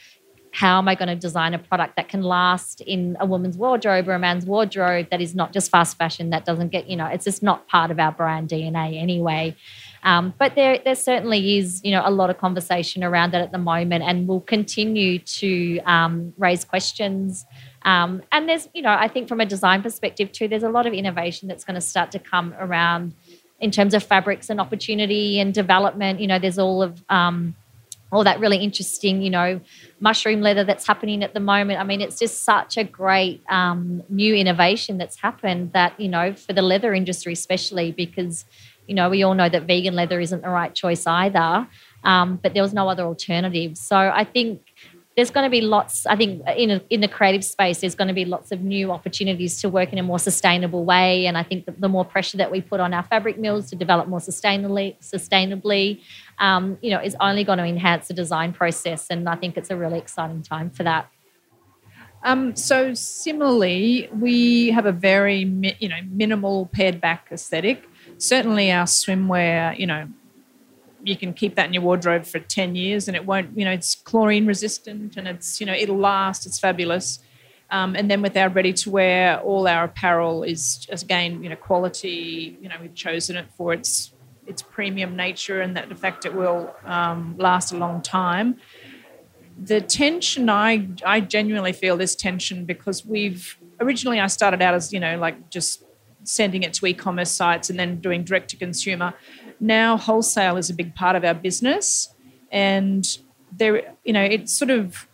how 0.52 0.80
am 0.80 0.90
I 0.90 0.96
going 0.96 1.08
to 1.08 1.16
design 1.16 1.54
a 1.54 1.60
product 1.60 1.96
that 1.96 2.10
can 2.10 2.24
last 2.24 2.82
in 2.82 3.16
a 3.22 3.26
woman's 3.26 3.56
wardrobe 3.56 4.10
or 4.10 4.14
a 4.14 4.20
man's 4.20 4.45
wardrobe 4.45 5.08
that 5.12 5.22
is 5.22 5.34
not 5.34 5.54
just 5.54 5.72
fast 5.72 5.97
fashion, 5.97 6.32
that 6.32 6.43
doesn't 6.43 6.70
get, 6.70 6.89
you 6.89 6.97
know, 6.97 7.06
it's 7.06 7.24
just 7.24 7.41
not 7.41 7.68
part 7.68 7.91
of 7.91 8.00
our 8.00 8.12
brand 8.12 8.50
DNA 8.50 9.00
anyway. 9.02 9.56
Um, 10.04 10.34
but 10.38 10.56
there, 10.56 10.80
there 10.84 10.95
certainly 10.95 11.58
is, 11.58 11.82
you 11.86 11.91
know, 11.91 12.02
a 12.04 12.12
lot 12.12 12.30
of 12.30 12.38
conversation 12.38 13.04
around 13.04 13.32
that 13.32 13.41
at 13.41 13.52
the 13.52 13.58
moment, 13.58 14.04
and 14.04 14.28
we'll 14.28 14.41
continue 14.41 15.20
to 15.20 15.80
um, 15.86 16.34
raise 16.38 16.66
questions. 16.66 17.45
Um, 17.90 18.22
and 18.32 18.48
there's, 18.48 18.68
you 18.76 18.84
know, 18.84 18.96
I 19.06 19.08
think 19.08 19.28
from 19.28 19.40
a 19.40 19.48
design 19.56 19.82
perspective 19.82 20.32
too, 20.32 20.48
there's 20.48 20.68
a 20.72 20.74
lot 20.78 20.86
of 20.86 20.94
innovation 20.94 21.48
that's 21.48 21.66
going 21.68 21.80
to 21.82 21.82
start 21.94 22.12
to 22.12 22.20
come 22.20 22.54
around 22.60 23.16
in 23.60 23.72
terms 23.72 23.94
of 23.96 24.04
fabrics 24.04 24.50
and 24.52 24.62
opportunity 24.62 25.40
and 25.40 25.54
development. 25.54 26.20
You 26.20 26.28
know, 26.28 26.38
there's 26.38 26.60
all 26.60 26.84
of 26.84 27.04
um, 27.10 27.56
all 28.12 28.24
that 28.24 28.40
really 28.40 28.58
interesting, 28.58 29.24
you 29.24 29.32
know, 29.32 29.60
mushroom 30.00 30.42
leather 30.42 30.64
that's 30.64 30.86
happening 30.86 31.24
at 31.24 31.34
the 31.34 31.40
moment. 31.40 31.80
I 31.80 31.84
mean, 31.84 32.02
it's 32.02 32.20
just 32.20 32.44
such 32.44 32.78
a 32.78 32.84
great 32.84 33.42
um, 33.50 34.04
new 34.08 34.36
innovation 34.36 35.00
that's 35.00 35.20
happened 35.20 35.74
that, 35.74 36.00
you 36.00 36.10
know, 36.10 36.34
for 36.34 36.54
the 36.54 36.62
leather 36.62 36.94
industry, 36.94 37.34
especially 37.34 37.92
because, 37.92 38.46
you 38.88 38.94
know, 38.94 39.10
we 39.10 39.24
all 39.24 39.34
know 39.34 39.50
that 39.50 39.64
vegan 39.64 39.96
leather 39.96 40.20
isn't 40.20 40.44
the 40.44 40.50
right 40.50 40.76
choice 40.76 41.08
either. 41.08 41.68
Um, 42.04 42.40
but 42.44 42.54
there 42.54 42.64
was 42.64 42.74
no 42.74 42.88
other 42.88 43.04
alternative. 43.04 43.78
So 43.78 43.98
I 43.98 44.26
think 44.26 44.62
there's 45.20 45.32
going 45.32 45.43
to 45.43 45.49
be 45.49 45.59
lots 45.59 46.05
i 46.05 46.15
think 46.15 46.41
in, 46.55 46.72
a, 46.72 46.82
in 46.89 47.01
the 47.01 47.07
creative 47.09 47.43
space 47.43 47.82
there's 47.82 47.93
going 47.93 48.07
to 48.07 48.13
be 48.13 48.24
lots 48.24 48.53
of 48.53 48.61
new 48.61 48.89
opportunities 48.89 49.59
to 49.59 49.67
work 49.67 49.91
in 49.91 49.97
a 49.97 50.03
more 50.03 50.17
sustainable 50.17 50.86
way. 50.86 51.26
And 51.26 51.38
i 51.38 51.43
think 51.43 51.65
the, 51.65 51.89
more 51.89 52.05
pressure 52.05 52.38
that 52.38 52.51
we 52.51 52.61
put 52.61 52.80
on 52.80 52.93
our 52.93 53.03
fabric 53.03 53.38
mills 53.38 53.70
to 53.72 53.76
develop 53.76 54.07
more 54.07 54.20
sustainably 54.20 54.95
sustainably 55.01 56.01
um, 56.38 56.78
you 56.82 56.89
know 56.89 57.01
is 57.01 57.17
only 57.20 57.43
going 57.43 57.57
to 57.57 57.65
enhance 57.65 58.07
the 58.07 58.13
design 58.13 58.53
process. 58.53 59.07
And 59.09 59.28
i 59.28 59.36
think 59.36 59.57
it's 59.57 59.70
a 59.70 59.76
really 59.76 59.99
exciting 59.99 60.41
time 60.41 60.70
for 60.70 60.84
that. 60.84 61.09
Um, 62.24 62.55
so 62.55 62.93
similarly, 62.93 64.09
we 64.13 64.72
have 64.72 64.86
a 64.86 64.91
very 64.91 65.39
you 65.80 65.89
know 65.89 66.01
minimal 66.09 66.67
pared 66.67 67.01
back 67.01 67.28
aesthetic. 67.32 67.84
Certainly, 68.17 68.72
our 68.72 68.86
swimwear, 68.86 69.78
you 69.78 69.88
know, 69.88 70.07
you 71.04 71.16
can 71.16 71.34
keep 71.34 71.56
that 71.56 71.68
in 71.68 71.74
your 71.74 71.84
wardrobe 71.84 72.26
for 72.26 72.39
10 72.39 72.76
years 72.76 73.08
and 73.08 73.16
it 73.16 73.26
won't, 73.26 73.58
you 73.58 73.66
know, 73.66 73.72
it's 73.72 73.95
chlorine 73.95 74.45
resistant 74.45 75.18
and 75.18 75.28
it's, 75.28 75.60
you 75.60 75.66
know, 75.66 75.74
it'll 75.74 75.97
last. 75.97 76.45
It's 76.45 76.60
fabulous. 76.60 77.20
Um, 77.72 77.95
and 77.95 78.10
then 78.10 78.22
with 78.22 78.36
our 78.36 78.50
ready 78.50 78.74
to 78.74 78.89
wear, 78.89 79.39
all 79.41 79.68
our 79.68 79.86
apparel 79.86 80.43
is 80.43 80.88
again, 80.91 81.43
you 81.43 81.50
know, 81.50 81.56
quality. 81.56 82.58
You 82.62 82.70
know, 82.70 82.76
we've 82.82 82.95
chosen 82.95 83.38
it 83.38 83.47
for 83.56 83.74
its 83.74 84.12
its 84.47 84.64
premium 84.64 85.16
nature 85.16 85.62
and 85.62 85.78
that 85.78 85.89
the 85.89 85.95
fact 85.95 86.26
it 86.26 86.34
will 86.34 86.74
um, 86.84 87.36
last 87.38 87.72
a 87.72 87.78
long 87.78 88.02
time. 88.02 88.58
The 89.58 89.82
tension, 89.82 90.50
I 90.50 90.88
I 91.06 91.20
genuinely 91.20 91.74
feel 91.74 91.95
this 91.95 92.16
tension 92.16 92.66
because 92.66 93.06
we've 93.06 93.58
originally 93.80 94.20
I 94.20 94.28
started 94.28 94.62
out 94.62 94.74
as 94.74 94.91
you 94.91 95.00
know 95.00 95.18
like 95.20 95.52
just 95.52 95.84
sending 96.24 96.64
it 96.64 96.74
to 96.74 96.86
e-commerce 96.86 97.32
sites 97.32 97.70
and 97.70 97.80
then 97.80 98.00
doing 98.02 98.24
direct 98.24 98.50
to 98.50 98.58
consumer 98.58 99.14
now 99.60 99.97
wholesale 99.97 100.57
is 100.57 100.70
a 100.70 100.74
big 100.74 100.95
part 100.95 101.16
of 101.16 101.24
our 101.24 101.34
business. 101.34 102.14
And 102.51 103.05
there 103.51 103.93
you 104.03 104.14
know 104.14 104.24
it 104.24 104.49
sort 104.49 104.72
of 104.72 105.07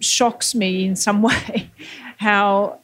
shocks 0.00 0.54
me 0.54 0.84
in 0.84 0.96
some 0.96 1.22
way 1.28 1.70
how, 2.18 2.78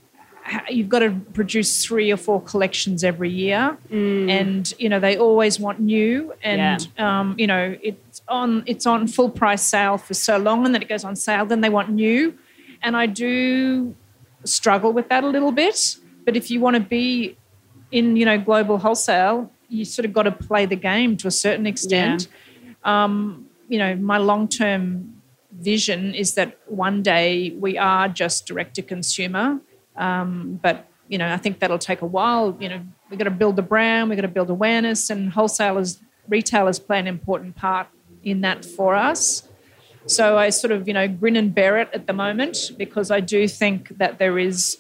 you've 0.71 0.89
got 0.89 1.01
to 1.01 1.11
produce 1.35 1.85
three 1.85 2.11
or 2.11 2.17
four 2.17 2.41
collections 2.41 3.05
every 3.05 3.29
year. 3.29 3.77
Mm. 3.91 4.31
and 4.31 4.75
you 4.79 4.89
know 4.89 4.99
they 4.99 5.17
always 5.19 5.61
want 5.61 5.79
new. 5.79 6.33
And 6.43 6.89
um, 6.99 7.35
you 7.39 7.47
know 7.47 7.77
it's 7.83 8.23
on 8.29 8.63
it's 8.67 8.87
on 8.87 9.09
full 9.09 9.31
price 9.31 9.63
sale 9.63 9.99
for 9.99 10.15
so 10.15 10.39
long 10.39 10.65
and 10.65 10.75
then 10.75 10.81
it 10.81 10.89
goes 10.89 11.05
on 11.05 11.17
sale 11.17 11.45
then 11.45 11.61
they 11.61 11.69
want 11.69 11.91
new. 11.91 12.35
And 12.83 12.97
i 12.97 13.07
do 13.07 13.95
struggle 14.45 14.93
with 14.93 15.09
that 15.11 15.23
a 15.23 15.27
little 15.29 15.53
bit. 15.53 15.99
But 16.25 16.37
if 16.37 16.51
you 16.51 16.61
want 16.61 16.77
to 16.77 16.81
be 16.81 17.37
in 17.91 18.17
you 18.17 18.25
know 18.25 18.39
global 18.39 18.79
wholesale 18.79 19.51
you 19.69 19.85
sort 19.85 20.07
of 20.07 20.13
got 20.13 20.25
to 20.25 20.33
play 20.33 20.67
the 20.67 20.77
game 20.77 21.17
to 21.19 21.29
a 21.29 21.31
certain 21.31 21.67
extent. 21.67 22.29
Um, 22.85 23.47
you 23.69 23.79
know 23.79 23.95
my 23.97 24.19
long 24.19 24.49
term 24.49 25.15
vision 25.53 26.15
is 26.15 26.35
that 26.35 26.59
one 26.67 27.03
day 27.03 27.51
we 27.51 27.77
are 27.79 28.09
just 28.09 28.47
direct 28.47 28.75
to 28.77 28.83
consumer. 28.83 29.61
Um, 29.97 30.59
but 30.63 30.87
you 31.09 31.19
know 31.19 31.33
i 31.33 31.37
think 31.37 31.59
that'll 31.59 31.79
take 31.79 32.03
a 32.03 32.07
while. 32.07 32.57
You 32.61 32.69
know 32.69 32.83
we've 33.11 33.19
got 33.19 33.25
to 33.25 33.31
build 33.31 33.57
the 33.57 33.63
brand 33.63 34.09
we've 34.09 34.17
got 34.17 34.23
to 34.23 34.29
build 34.29 34.51
awareness 34.51 35.11
and 35.11 35.33
wholesalers 35.33 36.01
retailers 36.29 36.79
play 36.79 36.99
an 36.99 37.07
important 37.07 37.57
part 37.57 37.89
in 38.23 38.43
that 38.43 38.65
for 38.65 38.95
us. 38.95 39.49
So 40.07 40.39
i 40.39 40.51
sort 40.51 40.73
of 40.73 40.89
you 40.89 40.95
know 40.95 41.07
grin 41.09 41.37
and 41.37 41.55
bear 41.55 41.79
it 41.79 41.89
at 41.93 42.07
the 42.07 42.13
moment 42.13 42.73
because 42.77 43.11
i 43.11 43.21
do 43.21 43.47
think 43.49 43.97
that 43.99 44.19
there 44.19 44.39
is 44.39 44.79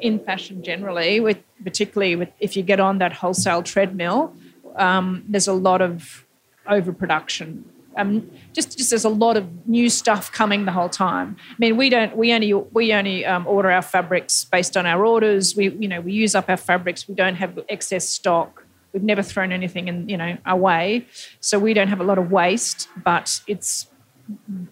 in 0.00 0.18
fashion 0.18 0.62
generally 0.62 1.20
with 1.20 1.38
particularly 1.64 2.16
with 2.16 2.30
if 2.40 2.56
you 2.56 2.62
get 2.62 2.80
on 2.80 2.98
that 2.98 3.12
wholesale 3.12 3.62
treadmill 3.62 4.34
um, 4.76 5.24
there's 5.28 5.48
a 5.48 5.52
lot 5.52 5.80
of 5.80 6.26
overproduction 6.68 7.64
um, 7.96 8.30
just 8.52 8.78
just 8.78 8.90
there's 8.90 9.04
a 9.04 9.10
lot 9.10 9.36
of 9.36 9.66
new 9.66 9.90
stuff 9.90 10.30
coming 10.30 10.64
the 10.64 10.72
whole 10.72 10.88
time. 10.88 11.36
I 11.50 11.54
mean, 11.58 11.76
we 11.76 11.90
don't 11.90 12.16
we 12.16 12.32
only 12.32 12.52
we 12.54 12.92
only 12.92 13.26
um, 13.26 13.46
order 13.46 13.70
our 13.70 13.82
fabrics 13.82 14.44
based 14.44 14.76
on 14.76 14.86
our 14.86 15.04
orders. 15.04 15.56
We 15.56 15.70
you 15.70 15.88
know 15.88 16.00
we 16.00 16.12
use 16.12 16.34
up 16.34 16.48
our 16.48 16.56
fabrics. 16.56 17.08
We 17.08 17.14
don't 17.14 17.34
have 17.34 17.58
excess 17.68 18.08
stock. 18.08 18.64
We've 18.92 19.02
never 19.02 19.22
thrown 19.22 19.52
anything 19.52 19.88
in 19.88 20.08
you 20.08 20.16
know 20.16 20.38
away, 20.46 21.06
so 21.40 21.58
we 21.58 21.74
don't 21.74 21.88
have 21.88 22.00
a 22.00 22.04
lot 22.04 22.18
of 22.18 22.30
waste. 22.30 22.88
But 23.02 23.40
it's 23.46 23.86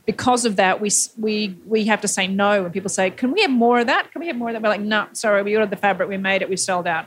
because 0.07 0.45
of 0.45 0.57
that 0.57 0.81
we 0.81 0.91
we 1.19 1.57
we 1.67 1.85
have 1.87 2.01
to 2.03 2.09
say 2.09 2.27
no 2.27 2.63
when 2.63 2.73
people 2.73 2.89
say, 2.89 3.11
"Can 3.11 3.33
we 3.33 3.43
have 3.43 3.51
more 3.51 3.81
of 3.81 3.87
that? 3.87 4.11
Can 4.13 4.21
we 4.21 4.27
have 4.29 4.37
more 4.37 4.49
of 4.49 4.55
that?" 4.55 4.63
We're 4.63 4.69
like, 4.69 4.81
"No, 4.81 5.09
sorry. 5.13 5.43
We 5.43 5.55
ordered 5.57 5.71
the 5.71 5.77
fabric. 5.77 6.09
We 6.09 6.17
made 6.17 6.43
it. 6.43 6.49
We 6.49 6.57
sold 6.57 6.87
out." 6.87 7.07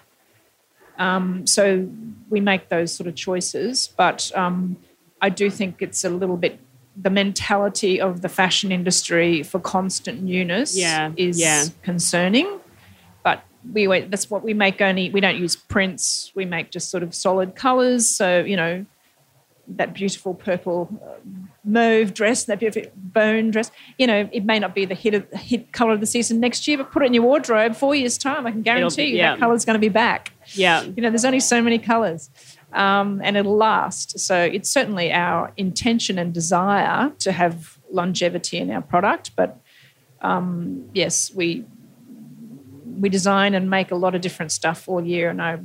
Um, 0.98 1.48
so 1.48 1.88
we 2.30 2.40
make 2.42 2.70
those 2.70 2.94
sort 2.94 3.08
of 3.08 3.16
choices, 3.16 3.88
but. 3.96 4.32
Um, 4.36 4.78
I 5.22 5.30
do 5.30 5.50
think 5.52 5.82
it's 5.82 6.04
a 6.04 6.10
little 6.10 6.36
bit 6.36 6.60
the 6.98 7.10
mentality 7.10 8.02
of 8.02 8.22
the 8.22 8.28
fashion 8.30 8.72
industry 8.72 9.44
for 9.44 9.60
constant 9.60 10.22
newness 10.24 10.76
Yeah, 10.76 11.12
is 11.16 11.40
yeah. 11.40 11.66
concerning. 11.84 12.60
But 13.24 13.44
we 13.72 13.86
that's 13.86 14.30
what 14.30 14.44
we 14.44 14.54
make 14.54 14.82
only 14.82 15.10
we 15.12 15.22
don't 15.22 15.38
use 15.38 15.56
prints. 15.56 16.32
We 16.34 16.46
make 16.46 16.72
just 16.72 16.90
sort 16.90 17.04
of 17.04 17.14
solid 17.14 17.56
colors. 17.56 18.10
So 18.10 18.40
you 18.44 18.58
know 18.58 18.86
that 19.68 19.94
beautiful 19.94 20.34
purple 20.34 20.90
uh, 21.04 21.20
mauve 21.64 22.14
dress, 22.14 22.46
that 22.46 22.60
beautiful 22.60 22.92
bone 22.96 23.52
dress. 23.52 23.72
You 23.98 24.08
know 24.08 24.30
it 24.32 24.46
may 24.46 24.60
not 24.60 24.74
be 24.74 24.86
the 24.86 24.96
hit 24.96 25.14
of, 25.14 25.30
hit 25.32 25.72
color 25.74 25.94
of 25.94 26.00
the 26.00 26.06
season 26.06 26.40
next 26.40 26.68
year, 26.68 26.78
but 26.78 26.92
put 26.92 27.04
it 27.04 27.08
in 27.08 27.14
your 27.14 27.24
wardrobe 27.24 27.76
four 27.76 27.96
years 27.96 28.18
time. 28.18 28.48
I 28.48 28.52
can 28.52 28.62
guarantee 28.62 29.04
be- 29.04 29.10
you 29.12 29.18
yeah. 29.18 29.32
that 29.32 29.40
color's 29.40 29.66
going 29.66 29.76
to 29.76 29.80
be 29.80 29.90
back. 29.90 30.34
Yeah. 30.54 30.82
You 30.84 31.02
know, 31.02 31.10
there's 31.10 31.26
only 31.26 31.40
so 31.40 31.62
many 31.62 31.78
colors 31.78 32.30
um, 32.74 33.22
and 33.24 33.38
it'll 33.38 33.56
last. 33.56 34.20
So 34.20 34.42
it's 34.42 34.70
certainly 34.70 35.12
our 35.12 35.52
intention 35.58 36.18
and 36.18 36.34
desire 36.34 37.12
to 37.20 37.32
have 37.32 37.80
longevity 37.92 38.58
in 38.58 38.72
our 38.72 38.82
product. 38.82 39.36
But 39.36 39.60
um, 40.22 40.90
yes, 40.94 41.32
we 41.34 41.66
we 43.00 43.10
design 43.10 43.56
and 43.56 43.70
make 43.70 43.92
a 43.92 43.96
lot 43.96 44.14
of 44.14 44.22
different 44.22 44.52
stuff 44.52 44.88
all 44.88 45.04
year, 45.04 45.30
and 45.30 45.42
I 45.42 45.60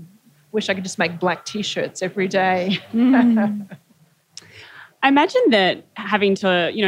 wish 0.53 0.69
I 0.69 0.75
could 0.75 0.85
just 0.85 0.99
make 0.99 1.21
black 1.21 1.45
t-shirts 1.45 2.03
every 2.03 2.29
day. 2.29 2.79
I 5.07 5.09
imagine 5.09 5.51
that 5.51 5.85
having 5.95 6.35
to, 6.35 6.69
you 6.75 6.85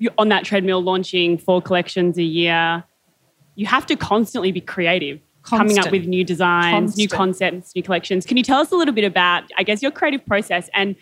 know, 0.00 0.10
on 0.16 0.30
that 0.30 0.46
treadmill 0.46 0.82
launching 0.82 1.36
four 1.36 1.60
collections 1.60 2.16
a 2.16 2.22
year, 2.22 2.82
you 3.54 3.66
have 3.66 3.84
to 3.84 3.96
constantly 3.96 4.50
be 4.50 4.62
creative, 4.62 5.20
coming 5.42 5.78
up 5.78 5.90
with 5.90 6.06
new 6.06 6.24
designs, 6.24 6.96
new 6.96 7.06
concepts, 7.06 7.76
new 7.76 7.82
collections. 7.82 8.24
Can 8.24 8.38
you 8.38 8.42
tell 8.42 8.60
us 8.60 8.72
a 8.72 8.76
little 8.76 8.94
bit 8.94 9.04
about, 9.04 9.44
I 9.58 9.62
guess, 9.62 9.82
your 9.82 9.90
creative 9.90 10.24
process 10.24 10.70
and 10.72 10.96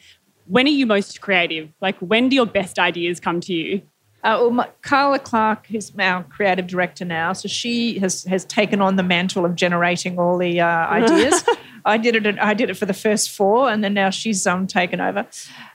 when 0.46 0.66
are 0.66 0.70
you 0.70 0.84
most 0.84 1.20
creative? 1.20 1.68
Like, 1.80 1.96
when 1.98 2.28
do 2.28 2.34
your 2.34 2.46
best 2.46 2.80
ideas 2.80 3.20
come 3.20 3.40
to 3.42 3.52
you? 3.52 3.82
Uh, 4.24 4.38
well, 4.40 4.50
my, 4.50 4.68
Carla 4.82 5.20
Clark 5.20 5.72
is 5.72 5.92
our 5.96 6.24
creative 6.24 6.66
director 6.66 7.04
now, 7.04 7.34
so 7.34 7.46
she 7.46 8.00
has 8.00 8.24
has 8.24 8.44
taken 8.44 8.80
on 8.80 8.96
the 8.96 9.04
mantle 9.04 9.44
of 9.44 9.54
generating 9.54 10.18
all 10.18 10.36
the 10.38 10.60
uh, 10.60 10.66
ideas. 10.66 11.44
I 11.84 11.96
did 11.96 12.14
it. 12.14 12.38
I 12.38 12.54
did 12.54 12.70
it 12.70 12.76
for 12.76 12.86
the 12.86 12.94
first 12.94 13.30
four, 13.30 13.70
and 13.70 13.82
then 13.82 13.94
now 13.94 14.10
she's 14.10 14.46
um, 14.46 14.66
taken 14.66 15.00
over. 15.00 15.26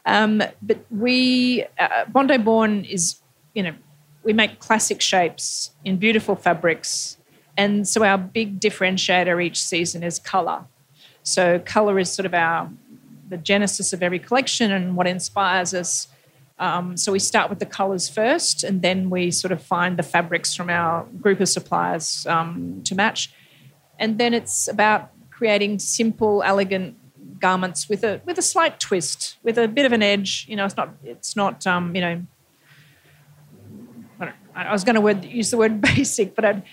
Um, 0.06 0.44
but 0.62 0.86
we 0.90 1.66
uh, 1.80 2.06
Bondi 2.08 2.38
Born 2.38 2.86
is, 2.86 3.22
you 3.54 3.64
know, 3.64 3.74
we 4.24 4.34
make 4.34 4.60
classic 4.60 5.02
shapes 5.02 5.72
in 5.84 5.98
beautiful 5.98 6.36
fabrics, 6.36 7.18
and 7.58 7.88
so 7.88 8.04
our 8.04 8.18
big 8.18 8.60
differentiator 8.60 9.44
each 9.44 9.62
season 9.64 10.04
is 10.04 10.20
color. 10.20 10.66
So 11.24 11.60
color 11.60 12.00
is 12.00 12.12
sort 12.12 12.26
of 12.26 12.34
our 12.34 12.70
the 13.30 13.38
genesis 13.38 13.94
of 13.94 14.04
every 14.04 14.20
collection 14.20 14.72
and 14.72 14.96
what 14.96 15.08
inspires 15.08 15.74
us. 15.74 16.08
Um, 16.60 16.98
so 16.98 17.12
we 17.12 17.20
start 17.20 17.50
with 17.50 17.60
the 17.60 17.66
colours 17.66 18.08
first, 18.08 18.64
and 18.64 18.82
then 18.82 19.10
we 19.10 19.32
sort 19.32 19.52
of 19.52 19.62
find 19.62 19.98
the 19.98 20.04
fabrics 20.04 20.56
from 20.56 20.70
our 20.70 21.06
group 21.20 21.40
of 21.40 21.50
suppliers 21.50 22.28
um, 22.28 22.82
to 22.86 22.96
match. 22.96 23.34
And 24.00 24.18
then 24.18 24.34
it's 24.34 24.68
about 24.68 25.12
creating 25.44 25.78
simple, 25.80 26.42
elegant 26.44 26.96
garments 27.42 27.90
with 27.90 28.02
a 28.06 28.22
with 28.26 28.38
a 28.38 28.42
slight 28.42 28.80
twist, 28.80 29.36
with 29.44 29.58
a 29.58 29.68
bit 29.68 29.86
of 29.86 29.92
an 29.92 30.02
edge. 30.02 30.46
You 30.48 30.56
know, 30.56 30.64
it's 30.66 30.78
not 30.78 30.90
it's 31.04 31.36
not 31.36 31.68
um, 31.68 31.94
you 31.96 32.02
know. 32.02 32.16
I, 34.56 34.66
I 34.66 34.72
was 34.72 34.84
going 34.84 34.94
to 34.96 35.02
word, 35.02 35.26
use 35.26 35.50
the 35.50 35.58
word 35.58 35.82
basic, 35.92 36.36
but 36.36 36.46
I'd, 36.46 36.64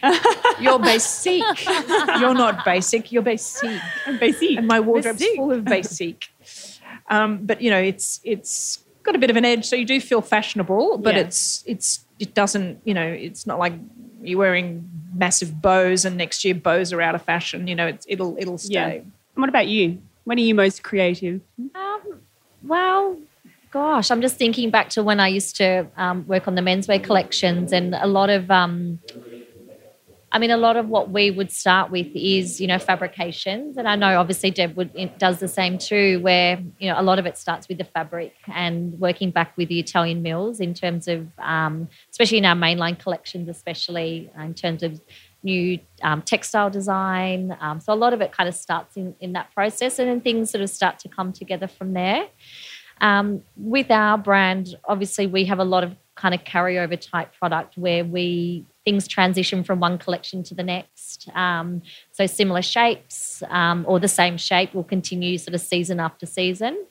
you're 0.60 0.78
basic. 0.78 1.42
you're 2.20 2.34
not 2.34 2.62
basic. 2.64 3.10
You're 3.10 3.22
basic 3.22 3.80
I'm 4.06 4.18
Basic. 4.18 4.58
and 4.58 4.66
my 4.66 4.80
wardrobe's 4.80 5.18
Basic. 5.18 5.36
full 5.36 5.50
of 5.50 5.64
basic. 5.64 6.28
Um, 7.08 7.46
but 7.46 7.60
you 7.62 7.70
know, 7.70 7.78
it's 7.80 8.20
it's 8.22 8.84
got 9.02 9.16
a 9.16 9.18
bit 9.18 9.30
of 9.30 9.36
an 9.36 9.44
edge, 9.46 9.64
so 9.64 9.76
you 9.76 9.86
do 9.86 9.98
feel 9.98 10.20
fashionable, 10.20 10.98
but 10.98 11.14
Yeah. 11.14 11.22
it's 11.22 11.64
it's 11.66 12.04
it 12.18 12.34
doesn't 12.34 12.80
you 12.84 12.92
know 12.92 13.06
it's 13.06 13.46
not 13.46 13.58
like 13.58 13.72
you're 14.22 14.38
wearing 14.38 14.88
massive 15.14 15.61
bows 15.61 16.04
and 16.04 16.16
next 16.16 16.44
year 16.44 16.54
bows 16.54 16.92
are 16.92 17.00
out 17.00 17.14
of 17.14 17.22
fashion. 17.22 17.66
You 17.66 17.74
know, 17.74 17.86
it's, 17.86 18.06
it'll 18.08 18.36
it'll 18.38 18.58
stay. 18.58 18.98
And 18.98 19.42
what 19.42 19.48
about 19.48 19.68
you? 19.68 20.00
When 20.24 20.38
are 20.38 20.42
you 20.42 20.54
most 20.54 20.82
creative? 20.82 21.40
Um, 21.74 22.20
well, 22.62 23.16
gosh, 23.70 24.11
I'm 24.11 24.20
just 24.20 24.36
thinking 24.36 24.70
back 24.70 24.90
to 24.90 25.02
when 25.02 25.20
I 25.20 25.28
used 25.28 25.56
to 25.56 25.86
um, 25.96 26.26
work 26.26 26.46
on 26.46 26.54
the 26.54 26.62
menswear 26.62 27.02
collections, 27.02 27.72
and 27.72 27.94
a 27.94 28.06
lot 28.06 28.30
of, 28.30 28.50
um, 28.50 29.00
I 30.32 30.38
mean, 30.38 30.52
a 30.52 30.56
lot 30.56 30.76
of 30.76 30.88
what 30.88 31.10
we 31.10 31.32
would 31.32 31.50
start 31.50 31.90
with 31.90 32.06
is, 32.14 32.60
you 32.60 32.68
know, 32.68 32.78
fabrications, 32.78 33.76
and 33.76 33.88
I 33.88 33.96
know 33.96 34.18
obviously 34.20 34.52
Deb 34.52 34.76
would 34.76 34.92
does 35.18 35.40
the 35.40 35.48
same 35.48 35.76
too, 35.76 36.20
where 36.20 36.62
you 36.78 36.88
know 36.88 37.00
a 37.00 37.02
lot 37.02 37.18
of 37.18 37.26
it 37.26 37.36
starts 37.36 37.68
with 37.68 37.78
the 37.78 37.84
fabric 37.84 38.32
and 38.46 38.98
working 39.00 39.32
back 39.32 39.56
with 39.56 39.68
the 39.68 39.80
Italian 39.80 40.22
mills 40.22 40.60
in 40.60 40.72
terms 40.72 41.08
of, 41.08 41.26
um, 41.38 41.88
especially 42.10 42.38
in 42.38 42.44
our 42.44 42.54
mainline 42.54 42.96
collections, 42.96 43.48
especially 43.48 44.30
in 44.38 44.54
terms 44.54 44.84
of 44.84 45.00
new 45.42 45.80
um, 46.02 46.22
textile 46.22 46.70
design. 46.70 47.56
Um, 47.60 47.80
so 47.80 47.92
a 47.92 47.94
lot 47.94 48.12
of 48.12 48.20
it 48.20 48.30
kind 48.30 48.48
of 48.48 48.54
starts 48.54 48.96
in, 48.96 49.16
in 49.20 49.32
that 49.32 49.52
process, 49.52 49.98
and 49.98 50.08
then 50.08 50.20
things 50.20 50.50
sort 50.50 50.62
of 50.62 50.70
start 50.70 51.00
to 51.00 51.08
come 51.08 51.32
together 51.32 51.66
from 51.66 51.92
there. 51.92 52.28
Um, 53.00 53.42
with 53.56 53.90
our 53.90 54.16
brand, 54.16 54.76
obviously, 54.84 55.26
we 55.26 55.46
have 55.46 55.58
a 55.58 55.64
lot 55.64 55.82
of 55.82 55.96
kind 56.14 56.34
of 56.34 56.44
carryover 56.44 57.00
type 57.00 57.32
product 57.34 57.78
where 57.78 58.04
we 58.04 58.66
things 58.84 59.06
transition 59.06 59.62
from 59.62 59.80
one 59.80 59.98
collection 59.98 60.42
to 60.44 60.54
the 60.54 60.62
next. 60.62 61.28
Um, 61.34 61.82
so 62.12 62.26
similar 62.26 62.62
shapes 62.62 63.42
um, 63.50 63.84
or 63.86 64.00
the 64.00 64.08
same 64.08 64.36
shape 64.36 64.74
will 64.74 64.84
continue 64.84 65.38
sort 65.38 65.54
of 65.54 65.60
season 65.60 66.00
after 66.00 66.26
season. 66.26 66.86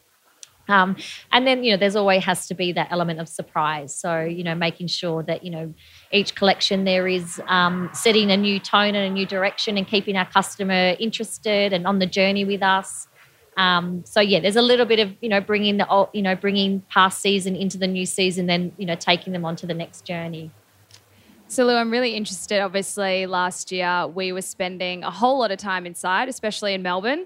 Um, 0.67 0.97
and 1.31 1.47
then, 1.47 1.63
you 1.63 1.71
know, 1.71 1.77
there's 1.77 1.95
always 1.95 2.23
has 2.25 2.47
to 2.47 2.53
be 2.53 2.71
that 2.73 2.89
element 2.91 3.19
of 3.19 3.27
surprise. 3.27 3.93
So, 3.93 4.21
you 4.21 4.43
know, 4.43 4.53
making 4.53 4.87
sure 4.87 5.23
that, 5.23 5.43
you 5.43 5.49
know, 5.49 5.73
each 6.11 6.35
collection 6.35 6.83
there 6.83 7.07
is 7.07 7.41
um, 7.47 7.89
setting 7.91 8.29
a 8.29 8.37
new 8.37 8.59
tone 8.59 8.93
and 8.93 8.97
a 8.97 9.09
new 9.09 9.25
direction 9.25 9.77
and 9.77 9.87
keeping 9.87 10.15
our 10.15 10.27
customer 10.27 10.95
interested 10.99 11.73
and 11.73 11.87
on 11.87 11.97
the 11.97 12.05
journey 12.05 12.45
with 12.45 12.61
us. 12.61 13.07
Um, 13.57 14.05
so 14.05 14.21
yeah, 14.21 14.39
there's 14.39 14.55
a 14.55 14.61
little 14.61 14.85
bit 14.85 14.99
of 14.99 15.13
you 15.19 15.27
know 15.27 15.41
bringing 15.41 15.75
the 15.75 15.87
old, 15.89 16.07
you 16.13 16.21
know 16.21 16.33
bringing 16.33 16.81
past 16.89 17.19
season 17.19 17.57
into 17.57 17.77
the 17.77 17.87
new 17.87 18.05
season, 18.05 18.45
then 18.45 18.71
you 18.77 18.85
know 18.85 18.95
taking 18.95 19.33
them 19.33 19.43
on 19.43 19.57
to 19.57 19.67
the 19.67 19.73
next 19.73 20.05
journey. 20.05 20.49
So 21.51 21.65
Lou, 21.65 21.73
I'm 21.73 21.89
really 21.89 22.13
interested. 22.13 22.61
Obviously, 22.61 23.25
last 23.25 23.71
year 23.71 24.05
we 24.05 24.31
were 24.31 24.43
spending 24.43 25.03
a 25.03 25.09
whole 25.09 25.39
lot 25.39 25.49
of 25.49 25.57
time 25.57 25.87
inside, 25.87 26.29
especially 26.29 26.75
in 26.75 26.83
Melbourne. 26.83 27.25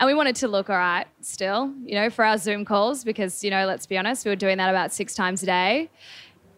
And 0.00 0.08
we 0.08 0.12
wanted 0.12 0.34
to 0.36 0.48
look 0.48 0.68
all 0.68 0.76
right 0.76 1.06
still, 1.20 1.72
you 1.84 1.94
know, 1.94 2.10
for 2.10 2.24
our 2.24 2.36
Zoom 2.36 2.64
calls 2.64 3.04
because, 3.04 3.44
you 3.44 3.50
know, 3.50 3.64
let's 3.64 3.86
be 3.86 3.96
honest, 3.96 4.24
we 4.24 4.32
were 4.32 4.36
doing 4.36 4.58
that 4.58 4.70
about 4.70 4.92
six 4.92 5.14
times 5.14 5.44
a 5.44 5.46
day. 5.46 5.88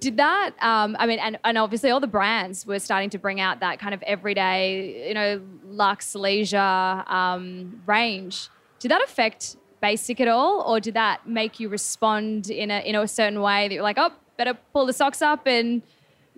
Did 0.00 0.16
that, 0.16 0.52
um, 0.62 0.96
I 0.98 1.04
mean, 1.06 1.18
and, 1.18 1.38
and 1.44 1.58
obviously 1.58 1.90
all 1.90 2.00
the 2.00 2.06
brands 2.06 2.64
were 2.64 2.78
starting 2.78 3.10
to 3.10 3.18
bring 3.18 3.40
out 3.40 3.60
that 3.60 3.78
kind 3.78 3.92
of 3.92 4.00
everyday, 4.04 5.06
you 5.06 5.12
know, 5.12 5.42
luxe, 5.66 6.14
leisure 6.14 6.56
um, 6.56 7.82
range. 7.84 8.48
Did 8.78 8.90
that 8.90 9.02
affect 9.02 9.58
Bassike 9.82 10.20
at 10.20 10.28
all? 10.28 10.62
Or 10.62 10.80
did 10.80 10.94
that 10.94 11.28
make 11.28 11.60
you 11.60 11.68
respond 11.68 12.48
in 12.48 12.70
a, 12.70 12.80
in 12.88 12.94
a 12.94 13.06
certain 13.06 13.42
way 13.42 13.68
that 13.68 13.74
you're 13.74 13.82
like, 13.82 13.98
oh, 13.98 14.12
better 14.38 14.56
pull 14.72 14.86
the 14.86 14.94
socks 14.94 15.20
up 15.20 15.46
and, 15.46 15.82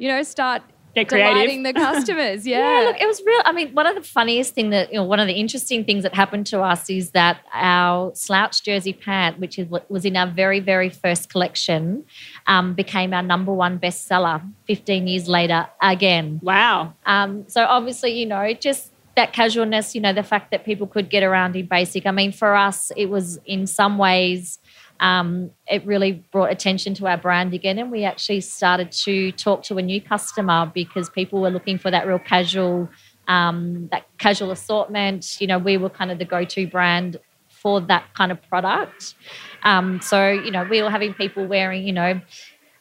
you 0.01 0.09
know, 0.09 0.23
start 0.23 0.63
Get 0.95 1.09
creative. 1.09 1.35
delighting 1.35 1.63
the 1.63 1.73
customers? 1.75 2.47
Yeah. 2.47 2.81
Yeah, 2.81 2.87
look, 2.89 3.01
it 3.01 3.07
was 3.07 3.23
real. 3.25 3.43
I 3.45 3.53
mean, 3.53 3.75
one 3.75 3.87
of 3.87 3.95
the 3.95 4.03
funniest 4.03 4.55
thing 4.55 4.71
that, 4.71 4.91
you 4.91 4.97
know, 4.97 5.05
one 5.05 5.21
of 5.21 5.27
the 5.29 5.35
interesting 5.35 5.85
things 5.85 6.03
that 6.05 6.15
happened 6.15 6.47
to 6.47 6.63
us 6.63 6.89
is 6.89 7.11
that 7.11 7.41
our 7.53 8.13
slouch 8.15 8.63
jersey 8.65 8.95
pant, 8.95 9.39
which 9.39 9.59
is 9.59 9.69
what 9.69 9.89
was 9.91 10.05
in 10.07 10.17
our 10.17 10.27
very, 10.27 10.59
very 10.59 10.89
first 10.89 11.29
collection, 11.29 12.05
um, 12.47 12.73
became 12.75 13.13
our 13.13 13.23
number 13.23 13.53
one 13.53 13.79
bestseller 13.79 14.43
15 14.67 15.07
years 15.07 15.29
later 15.29 15.69
again. 15.83 16.41
Wow. 16.43 16.95
Um, 17.05 17.45
so 17.47 17.65
obviously, 17.65 18.19
you 18.19 18.27
know, 18.27 18.53
just 18.55 18.91
that 19.17 19.33
casualness, 19.35 19.95
you 19.95 20.01
know, 20.01 20.15
the 20.15 20.23
fact 20.23 20.51
that 20.51 20.65
people 20.65 20.87
could 20.87 21.11
get 21.11 21.23
around 21.23 21.55
in 21.57 21.69
Bassike. 21.69 22.07
I 22.07 22.11
mean, 22.11 22.33
for 22.33 22.57
us, 22.57 22.91
it 22.97 23.11
was 23.11 23.39
in 23.45 23.67
some 23.67 23.99
ways 23.99 24.59
um, 25.01 25.51
it 25.67 25.85
really 25.87 26.23
brought 26.31 26.53
attention 26.53 26.95
to 26.95 27.07
our 27.09 27.17
brand 27.17 27.55
again. 27.55 27.79
And 27.79 27.91
we 27.91 28.05
actually 28.05 28.43
started 28.43 28.93
to 28.93 29.33
talk 29.33 29.63
to 29.65 29.79
a 29.79 29.83
new 29.83 30.01
customer 30.01 30.71
because 30.73 31.09
people 31.11 31.41
were 31.41 31.51
looking 31.51 31.79
for 31.79 31.91
that 31.91 32.07
real 32.07 32.19
casual, 32.19 32.89
um, 33.27 33.89
that 33.91 34.07
casual 34.19 34.51
assortment. 34.51 35.41
You 35.41 35.47
know, 35.47 35.59
we 35.59 35.79
were 35.79 35.91
kind 35.91 36.11
of 36.11 36.19
the 36.19 36.27
go-to 36.27 36.67
brand 36.67 37.17
for 37.49 37.81
that 37.81 38.05
kind 38.15 38.31
of 38.31 38.41
product. 38.49 39.15
Um, 39.63 40.01
so, 40.03 40.31
you 40.31 40.51
know, 40.51 40.65
we 40.65 40.83
were 40.83 40.91
having 40.91 41.15
people 41.15 41.47
wearing, 41.47 41.87
you 41.87 41.93
know, 41.93 42.21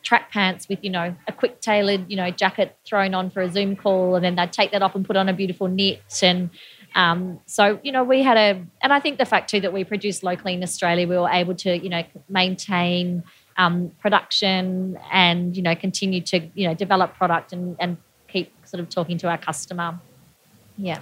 track 0.03 0.31
pants 0.31 0.67
with, 0.69 0.79
you 0.81 0.89
know, 0.89 1.15
a 1.27 1.31
quick 1.31 1.61
tailored, 1.61 2.09
you 2.09 2.15
know, 2.15 2.31
jacket 2.31 2.77
thrown 2.85 3.13
on 3.13 3.29
for 3.29 3.41
a 3.41 3.51
Zoom 3.51 3.75
call, 3.75 4.15
and 4.15 4.23
then 4.23 4.35
they'd 4.35 4.51
take 4.51 4.71
that 4.71 4.81
off 4.81 4.95
and 4.95 5.05
put 5.05 5.17
on 5.17 5.29
a 5.29 5.33
beautiful 5.33 5.67
knit 5.67 6.01
and 6.21 6.49
um, 6.95 7.39
so, 7.45 7.79
you 7.83 7.91
know, 7.91 8.03
we 8.03 8.23
had 8.23 8.37
a, 8.37 8.65
and 8.81 8.93
I 8.93 8.99
think 8.99 9.17
the 9.17 9.25
fact 9.25 9.49
too 9.49 9.59
that 9.61 9.73
we 9.73 9.83
produced 9.83 10.23
locally 10.23 10.53
in 10.53 10.63
Australia, 10.63 11.07
we 11.07 11.17
were 11.17 11.29
able 11.29 11.55
to, 11.55 11.77
you 11.77 11.89
know, 11.89 12.03
maintain 12.27 13.23
um, 13.57 13.91
production 13.99 14.97
and, 15.11 15.55
you 15.55 15.61
know, 15.61 15.75
continue 15.75 16.21
to, 16.21 16.49
you 16.55 16.67
know, 16.67 16.73
develop 16.73 17.15
product 17.15 17.53
and, 17.53 17.75
and 17.79 17.97
keep 18.27 18.51
sort 18.65 18.79
of 18.79 18.89
talking 18.89 19.17
to 19.19 19.27
our 19.27 19.37
customer. 19.37 19.99
Yeah. 20.77 20.99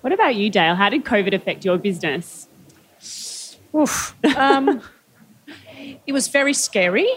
What 0.00 0.12
about 0.12 0.36
you, 0.36 0.50
Dale? 0.50 0.74
How 0.74 0.90
did 0.90 1.04
COVID 1.04 1.34
affect 1.34 1.64
your 1.64 1.78
business? 1.78 2.48
Oof. 3.74 4.14
Um, 4.36 4.82
it 6.06 6.12
was 6.12 6.28
very 6.28 6.54
scary. 6.54 7.08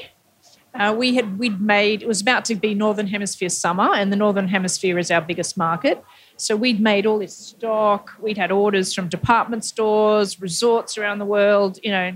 Uh, 0.73 0.95
we 0.97 1.15
had 1.15 1.37
we'd 1.37 1.59
made 1.59 2.01
it 2.01 2.07
was 2.07 2.21
about 2.21 2.45
to 2.45 2.55
be 2.55 2.73
Northern 2.73 3.07
Hemisphere 3.07 3.49
summer, 3.49 3.93
and 3.93 4.11
the 4.11 4.15
Northern 4.15 4.47
Hemisphere 4.47 4.97
is 4.97 5.11
our 5.11 5.21
biggest 5.21 5.57
market. 5.57 6.03
So 6.41 6.55
we'd 6.55 6.79
made 6.79 7.05
all 7.05 7.19
this 7.19 7.37
stock. 7.37 8.13
We'd 8.19 8.37
had 8.37 8.51
orders 8.51 8.95
from 8.95 9.09
department 9.09 9.63
stores, 9.63 10.41
resorts 10.41 10.97
around 10.97 11.19
the 11.19 11.25
world. 11.25 11.77
You 11.83 11.91
know, 11.91 12.13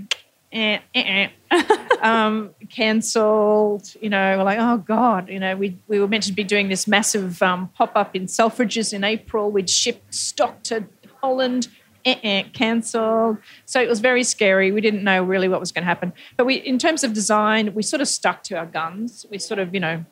eh, 0.52 0.80
eh, 0.96 1.28
eh. 1.52 1.62
um, 2.02 2.50
cancelled. 2.68 3.94
You 4.00 4.10
know, 4.10 4.36
we're 4.36 4.42
like, 4.42 4.58
oh 4.58 4.78
god. 4.78 5.28
You 5.28 5.38
know, 5.38 5.56
we 5.56 5.78
we 5.86 6.00
were 6.00 6.08
meant 6.08 6.24
to 6.24 6.32
be 6.32 6.42
doing 6.42 6.68
this 6.68 6.88
massive 6.88 7.40
um, 7.40 7.68
pop 7.76 7.92
up 7.94 8.16
in 8.16 8.26
Selfridges 8.26 8.92
in 8.92 9.04
April. 9.04 9.52
We'd 9.52 9.70
shipped 9.70 10.12
stock 10.12 10.64
to 10.64 10.86
Holland. 11.22 11.68
Eh, 12.04 12.44
cancelled. 12.52 13.38
So 13.64 13.80
it 13.80 13.88
was 13.88 13.98
very 13.98 14.22
scary. 14.22 14.70
We 14.70 14.80
didn't 14.80 15.02
know 15.02 15.24
really 15.24 15.48
what 15.48 15.58
was 15.58 15.72
going 15.72 15.82
to 15.82 15.88
happen. 15.88 16.12
But 16.36 16.46
we, 16.46 16.54
in 16.54 16.78
terms 16.78 17.02
of 17.02 17.12
design, 17.12 17.74
we 17.74 17.82
sort 17.82 18.00
of 18.00 18.06
stuck 18.06 18.44
to 18.44 18.56
our 18.56 18.66
guns. 18.66 19.26
We 19.28 19.38
sort 19.38 19.58
of, 19.58 19.74
you 19.74 19.80
know, 19.80 20.04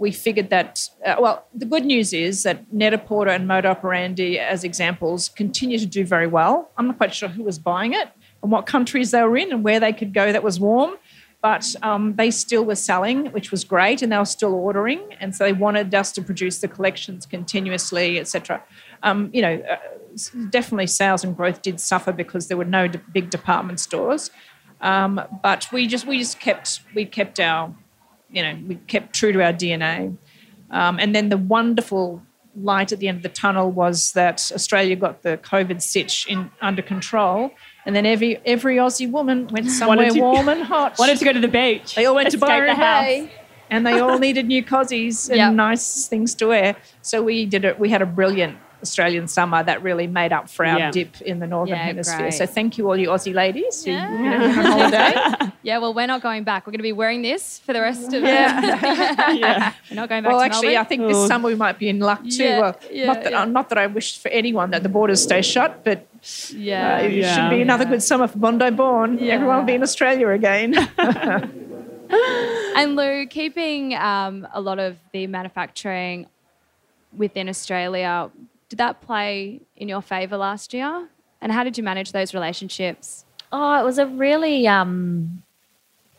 we 0.00 0.12
figured 0.12 0.50
that, 0.50 0.88
uh, 1.04 1.16
well, 1.18 1.46
the 1.54 1.64
good 1.64 1.84
news 1.84 2.12
is 2.12 2.42
that 2.42 2.72
Net-a-Porter 2.72 3.30
and 3.30 3.48
Moda 3.48 3.66
Operandi, 3.66 4.38
as 4.38 4.64
examples, 4.64 5.28
continue 5.30 5.78
to 5.78 5.86
do 5.86 6.04
very 6.04 6.26
well. 6.26 6.70
I'm 6.76 6.86
not 6.86 6.98
quite 6.98 7.14
sure 7.14 7.28
who 7.28 7.42
was 7.42 7.58
buying 7.58 7.94
it 7.94 8.08
and 8.42 8.52
what 8.52 8.66
countries 8.66 9.10
they 9.10 9.22
were 9.22 9.36
in 9.36 9.52
and 9.52 9.64
where 9.64 9.80
they 9.80 9.92
could 9.92 10.12
go 10.12 10.32
that 10.32 10.42
was 10.42 10.60
warm, 10.60 10.96
but 11.42 11.74
um, 11.82 12.14
they 12.16 12.30
still 12.30 12.64
were 12.64 12.74
selling, 12.74 13.26
which 13.32 13.50
was 13.50 13.64
great, 13.64 14.02
and 14.02 14.12
they 14.12 14.18
were 14.18 14.24
still 14.24 14.54
ordering. 14.54 15.00
And 15.20 15.34
so 15.34 15.44
they 15.44 15.52
wanted 15.52 15.94
us 15.94 16.12
to 16.12 16.22
produce 16.22 16.58
the 16.58 16.68
collections 16.68 17.24
continuously, 17.24 18.18
etc. 18.18 18.62
Um, 19.02 19.30
you 19.32 19.42
know, 19.42 19.62
uh, 19.70 19.76
definitely 20.50 20.88
sales 20.88 21.24
and 21.24 21.36
growth 21.36 21.62
did 21.62 21.80
suffer 21.80 22.12
because 22.12 22.48
there 22.48 22.56
were 22.56 22.64
no 22.64 22.88
big 23.12 23.30
department 23.30 23.80
stores. 23.80 24.30
Um, 24.80 25.20
but 25.42 25.68
we 25.72 25.86
just 25.86 26.06
we 26.06 26.18
just 26.18 26.38
kept 26.38 26.80
we 26.94 27.06
kept 27.06 27.40
our 27.40 27.74
you 28.36 28.42
know, 28.42 28.58
we 28.68 28.74
kept 28.86 29.14
true 29.14 29.32
to 29.32 29.42
our 29.42 29.52
DNA. 29.52 30.16
Um, 30.70 30.98
and 30.98 31.14
then 31.14 31.30
the 31.30 31.38
wonderful 31.38 32.22
light 32.54 32.92
at 32.92 32.98
the 32.98 33.08
end 33.08 33.16
of 33.18 33.22
the 33.22 33.28
tunnel 33.30 33.70
was 33.70 34.12
that 34.12 34.50
Australia 34.54 34.96
got 34.96 35.22
the 35.22 35.38
COVID 35.38 35.80
sitch 35.80 36.26
in 36.28 36.50
under 36.60 36.82
control. 36.82 37.50
And 37.86 37.96
then 37.96 38.04
every 38.04 38.38
every 38.44 38.76
Aussie 38.76 39.10
woman 39.10 39.46
went 39.48 39.70
somewhere 39.80 40.10
to, 40.10 40.20
warm 40.20 40.48
and 40.48 40.62
hot. 40.62 40.98
Wanted 40.98 41.18
to 41.18 41.24
go 41.24 41.32
to 41.32 41.40
the 41.40 41.48
beach. 41.48 41.94
They 41.94 42.04
all 42.04 42.14
went 42.14 42.30
to 42.30 42.36
Escape 42.36 42.40
the 42.40 42.46
Byron 42.46 42.76
house. 42.76 43.04
Bay. 43.04 43.32
And 43.68 43.84
they 43.86 43.98
all 43.98 44.18
needed 44.18 44.46
new 44.46 44.62
cozies 44.62 45.28
and 45.28 45.38
Yep. 45.44 45.52
nice 45.54 46.06
things 46.06 46.34
to 46.36 46.48
wear. 46.48 46.76
So 47.02 47.22
we 47.22 47.46
did 47.46 47.64
it. 47.64 47.80
We 47.80 47.88
had 47.90 48.02
a 48.02 48.06
brilliant 48.06 48.58
Australian 48.82 49.26
summer 49.28 49.62
that 49.62 49.82
really 49.82 50.06
made 50.06 50.32
up 50.32 50.48
for 50.48 50.64
our 50.66 50.78
Yeah. 50.78 50.90
dip 50.90 51.20
in 51.22 51.38
the 51.38 51.46
northern 51.46 51.76
Yeah, 51.76 51.84
hemisphere. 51.84 52.18
great. 52.18 52.34
So 52.34 52.46
thank 52.46 52.76
you 52.78 52.86
all 52.88 52.96
you 52.96 53.08
Aussie 53.08 53.34
ladies 53.34 53.84
who 53.84 53.90
Yeah. 53.92 54.10
you 54.12 54.30
know, 54.30 54.44
on 54.44 54.50
holiday. 54.52 55.52
Yeah, 55.62 55.78
well, 55.78 55.92
we're 55.94 56.06
not 56.06 56.22
going 56.22 56.44
back. 56.44 56.64
We're 56.64 56.70
going 56.70 56.78
to 56.78 56.82
be 56.84 56.92
wearing 56.92 57.22
this 57.22 57.58
for 57.58 57.72
the 57.72 57.80
rest 57.80 58.12
of 58.12 58.22
Yeah. 58.22 59.32
yeah. 59.34 59.72
We're 59.90 59.96
not 59.96 60.08
going 60.08 60.22
back 60.22 60.30
Well, 60.30 60.38
to 60.40 60.44
actually, 60.46 60.68
Melbourne. 60.74 60.86
I 60.86 60.88
think 60.88 61.02
this 61.08 61.16
Oh. 61.16 61.26
summer 61.26 61.48
we 61.48 61.56
might 61.56 61.78
be 61.78 61.88
in 61.88 61.98
luck 61.98 62.22
too. 62.22 62.44
Yeah, 62.44 62.60
well, 62.60 62.76
yeah, 62.90 63.06
not 63.06 63.22
that 63.24 63.32
yeah. 63.32 63.44
not 63.46 63.68
that 63.70 63.78
I 63.78 63.86
wish 63.88 64.18
for 64.18 64.28
anyone 64.28 64.70
that 64.70 64.82
the 64.84 64.88
borders 64.88 65.20
stay 65.22 65.42
shut, 65.42 65.82
but 65.82 66.06
yeah. 66.54 66.98
uh, 66.98 67.02
it 67.02 67.12
Yeah. 67.14 67.34
should 67.34 67.50
be 67.56 67.62
another 67.62 67.84
good 67.84 68.02
summer 68.02 68.28
for 68.28 68.38
Bondi 68.38 68.70
Born. 68.70 69.18
Yeah. 69.18 69.34
Everyone 69.34 69.56
will 69.58 69.64
be 69.64 69.74
in 69.74 69.82
Australia 69.82 70.28
again. 70.28 70.70
And 72.76 72.94
Lou, 72.94 73.26
keeping 73.26 73.94
um, 73.96 74.46
a 74.52 74.60
lot 74.60 74.78
of 74.78 74.96
the 75.12 75.26
manufacturing 75.26 76.26
within 77.16 77.48
Australia, 77.48 78.30
did 78.68 78.78
that 78.78 79.00
play 79.00 79.60
in 79.76 79.88
your 79.88 80.02
favour 80.02 80.36
last 80.36 80.74
year? 80.74 81.08
And 81.40 81.52
how 81.52 81.64
did 81.64 81.78
you 81.78 81.84
manage 81.84 82.12
those 82.12 82.34
relationships? 82.34 83.24
Oh, 83.52 83.80
it 83.80 83.84
was 83.84 83.98
a 83.98 84.06
really 84.06 84.66
um 84.66 85.42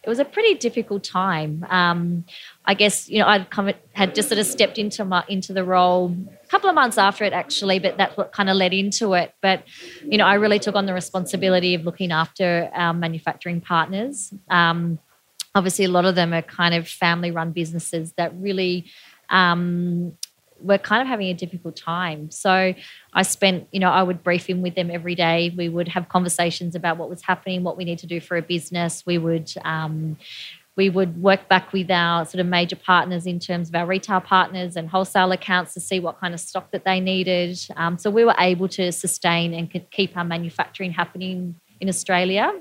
it 0.04 0.10
was 0.10 0.20
a 0.20 0.26
pretty 0.26 0.54
difficult 0.54 1.04
time. 1.04 1.66
Um, 1.70 2.24
I 2.64 2.76
guess 2.76 3.10
you 3.10 3.20
know 3.20 3.28
I'd 3.28 3.50
come 3.50 3.72
had 3.92 4.16
just 4.16 4.30
sort 4.30 4.40
of 4.40 4.46
stepped 4.46 4.78
into 4.78 5.04
my 5.04 5.26
into 5.28 5.52
the 5.52 5.66
role 5.66 6.16
a 6.42 6.48
couple 6.48 6.70
of 6.70 6.76
months 6.76 6.98
after 6.98 7.26
it 7.26 7.34
actually, 7.34 7.80
but 7.80 7.98
that's 7.98 8.16
what 8.16 8.32
kind 8.32 8.50
of 8.50 8.56
led 8.56 8.74
into 8.74 9.14
it. 9.14 9.34
But 9.42 9.64
you 10.06 10.18
know 10.18 10.26
I 10.26 10.36
really 10.36 10.60
took 10.60 10.76
on 10.76 10.86
the 10.86 10.94
responsibility 10.94 11.76
of 11.76 11.84
looking 11.84 12.14
after 12.14 12.72
our 12.74 12.94
manufacturing 12.94 13.60
partners. 13.60 14.34
Um, 14.50 15.00
obviously, 15.54 15.84
a 15.84 15.90
lot 15.90 16.06
of 16.06 16.16
them 16.16 16.34
are 16.34 16.42
kind 16.42 16.74
of 16.74 16.88
family 16.88 17.32
run 17.32 17.52
businesses 17.52 18.14
that 18.14 18.34
really 18.36 18.86
um, 19.30 20.14
were 20.62 20.78
kind 20.78 21.02
of 21.02 21.08
having 21.08 21.28
a 21.28 21.34
difficult 21.34 21.76
time. 21.76 22.32
So 22.32 22.74
I 23.14 23.22
spent, 23.22 23.68
you 23.72 23.80
know, 23.80 23.90
I 23.90 24.04
would 24.04 24.24
brief 24.24 24.50
in 24.50 24.62
with 24.62 24.76
them 24.76 24.92
every 24.92 25.16
day. 25.16 25.54
We 25.56 25.70
would 25.70 25.88
have 25.90 26.10
conversations 26.10 26.76
about 26.76 26.98
what 26.98 27.10
was 27.10 27.22
happening, 27.22 27.64
what 27.64 27.78
we 27.78 27.86
need 27.86 28.00
to 28.00 28.08
do 28.08 28.20
for 28.20 28.38
a 28.38 28.42
business. 28.42 29.04
We 29.06 29.18
would 29.18 29.54
um, 29.64 30.18
we 30.76 30.92
would 30.92 31.22
work 31.22 31.50
back 31.50 31.74
with 31.74 31.90
our 31.90 32.24
sort 32.24 32.40
of 32.40 32.46
major 32.46 32.76
partners 32.76 33.26
in 33.26 33.40
terms 33.40 33.68
of 33.70 33.76
our 33.76 33.88
retail 33.88 34.22
partners 34.22 34.76
and 34.76 34.88
wholesale 34.88 35.32
accounts 35.32 35.74
to 35.74 35.80
see 35.80 36.00
what 36.00 36.20
kind 36.20 36.36
of 36.36 36.40
stock 36.40 36.70
that 36.72 36.86
they 36.86 37.00
needed. 37.00 37.60
Um, 37.76 37.98
so 37.98 38.12
we 38.12 38.24
were 38.24 38.36
able 38.38 38.68
to 38.70 38.92
sustain 38.92 39.56
and 39.56 39.74
keep 39.90 40.16
our 40.16 40.24
manufacturing 40.24 40.92
happening 40.92 41.56
in 41.82 41.90
Australia. 41.90 42.54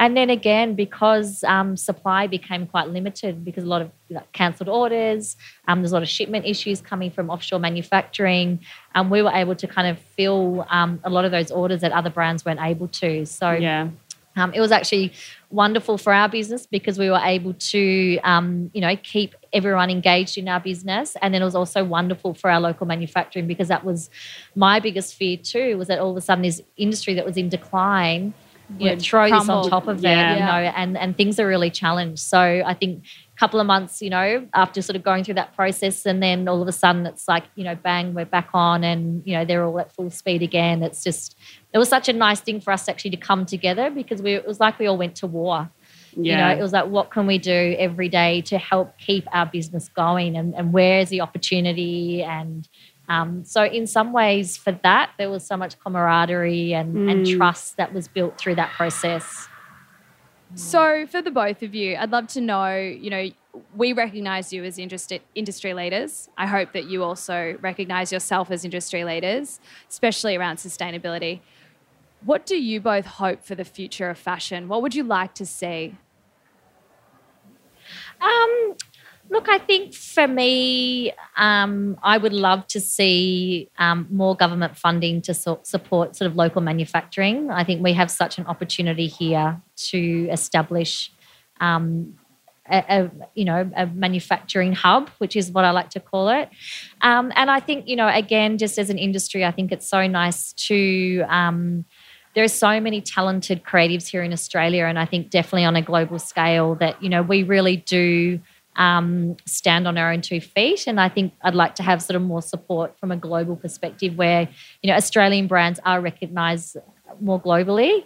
And 0.00 0.16
then 0.16 0.30
again, 0.30 0.74
because 0.74 1.42
um, 1.44 1.76
supply 1.76 2.26
became 2.26 2.66
quite 2.66 2.88
limited, 2.88 3.44
because 3.44 3.64
a 3.64 3.66
lot 3.66 3.82
of 3.82 3.90
cancelled 4.32 4.68
orders, 4.68 5.36
um, 5.66 5.80
there's 5.80 5.92
a 5.92 5.94
lot 5.94 6.02
of 6.02 6.08
shipment 6.08 6.46
issues 6.46 6.80
coming 6.80 7.10
from 7.10 7.30
offshore 7.30 7.58
manufacturing, 7.58 8.60
um, 8.94 9.10
we 9.10 9.22
were 9.22 9.32
able 9.32 9.56
to 9.56 9.66
kind 9.66 9.88
of 9.88 9.98
fill 9.98 10.64
um, 10.70 11.00
a 11.04 11.10
lot 11.10 11.24
of 11.24 11.32
those 11.32 11.50
orders 11.50 11.80
that 11.80 11.92
other 11.92 12.10
brands 12.10 12.44
weren't 12.44 12.60
able 12.60 12.88
to. 12.88 13.26
So 13.26 13.52
yeah. 13.52 13.88
Um, 14.36 14.54
it 14.54 14.60
was 14.60 14.70
actually 14.70 15.12
wonderful 15.50 15.98
for 15.98 16.12
our 16.12 16.28
business 16.28 16.64
because 16.64 16.96
we 16.96 17.10
were 17.10 17.20
able 17.20 17.54
to, 17.54 18.18
um, 18.22 18.70
you 18.72 18.80
know, 18.80 18.94
keep 19.02 19.34
everyone 19.52 19.90
engaged 19.90 20.38
in 20.38 20.48
our 20.48 20.60
business, 20.60 21.16
and 21.20 21.34
then 21.34 21.42
it 21.42 21.44
was 21.44 21.56
also 21.56 21.82
wonderful 21.82 22.34
for 22.34 22.48
our 22.48 22.60
local 22.60 22.86
manufacturing 22.86 23.48
because 23.48 23.66
that 23.66 23.84
was 23.84 24.10
my 24.54 24.78
biggest 24.78 25.16
fear 25.16 25.36
too. 25.36 25.76
Was 25.76 25.88
that 25.88 25.98
all 25.98 26.12
of 26.12 26.16
a 26.16 26.20
sudden 26.20 26.42
this 26.42 26.62
industry 26.76 27.14
that 27.14 27.24
was 27.24 27.36
in 27.36 27.48
decline 27.48 28.32
know, 28.68 28.96
throw 28.98 29.28
crumble. 29.28 29.62
this 29.62 29.66
on 29.66 29.70
top 29.70 29.88
of 29.88 30.00
yeah. 30.00 30.32
it, 30.32 30.34
you 30.34 30.44
know, 30.44 30.72
and, 30.76 30.96
and 30.96 31.16
things 31.16 31.40
are 31.40 31.46
really 31.46 31.70
challenged. 31.70 32.20
So 32.20 32.38
I 32.38 32.74
think 32.74 33.04
a 33.34 33.38
couple 33.38 33.60
of 33.60 33.66
months, 33.66 34.02
you 34.02 34.10
know, 34.10 34.46
after 34.54 34.82
sort 34.82 34.96
of 34.96 35.02
going 35.02 35.24
through 35.24 35.34
that 35.34 35.54
process 35.54 36.04
and 36.04 36.22
then 36.22 36.48
all 36.48 36.60
of 36.60 36.68
a 36.68 36.72
sudden 36.72 37.06
it's 37.06 37.26
like, 37.28 37.44
you 37.54 37.64
know, 37.64 37.74
bang, 37.74 38.14
we're 38.14 38.26
back 38.26 38.50
on 38.52 38.84
and, 38.84 39.22
you 39.26 39.34
know, 39.34 39.44
they're 39.44 39.64
all 39.64 39.78
at 39.80 39.92
full 39.92 40.10
speed 40.10 40.42
again. 40.42 40.82
It's 40.82 41.02
just, 41.02 41.36
it 41.72 41.78
was 41.78 41.88
such 41.88 42.08
a 42.08 42.12
nice 42.12 42.40
thing 42.40 42.60
for 42.60 42.72
us 42.72 42.88
actually 42.88 43.12
to 43.12 43.16
come 43.16 43.46
together 43.46 43.90
because 43.90 44.20
we, 44.20 44.34
it 44.34 44.46
was 44.46 44.60
like 44.60 44.78
we 44.78 44.86
all 44.86 44.98
went 44.98 45.16
to 45.16 45.26
war. 45.26 45.70
Yeah. 46.16 46.32
You 46.32 46.36
know, 46.36 46.60
it 46.60 46.62
was 46.62 46.72
like, 46.72 46.86
what 46.86 47.10
can 47.10 47.26
we 47.26 47.38
do 47.38 47.76
every 47.78 48.08
day 48.08 48.40
to 48.42 48.58
help 48.58 48.98
keep 48.98 49.26
our 49.32 49.46
business 49.46 49.88
going 49.88 50.36
and, 50.36 50.54
and 50.54 50.72
where's 50.72 51.08
the 51.08 51.20
opportunity 51.20 52.22
and, 52.22 52.68
um, 53.08 53.44
so, 53.44 53.64
in 53.64 53.86
some 53.86 54.12
ways, 54.12 54.56
for 54.56 54.72
that, 54.82 55.12
there 55.18 55.30
was 55.30 55.46
so 55.46 55.56
much 55.56 55.78
camaraderie 55.78 56.74
and, 56.74 56.94
mm. 56.94 57.10
and 57.10 57.26
trust 57.26 57.78
that 57.78 57.94
was 57.94 58.06
built 58.06 58.38
through 58.38 58.56
that 58.56 58.72
process. 58.72 59.48
So, 60.54 61.06
for 61.06 61.22
the 61.22 61.30
both 61.30 61.62
of 61.62 61.74
you, 61.74 61.96
I'd 61.96 62.10
love 62.10 62.26
to 62.28 62.40
know 62.40 62.74
you 62.76 63.10
know, 63.10 63.30
we 63.74 63.92
recognize 63.92 64.52
you 64.52 64.64
as 64.64 64.78
industry, 64.78 65.22
industry 65.34 65.72
leaders. 65.72 66.28
I 66.36 66.46
hope 66.46 66.72
that 66.72 66.84
you 66.84 67.02
also 67.02 67.56
recognize 67.60 68.12
yourself 68.12 68.50
as 68.50 68.64
industry 68.64 69.04
leaders, 69.04 69.58
especially 69.88 70.36
around 70.36 70.56
sustainability. 70.56 71.40
What 72.24 72.44
do 72.44 72.56
you 72.56 72.80
both 72.80 73.06
hope 73.06 73.44
for 73.44 73.54
the 73.54 73.64
future 73.64 74.10
of 74.10 74.18
fashion? 74.18 74.68
What 74.68 74.82
would 74.82 74.94
you 74.94 75.04
like 75.04 75.34
to 75.34 75.46
see? 75.46 75.96
Um, 78.20 78.74
Look, 79.30 79.48
I 79.48 79.58
think 79.58 79.94
for 79.94 80.26
me, 80.26 81.12
um, 81.36 81.98
I 82.02 82.16
would 82.16 82.32
love 82.32 82.66
to 82.68 82.80
see 82.80 83.68
um, 83.78 84.06
more 84.10 84.34
government 84.34 84.76
funding 84.76 85.20
to 85.22 85.34
so- 85.34 85.60
support 85.64 86.16
sort 86.16 86.30
of 86.30 86.36
local 86.36 86.62
manufacturing. 86.62 87.50
I 87.50 87.64
think 87.64 87.82
we 87.82 87.92
have 87.92 88.10
such 88.10 88.38
an 88.38 88.46
opportunity 88.46 89.06
here 89.06 89.60
to 89.90 90.28
establish, 90.32 91.12
um, 91.60 92.14
a, 92.70 92.84
a, 92.88 93.10
you 93.34 93.44
know, 93.44 93.70
a 93.76 93.86
manufacturing 93.86 94.72
hub, 94.72 95.10
which 95.18 95.36
is 95.36 95.50
what 95.50 95.64
I 95.64 95.72
like 95.72 95.90
to 95.90 96.00
call 96.00 96.28
it. 96.30 96.48
Um, 97.02 97.30
and 97.34 97.50
I 97.50 97.60
think, 97.60 97.86
you 97.86 97.96
know, 97.96 98.08
again, 98.08 98.56
just 98.56 98.78
as 98.78 98.88
an 98.88 98.98
industry, 98.98 99.44
I 99.44 99.50
think 99.50 99.72
it's 99.72 99.88
so 99.88 100.06
nice 100.06 100.52
to 100.54 101.24
um, 101.28 101.84
there 102.34 102.44
are 102.44 102.48
so 102.48 102.80
many 102.80 103.00
talented 103.00 103.64
creatives 103.64 104.06
here 104.06 104.22
in 104.22 104.32
Australia, 104.32 104.84
and 104.84 104.98
I 104.98 105.06
think 105.06 105.30
definitely 105.30 105.64
on 105.64 105.76
a 105.76 105.82
global 105.82 106.18
scale 106.18 106.76
that 106.76 107.02
you 107.02 107.08
know 107.08 107.22
we 107.22 107.42
really 107.42 107.78
do 107.78 108.38
um, 108.78 109.36
stand 109.44 109.86
on 109.86 109.98
our 109.98 110.12
own 110.12 110.22
two 110.22 110.40
feet. 110.40 110.86
And 110.86 110.98
I 110.98 111.08
think 111.08 111.34
I'd 111.42 111.54
like 111.54 111.74
to 111.74 111.82
have 111.82 112.00
sort 112.00 112.16
of 112.16 112.22
more 112.22 112.40
support 112.40 112.98
from 112.98 113.10
a 113.10 113.16
global 113.16 113.56
perspective 113.56 114.16
where, 114.16 114.48
you 114.82 114.90
know, 114.90 114.96
Australian 114.96 115.48
brands 115.48 115.80
are 115.84 116.00
recognised 116.00 116.78
more 117.20 117.40
globally. 117.40 118.04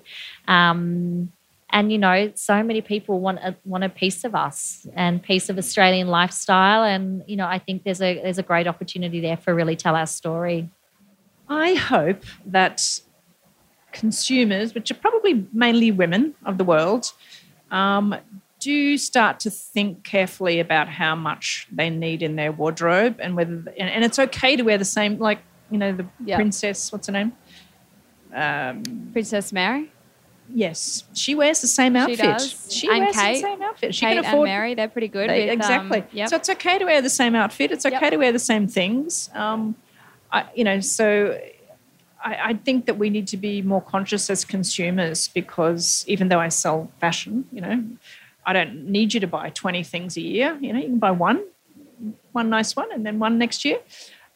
Um, 0.48 1.30
and 1.70 1.90
you 1.90 1.98
know, 1.98 2.32
so 2.34 2.62
many 2.62 2.82
people 2.82 3.20
want 3.20 3.38
a 3.38 3.56
want 3.64 3.82
a 3.82 3.88
piece 3.88 4.24
of 4.24 4.34
us 4.34 4.86
and 4.94 5.22
piece 5.22 5.48
of 5.48 5.56
Australian 5.56 6.08
lifestyle. 6.08 6.84
And 6.84 7.24
you 7.26 7.36
know, 7.36 7.46
I 7.46 7.58
think 7.58 7.84
there's 7.84 8.02
a 8.02 8.20
there's 8.20 8.38
a 8.38 8.42
great 8.42 8.66
opportunity 8.66 9.20
there 9.20 9.38
for 9.38 9.54
really 9.54 9.76
tell 9.76 9.96
our 9.96 10.06
story. 10.06 10.70
I 11.48 11.74
hope 11.74 12.24
that 12.44 13.00
consumers, 13.92 14.74
which 14.74 14.90
are 14.90 14.94
probably 14.94 15.46
mainly 15.52 15.90
women 15.90 16.34
of 16.44 16.58
the 16.58 16.64
world, 16.64 17.12
um, 17.70 18.16
do 18.62 18.96
start 18.96 19.40
to 19.40 19.50
think 19.50 20.04
carefully 20.04 20.60
about 20.60 20.88
how 20.88 21.14
much 21.14 21.66
they 21.70 21.90
need 21.90 22.22
in 22.22 22.36
their 22.36 22.52
wardrobe 22.52 23.16
and 23.20 23.36
whether 23.36 23.52
and, 23.52 23.90
and 23.90 24.04
it's 24.04 24.18
okay 24.18 24.56
to 24.56 24.62
wear 24.62 24.78
the 24.78 24.84
same 24.84 25.18
like 25.18 25.40
you 25.70 25.78
know 25.78 25.92
the 25.92 26.06
yep. 26.24 26.36
princess 26.36 26.92
what's 26.92 27.06
her 27.06 27.12
name? 27.12 27.32
Um, 28.34 29.10
princess 29.12 29.52
mary? 29.52 29.90
yes. 30.54 31.04
She 31.14 31.34
wears 31.34 31.60
the 31.60 31.66
same 31.66 31.96
outfit. 31.96 32.18
she, 32.18 32.22
does. 32.22 32.66
she 32.70 32.88
and 32.88 33.00
wears 33.00 33.16
Kate, 33.16 33.34
the 33.34 33.40
same 33.40 33.62
outfit. 33.62 33.94
She 33.94 34.06
Kate 34.06 34.16
can 34.16 34.24
afford 34.24 34.48
and 34.48 34.56
mary 34.56 34.74
they're 34.74 34.88
pretty 34.88 35.08
good 35.08 35.30
they, 35.30 35.46
with, 35.46 35.54
exactly. 35.54 36.00
um, 36.00 36.06
yep. 36.12 36.28
so 36.28 36.36
it's 36.36 36.50
okay 36.50 36.78
to 36.78 36.84
wear 36.84 37.02
the 37.02 37.10
same 37.10 37.34
outfit. 37.34 37.72
It's 37.72 37.86
okay 37.86 37.98
yep. 38.00 38.10
to 38.12 38.16
wear 38.16 38.32
the 38.32 38.38
same 38.38 38.68
things. 38.68 39.30
Um, 39.34 39.74
I, 40.30 40.46
you 40.54 40.64
know 40.64 40.80
so 40.80 41.38
I, 42.24 42.50
I, 42.50 42.54
think 42.54 42.86
that 42.86 42.98
we 42.98 43.10
need 43.10 43.26
to 43.28 43.36
be 43.36 43.62
more 43.62 43.82
conscious 43.82 44.30
as 44.30 44.44
consumers 44.44 45.28
because 45.28 46.04
even 46.06 46.28
though 46.28 46.40
I 46.40 46.48
sell 46.48 46.90
fashion, 47.00 47.46
you 47.52 47.60
know, 47.60 47.84
I 48.44 48.52
don't 48.52 48.86
need 48.86 49.14
you 49.14 49.20
to 49.20 49.26
buy 49.26 49.50
20 49.50 49.82
things 49.84 50.16
a 50.16 50.20
year. 50.20 50.58
You 50.60 50.72
know, 50.72 50.78
you 50.80 50.86
can 50.86 50.98
buy 50.98 51.12
one, 51.12 51.44
one 52.32 52.50
nice 52.50 52.74
one, 52.74 52.90
and 52.92 53.06
then 53.06 53.18
one 53.18 53.38
next 53.38 53.64
year. 53.64 53.78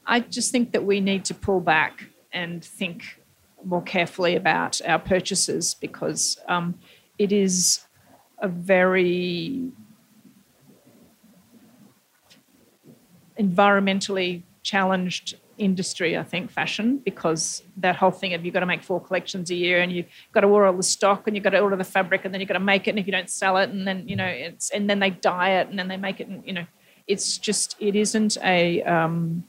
I 0.07 0.21
just 0.21 0.53
think 0.53 0.73
that 0.73 0.85
we 0.85 1.01
need 1.01 1.25
to 1.27 1.35
pull 1.35 1.61
back 1.61 2.05
and 2.33 2.65
think 2.65 3.21
more 3.65 3.83
carefully 3.83 4.37
about 4.37 4.81
our 4.87 4.99
purchases 4.99 5.75
because 5.75 6.39
um, 6.47 6.79
it 7.19 7.33
is 7.33 7.85
a 8.39 8.49
very 8.49 9.73
environmentally 13.39 14.43
challenged 14.63 15.37
industry, 15.59 16.17
I 16.17 16.23
think, 16.23 16.51
fashion, 16.51 16.99
because 17.05 17.63
that 17.79 17.97
whole 17.97 18.11
thing 18.11 18.35
of 18.35 18.45
you've 18.45 18.55
got 18.55 18.61
to 18.61 18.67
make 18.67 18.83
four 18.83 19.01
collections 19.01 19.51
a 19.51 19.55
year 19.55 19.81
and 19.81 19.91
you've 19.93 20.07
got 20.33 20.41
to 20.41 20.47
order 20.47 20.67
all 20.67 20.77
the 20.77 20.83
stock 20.83 21.27
and 21.27 21.37
you've 21.37 21.45
got 21.45 21.51
to 21.51 21.61
order 21.61 21.77
the 21.77 21.85
fabric 21.85 22.25
and 22.25 22.33
then 22.33 22.41
you've 22.41 22.49
got 22.49 22.55
to 22.55 22.61
make 22.61 22.87
it. 22.87 22.91
And 22.91 22.99
if 22.99 23.07
you 23.07 23.13
don't 23.13 23.31
sell 23.31 23.57
it, 23.57 23.71
and 23.71 23.87
then, 23.87 24.09
you 24.09 24.17
know, 24.17 24.27
it's, 24.27 24.71
and 24.71 24.89
then 24.89 24.99
they 24.99 25.11
dye 25.11 25.61
it 25.61 25.69
and 25.69 25.79
then 25.79 25.89
they 25.89 25.97
make 25.97 26.21
it, 26.21 26.29
and, 26.29 26.47
you 26.47 26.53
know, 26.53 26.67
it's 27.07 27.39
just, 27.39 27.77
it 27.79 27.97
isn't 27.97 28.37
a, 28.43 28.83
um, 28.83 29.45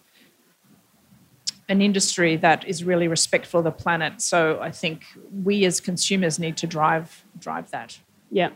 an 1.69 1.81
industry 1.81 2.37
that 2.37 2.65
is 2.65 2.83
really 2.83 3.09
respectful 3.09 3.59
of 3.59 3.65
the 3.65 3.71
planet. 3.71 4.21
So 4.21 4.59
I 4.61 4.71
think 4.71 5.03
we 5.43 5.65
as 5.65 5.81
consumers 5.81 6.39
need 6.39 6.55
to 6.57 6.67
drive, 6.67 7.25
drive 7.37 7.69
that. 7.71 7.99
Yeah. 8.31 8.51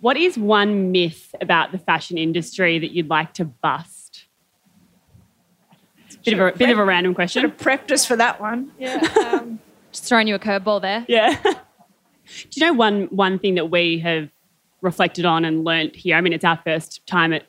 What 0.00 0.16
is 0.16 0.36
one 0.36 0.90
myth 0.90 1.32
about 1.40 1.70
the 1.70 1.78
fashion 1.78 2.18
industry 2.18 2.80
that 2.80 2.90
you'd 2.90 3.08
like 3.08 3.34
to 3.34 3.44
bust? 3.44 4.01
Bit 6.24 6.34
of 6.34 6.40
a 6.40 6.56
bit 6.56 6.70
of 6.70 6.78
a 6.78 6.84
random 6.84 7.14
question. 7.14 7.42
Should 7.42 7.50
have 7.50 7.58
prepped 7.58 7.90
us 7.90 8.06
for 8.06 8.16
that 8.16 8.40
one. 8.40 8.72
Yeah. 8.78 9.00
Um, 9.32 9.60
Just 9.92 10.04
throwing 10.04 10.26
you 10.26 10.34
a 10.34 10.38
curveball 10.38 10.80
there. 10.80 11.04
Yeah. 11.08 11.40
Do 11.42 11.52
you 12.52 12.66
know 12.66 12.72
one 12.72 13.04
one 13.06 13.38
thing 13.38 13.56
that 13.56 13.70
we 13.70 13.98
have 14.00 14.30
reflected 14.80 15.24
on 15.24 15.44
and 15.44 15.64
learnt 15.64 15.96
here? 15.96 16.16
I 16.16 16.20
mean, 16.20 16.32
it's 16.32 16.44
our 16.44 16.60
first 16.64 17.06
time 17.06 17.32
at 17.32 17.46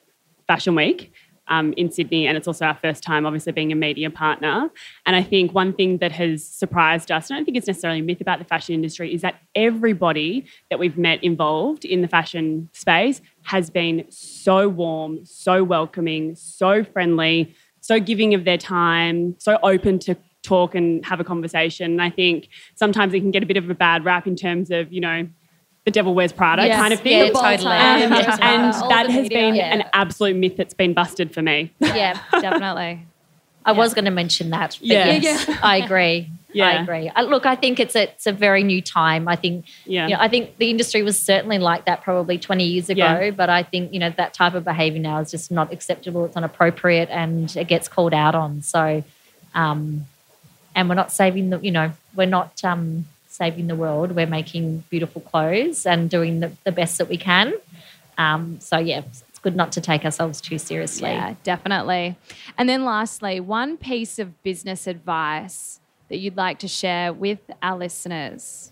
Fashion 0.47 0.75
Week 0.75 1.13
um, 1.47 1.73
in 1.73 1.91
Sydney, 1.91 2.27
and 2.27 2.37
it's 2.37 2.47
also 2.47 2.65
our 2.65 2.75
first 2.75 3.03
time, 3.03 3.25
obviously, 3.25 3.51
being 3.51 3.71
a 3.71 3.75
media 3.75 4.09
partner. 4.09 4.69
And 5.05 5.15
I 5.15 5.23
think 5.23 5.53
one 5.53 5.73
thing 5.73 5.97
that 5.99 6.11
has 6.13 6.45
surprised 6.45 7.11
us, 7.11 7.29
and 7.29 7.35
I 7.35 7.39
don't 7.39 7.45
think 7.45 7.57
it's 7.57 7.67
necessarily 7.67 7.99
a 7.99 8.03
myth 8.03 8.21
about 8.21 8.39
the 8.39 8.45
fashion 8.45 8.73
industry, 8.73 9.13
is 9.13 9.21
that 9.21 9.35
everybody 9.55 10.45
that 10.69 10.79
we've 10.79 10.97
met 10.97 11.23
involved 11.23 11.85
in 11.85 12.01
the 12.01 12.07
fashion 12.07 12.69
space 12.73 13.21
has 13.43 13.69
been 13.69 14.05
so 14.09 14.69
warm, 14.69 15.25
so 15.25 15.63
welcoming, 15.63 16.35
so 16.35 16.83
friendly 16.83 17.53
so 17.83 17.99
giving 17.99 18.33
of 18.33 18.45
their 18.45 18.57
time, 18.57 19.35
so 19.39 19.59
open 19.61 19.99
to 19.99 20.15
talk 20.41 20.73
and 20.73 21.05
have 21.05 21.19
a 21.19 21.23
conversation. 21.23 21.91
And 21.91 22.01
I 22.01 22.09
think 22.09 22.47
sometimes 22.75 23.13
it 23.13 23.19
can 23.19 23.29
get 23.31 23.43
a 23.43 23.45
bit 23.45 23.57
of 23.57 23.69
a 23.69 23.73
bad 23.75 24.05
rap 24.05 24.25
in 24.25 24.35
terms 24.37 24.71
of, 24.71 24.91
you 24.91 25.01
know, 25.01 25.27
the 25.85 25.91
devil 25.91 26.13
wears 26.15 26.31
Prada 26.31 26.65
Yes. 26.65 26.77
kind 26.79 26.93
of 26.93 27.01
thing. 27.01 27.27
Yeah, 27.27 27.31
totally. 27.57 27.75
Um, 27.75 28.09
bolt-on. 28.09 28.41
And, 28.41 28.73
Yeah. 28.73 28.87
that 28.87 29.09
has 29.09 29.23
media. 29.23 29.37
been 29.37 29.55
Yeah. 29.55 29.73
an 29.75 29.83
absolute 29.93 30.37
myth 30.37 30.55
that's 30.55 30.73
been 30.73 30.93
busted 30.93 31.33
for 31.33 31.41
me. 31.41 31.73
Yeah, 31.81 32.17
Definitely. 32.31 33.05
I 33.65 33.71
was 33.73 33.93
going 33.93 34.05
to 34.05 34.11
mention 34.11 34.49
that. 34.51 34.77
But 34.79 34.87
Yeah. 34.87 35.11
yes, 35.21 35.49
I 35.61 35.77
agree. 35.77 36.29
I 36.61 36.81
agree. 36.81 37.09
I, 37.15 37.21
look, 37.23 37.45
I 37.45 37.55
think 37.55 37.79
it's 37.79 37.95
a, 37.95 38.03
it's 38.03 38.27
a 38.27 38.31
very 38.31 38.63
new 38.63 38.81
time. 38.81 39.27
I 39.27 39.35
think, 39.35 39.65
Yeah. 39.85 40.07
you 40.07 40.13
know, 40.13 40.19
I 40.21 40.27
think 40.27 40.57
the 40.57 40.69
industry 40.69 41.01
was 41.03 41.19
certainly 41.19 41.57
like 41.59 41.85
that 41.85 42.03
probably 42.03 42.37
20 42.37 42.63
years 42.63 42.89
ago, 42.89 43.19
Yeah. 43.19 43.31
but 43.31 43.49
I 43.49 43.63
think, 43.63 43.93
you 43.93 43.99
know, 43.99 44.09
that 44.17 44.33
type 44.33 44.53
of 44.53 44.63
behavior 44.63 45.01
now 45.01 45.19
is 45.19 45.31
just 45.31 45.51
not 45.51 45.71
acceptable. 45.73 46.25
It's 46.25 46.37
inappropriate 46.37 47.09
and 47.09 47.55
it 47.55 47.67
gets 47.67 47.87
called 47.87 48.13
out 48.13 48.35
on. 48.35 48.61
So, 48.61 49.03
um, 49.55 50.05
and 50.75 50.89
we're 50.89 50.95
not 50.95 51.11
saving 51.11 51.49
the, 51.49 51.59
you 51.59 51.71
know, 51.71 51.91
we're 52.15 52.25
not 52.27 52.63
um, 52.63 53.05
saving 53.27 53.67
the 53.67 53.75
world. 53.75 54.11
We're 54.15 54.25
making 54.27 54.83
beautiful 54.89 55.21
clothes 55.21 55.85
and 55.85 56.09
doing 56.09 56.39
the, 56.39 56.51
the 56.63 56.71
best 56.71 56.97
that 56.97 57.09
we 57.09 57.17
can. 57.17 57.53
Um, 58.17 58.59
so, 58.59 58.77
yeah, 58.77 58.99
it's 59.07 59.23
good 59.39 59.55
not 59.55 59.71
to 59.73 59.81
take 59.81 60.05
ourselves 60.05 60.39
too 60.39 60.57
seriously. 60.57 61.09
Yeah, 61.09 61.35
definitely. 61.43 62.15
And 62.57 62.69
then 62.69 62.85
lastly, 62.85 63.39
one 63.39 63.75
piece 63.77 64.17
of 64.19 64.41
business 64.43 64.87
advice 64.87 65.79
that 66.13 66.19
you'd 66.19 66.37
like 66.37 66.59
to 66.59 66.67
share 66.67 67.11
with 67.11 67.39
our 67.63 67.75
listeners. 67.75 68.71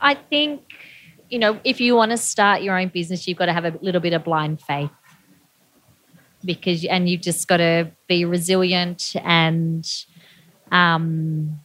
I 0.00 0.14
think, 0.14 0.62
you 1.28 1.38
know, 1.38 1.60
if 1.62 1.80
you 1.80 1.94
want 1.94 2.10
to 2.10 2.16
start 2.16 2.62
your 2.62 2.76
own 2.76 2.88
business, 2.88 3.28
you've 3.28 3.38
got 3.38 3.46
to 3.46 3.52
have 3.52 3.64
a 3.64 3.78
little 3.80 4.00
bit 4.00 4.12
of 4.12 4.24
blind 4.24 4.60
faith. 4.60 4.90
Because, 6.44 6.84
and 6.86 7.08
you've 7.08 7.20
just 7.20 7.46
got 7.46 7.58
to 7.58 7.92
be 8.08 8.24
resilient 8.24 9.14
and 9.22 9.88
um, 10.72 11.60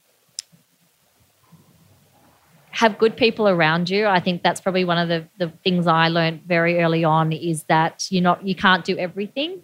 have 2.69 2.99
good 2.99 3.17
people 3.17 3.49
around 3.49 3.89
you. 3.89 4.05
I 4.05 4.19
think 4.19 4.43
that's 4.43 4.61
probably 4.61 4.85
one 4.85 4.99
of 4.99 5.09
the, 5.09 5.27
the 5.39 5.51
things 5.63 5.87
I 5.87 6.09
learned 6.09 6.43
very 6.43 6.79
early 6.79 7.03
on 7.03 7.31
is 7.31 7.63
that 7.63 8.05
you're 8.11 8.21
not, 8.21 8.45
you 8.45 8.53
can't 8.53 8.85
do 8.85 8.99
everything. 8.99 9.63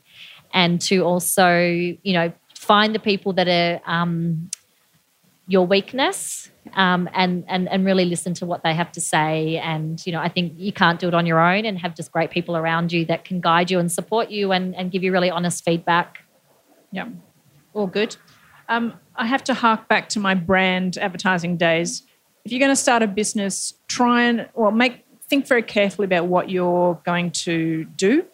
And 0.51 0.81
to 0.81 1.01
also, 1.01 1.59
you 1.59 2.13
know, 2.13 2.33
find 2.59 2.93
the 2.93 2.99
people 2.99 3.33
that 3.33 3.47
are 3.47 3.81
um, 3.85 4.49
your 5.47 5.65
weakness 5.65 6.51
um, 6.73 7.09
and, 7.13 7.45
and 7.47 7.69
and 7.69 7.85
really 7.85 8.05
listen 8.05 8.33
to 8.33 8.45
what 8.45 8.63
they 8.63 8.73
have 8.73 8.91
to 8.91 9.01
say. 9.01 9.57
And 9.57 10.05
you 10.05 10.11
know, 10.11 10.19
I 10.19 10.29
think 10.29 10.53
you 10.57 10.73
can't 10.73 10.99
do 10.99 11.07
it 11.07 11.13
on 11.13 11.25
your 11.25 11.39
own, 11.39 11.65
and 11.65 11.79
have 11.79 11.95
just 11.95 12.11
great 12.11 12.31
people 12.31 12.57
around 12.57 12.91
you 12.91 13.05
that 13.05 13.23
can 13.23 13.39
guide 13.39 13.71
you 13.71 13.79
and 13.79 13.91
support 13.91 14.29
you 14.29 14.51
and, 14.51 14.75
and 14.75 14.91
give 14.91 15.03
you 15.03 15.11
really 15.11 15.29
honest 15.29 15.63
feedback. 15.63 16.23
Yeah, 16.91 17.07
all 17.73 17.87
good. 17.87 18.17
Um, 18.69 18.93
I 19.15 19.25
have 19.25 19.43
to 19.45 19.53
hark 19.53 19.87
back 19.87 20.09
to 20.09 20.19
my 20.19 20.33
brand 20.33 20.97
advertising 20.97 21.55
days. 21.57 22.03
If 22.43 22.51
you're 22.51 22.59
going 22.59 22.71
to 22.71 22.75
start 22.75 23.01
a 23.01 23.07
business, 23.07 23.73
try 23.87 24.23
and 24.23 24.49
well 24.53 24.71
make 24.71 25.05
think 25.29 25.47
very 25.47 25.63
carefully 25.63 26.05
about 26.05 26.27
what 26.27 26.49
you're 26.49 27.01
going 27.05 27.31
to 27.31 27.85
do, 27.95 28.25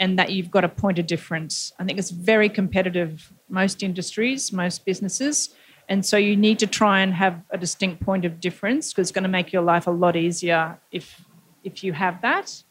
and 0.00 0.18
that 0.18 0.32
you've 0.32 0.50
got 0.50 0.64
a 0.64 0.68
point 0.68 0.98
of 0.98 1.06
difference. 1.06 1.72
I 1.78 1.84
think 1.84 1.98
it's 1.98 2.10
very 2.10 2.48
competitive. 2.48 3.32
Most 3.52 3.82
industries, 3.82 4.52
most 4.52 4.84
businesses. 4.84 5.54
And 5.88 6.04
so 6.04 6.16
you 6.16 6.36
need 6.36 6.58
to 6.60 6.66
try 6.66 7.00
and 7.00 7.12
have 7.12 7.40
a 7.50 7.58
distinct 7.58 8.02
point 8.02 8.24
of 8.24 8.40
difference 8.40 8.92
because 8.92 9.08
it's 9.08 9.14
going 9.14 9.24
to 9.24 9.28
make 9.28 9.52
your 9.52 9.62
life 9.62 9.86
a 9.86 9.90
lot 9.90 10.16
easier 10.16 10.78
if 10.90 11.20
if 11.64 11.84
you 11.84 11.92
have 11.92 12.20
that. 12.22 12.62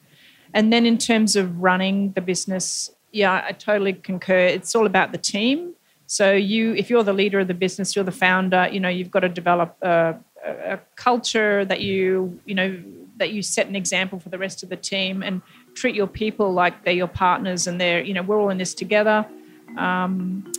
And 0.53 0.71
then 0.73 0.85
in 0.85 0.97
terms 0.97 1.35
of 1.35 1.61
running 1.61 2.11
the 2.11 2.21
business, 2.21 2.91
yeah, 3.11 3.45
I 3.47 3.51
totally 3.53 3.93
concur. 3.93 4.39
It's 4.39 4.75
all 4.75 4.85
about 4.85 5.11
the 5.11 5.17
team. 5.17 5.73
So 6.07 6.33
you, 6.33 6.73
if 6.73 6.89
you're 6.89 7.03
the 7.03 7.13
leader 7.13 7.39
of 7.39 7.47
the 7.47 7.53
business, 7.53 7.95
you're 7.95 8.03
the 8.03 8.11
founder. 8.11 8.67
You 8.69 8.81
know, 8.81 8.89
you've 8.89 9.11
got 9.11 9.21
to 9.21 9.29
develop 9.29 9.77
a, 9.81 10.15
a, 10.45 10.79
culture 10.95 11.63
that 11.63 11.79
you, 11.79 12.39
you 12.45 12.53
know, 12.53 12.83
that 13.15 13.31
you 13.31 13.41
set 13.41 13.67
an 13.67 13.75
example 13.75 14.19
for 14.19 14.29
the 14.29 14.37
rest 14.37 14.61
of 14.61 14.69
the 14.69 14.75
team 14.75 15.23
and 15.23 15.41
treat 15.73 15.95
your 15.95 16.07
people 16.07 16.51
like 16.51 16.83
they're 16.83 16.93
your 16.93 17.07
partners 17.07 17.67
and 17.67 17.79
they're, 17.79 18.01
you 18.01 18.13
know, 18.13 18.23
we're 18.23 18.41
all 18.41 18.49
in 18.49 18.57
this 18.57 18.73
together. 18.73 19.25
Um, 19.77 20.51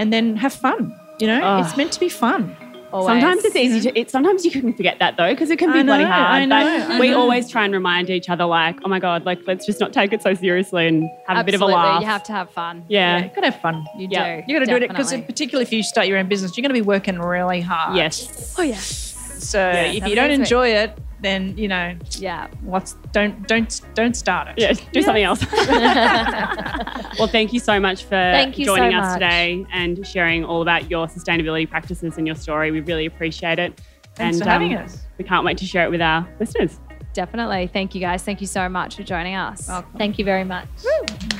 and 0.00 0.12
then 0.14 0.36
have 0.36 0.52
fun. 0.52 0.80
You 1.20 1.26
know, 1.30 1.40
Oh. 1.44 1.60
it's 1.62 1.76
meant 1.76 1.92
to 1.92 2.00
be 2.00 2.08
fun. 2.08 2.56
Sometimes 2.92 3.44
it's 3.44 3.54
easy 3.54 3.80
to. 3.82 3.90
It, 4.00 4.10
sometimes 4.10 4.44
you 4.44 4.50
can 4.50 4.72
forget 4.74 4.98
that 4.98 5.16
though, 5.16 5.30
because 5.32 5.48
it 5.54 5.58
can 5.60 5.70
be 5.72 5.78
I 5.78 5.82
bloody 5.84 6.02
hard. 6.02 6.26
I 6.42 6.44
know, 6.44 6.64
but 6.88 6.96
I 6.96 6.98
we 6.98 7.10
know. 7.10 7.20
always 7.20 7.48
try 7.48 7.64
and 7.64 7.72
remind 7.72 8.10
each 8.10 8.28
other, 8.28 8.44
like, 8.46 8.76
oh 8.84 8.88
my 8.88 8.98
god, 8.98 9.24
like 9.24 9.38
let's 9.46 9.64
just 9.64 9.78
not 9.78 9.92
take 9.92 10.12
it 10.12 10.20
so 10.22 10.34
seriously 10.34 10.88
and 10.88 11.08
have 11.28 11.38
a 11.38 11.44
bit 11.44 11.54
of 11.54 11.60
a 11.60 11.66
laugh. 11.66 12.00
You 12.00 12.08
have 12.08 12.24
to 12.24 12.32
have 12.32 12.50
fun. 12.50 12.84
yeah. 12.88 13.18
you 13.22 13.30
got 13.36 13.42
to 13.42 13.50
have 13.52 13.60
fun. 13.60 13.76
You 13.96 14.08
Yeah. 14.10 14.40
do. 14.40 14.42
You 14.48 14.58
got 14.58 14.64
to 14.66 14.70
do 14.78 14.84
it 14.84 14.88
because, 14.88 15.12
particularly 15.32 15.62
if 15.68 15.72
you 15.72 15.84
start 15.84 16.08
your 16.08 16.18
own 16.18 16.28
business, 16.28 16.56
you're 16.56 16.62
going 16.62 16.74
to 16.74 16.80
be 16.82 16.86
working 16.94 17.16
really 17.20 17.60
hard. 17.60 17.96
Yes. 17.96 18.56
Oh, 18.58 18.62
yeah. 18.62 18.74
So 18.78 19.60
if 19.70 20.04
you 20.08 20.16
don't 20.16 20.32
enjoy 20.32 20.68
it, 20.82 20.90
then 21.22 21.56
you 21.56 21.68
know 21.68 21.94
Yeah. 22.18 22.48
what's 22.62 22.94
don't 23.12 23.46
don't 23.46 23.80
don't 23.94 24.14
start 24.14 24.48
it. 24.48 24.54
Yeah, 24.58 24.72
do 24.92 25.02
something 25.02 25.24
else. 25.24 25.44
well, 27.18 27.28
thank 27.28 27.52
you 27.52 27.60
so 27.60 27.78
much 27.80 28.04
for 28.04 28.10
Thank 28.10 28.58
you 28.58 28.64
so 28.66 28.76
joining 28.76 28.94
us 28.94 29.06
much. 29.06 29.14
today 29.14 29.66
and 29.72 30.06
sharing 30.06 30.44
all 30.44 30.62
about 30.62 30.90
your 30.90 31.06
sustainability 31.06 31.68
practices 31.68 32.16
and 32.18 32.26
your 32.26 32.36
story. 32.36 32.70
We 32.70 32.80
really 32.80 33.06
appreciate 33.06 33.58
it. 33.58 33.80
Thanks 34.14 34.36
and 34.36 34.44
for 34.44 34.50
having 34.50 34.76
um, 34.76 34.84
us. 34.84 34.98
We 35.18 35.24
can't 35.24 35.44
wait 35.44 35.58
to 35.58 35.66
share 35.66 35.84
it 35.84 35.90
with 35.90 36.02
our 36.02 36.28
listeners. 36.38 36.78
Definitely. 37.12 37.68
Thank 37.72 37.94
you 37.94 38.00
guys. 38.00 38.22
Thank 38.22 38.40
you 38.40 38.46
so 38.46 38.68
much 38.68 38.96
for 38.96 39.02
joining 39.02 39.34
us. 39.34 39.66
Welcome. 39.68 39.92
Thank 39.98 40.18
you 40.18 40.24
very 40.24 40.44
much. 40.44 40.68
Lady 40.84 41.36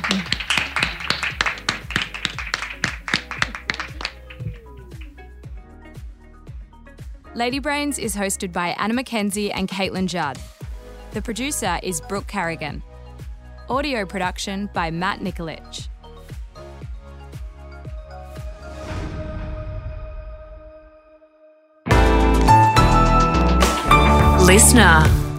Brains 7.60 7.98
is 7.98 8.16
hosted 8.16 8.52
by 8.52 8.68
Anna 8.78 8.94
McKenzie 8.94 9.52
and 9.54 9.68
Caitlin 9.68 10.06
Judd. 10.06 10.38
The 11.12 11.22
producer 11.22 11.78
is 11.82 12.00
Brooke 12.00 12.26
Carrigan. 12.26 12.82
Audio 13.68 14.04
production 14.04 14.68
by 14.74 14.90
Matt 14.90 15.20
Nikolic. 15.20 15.88
Listener. 24.44 25.29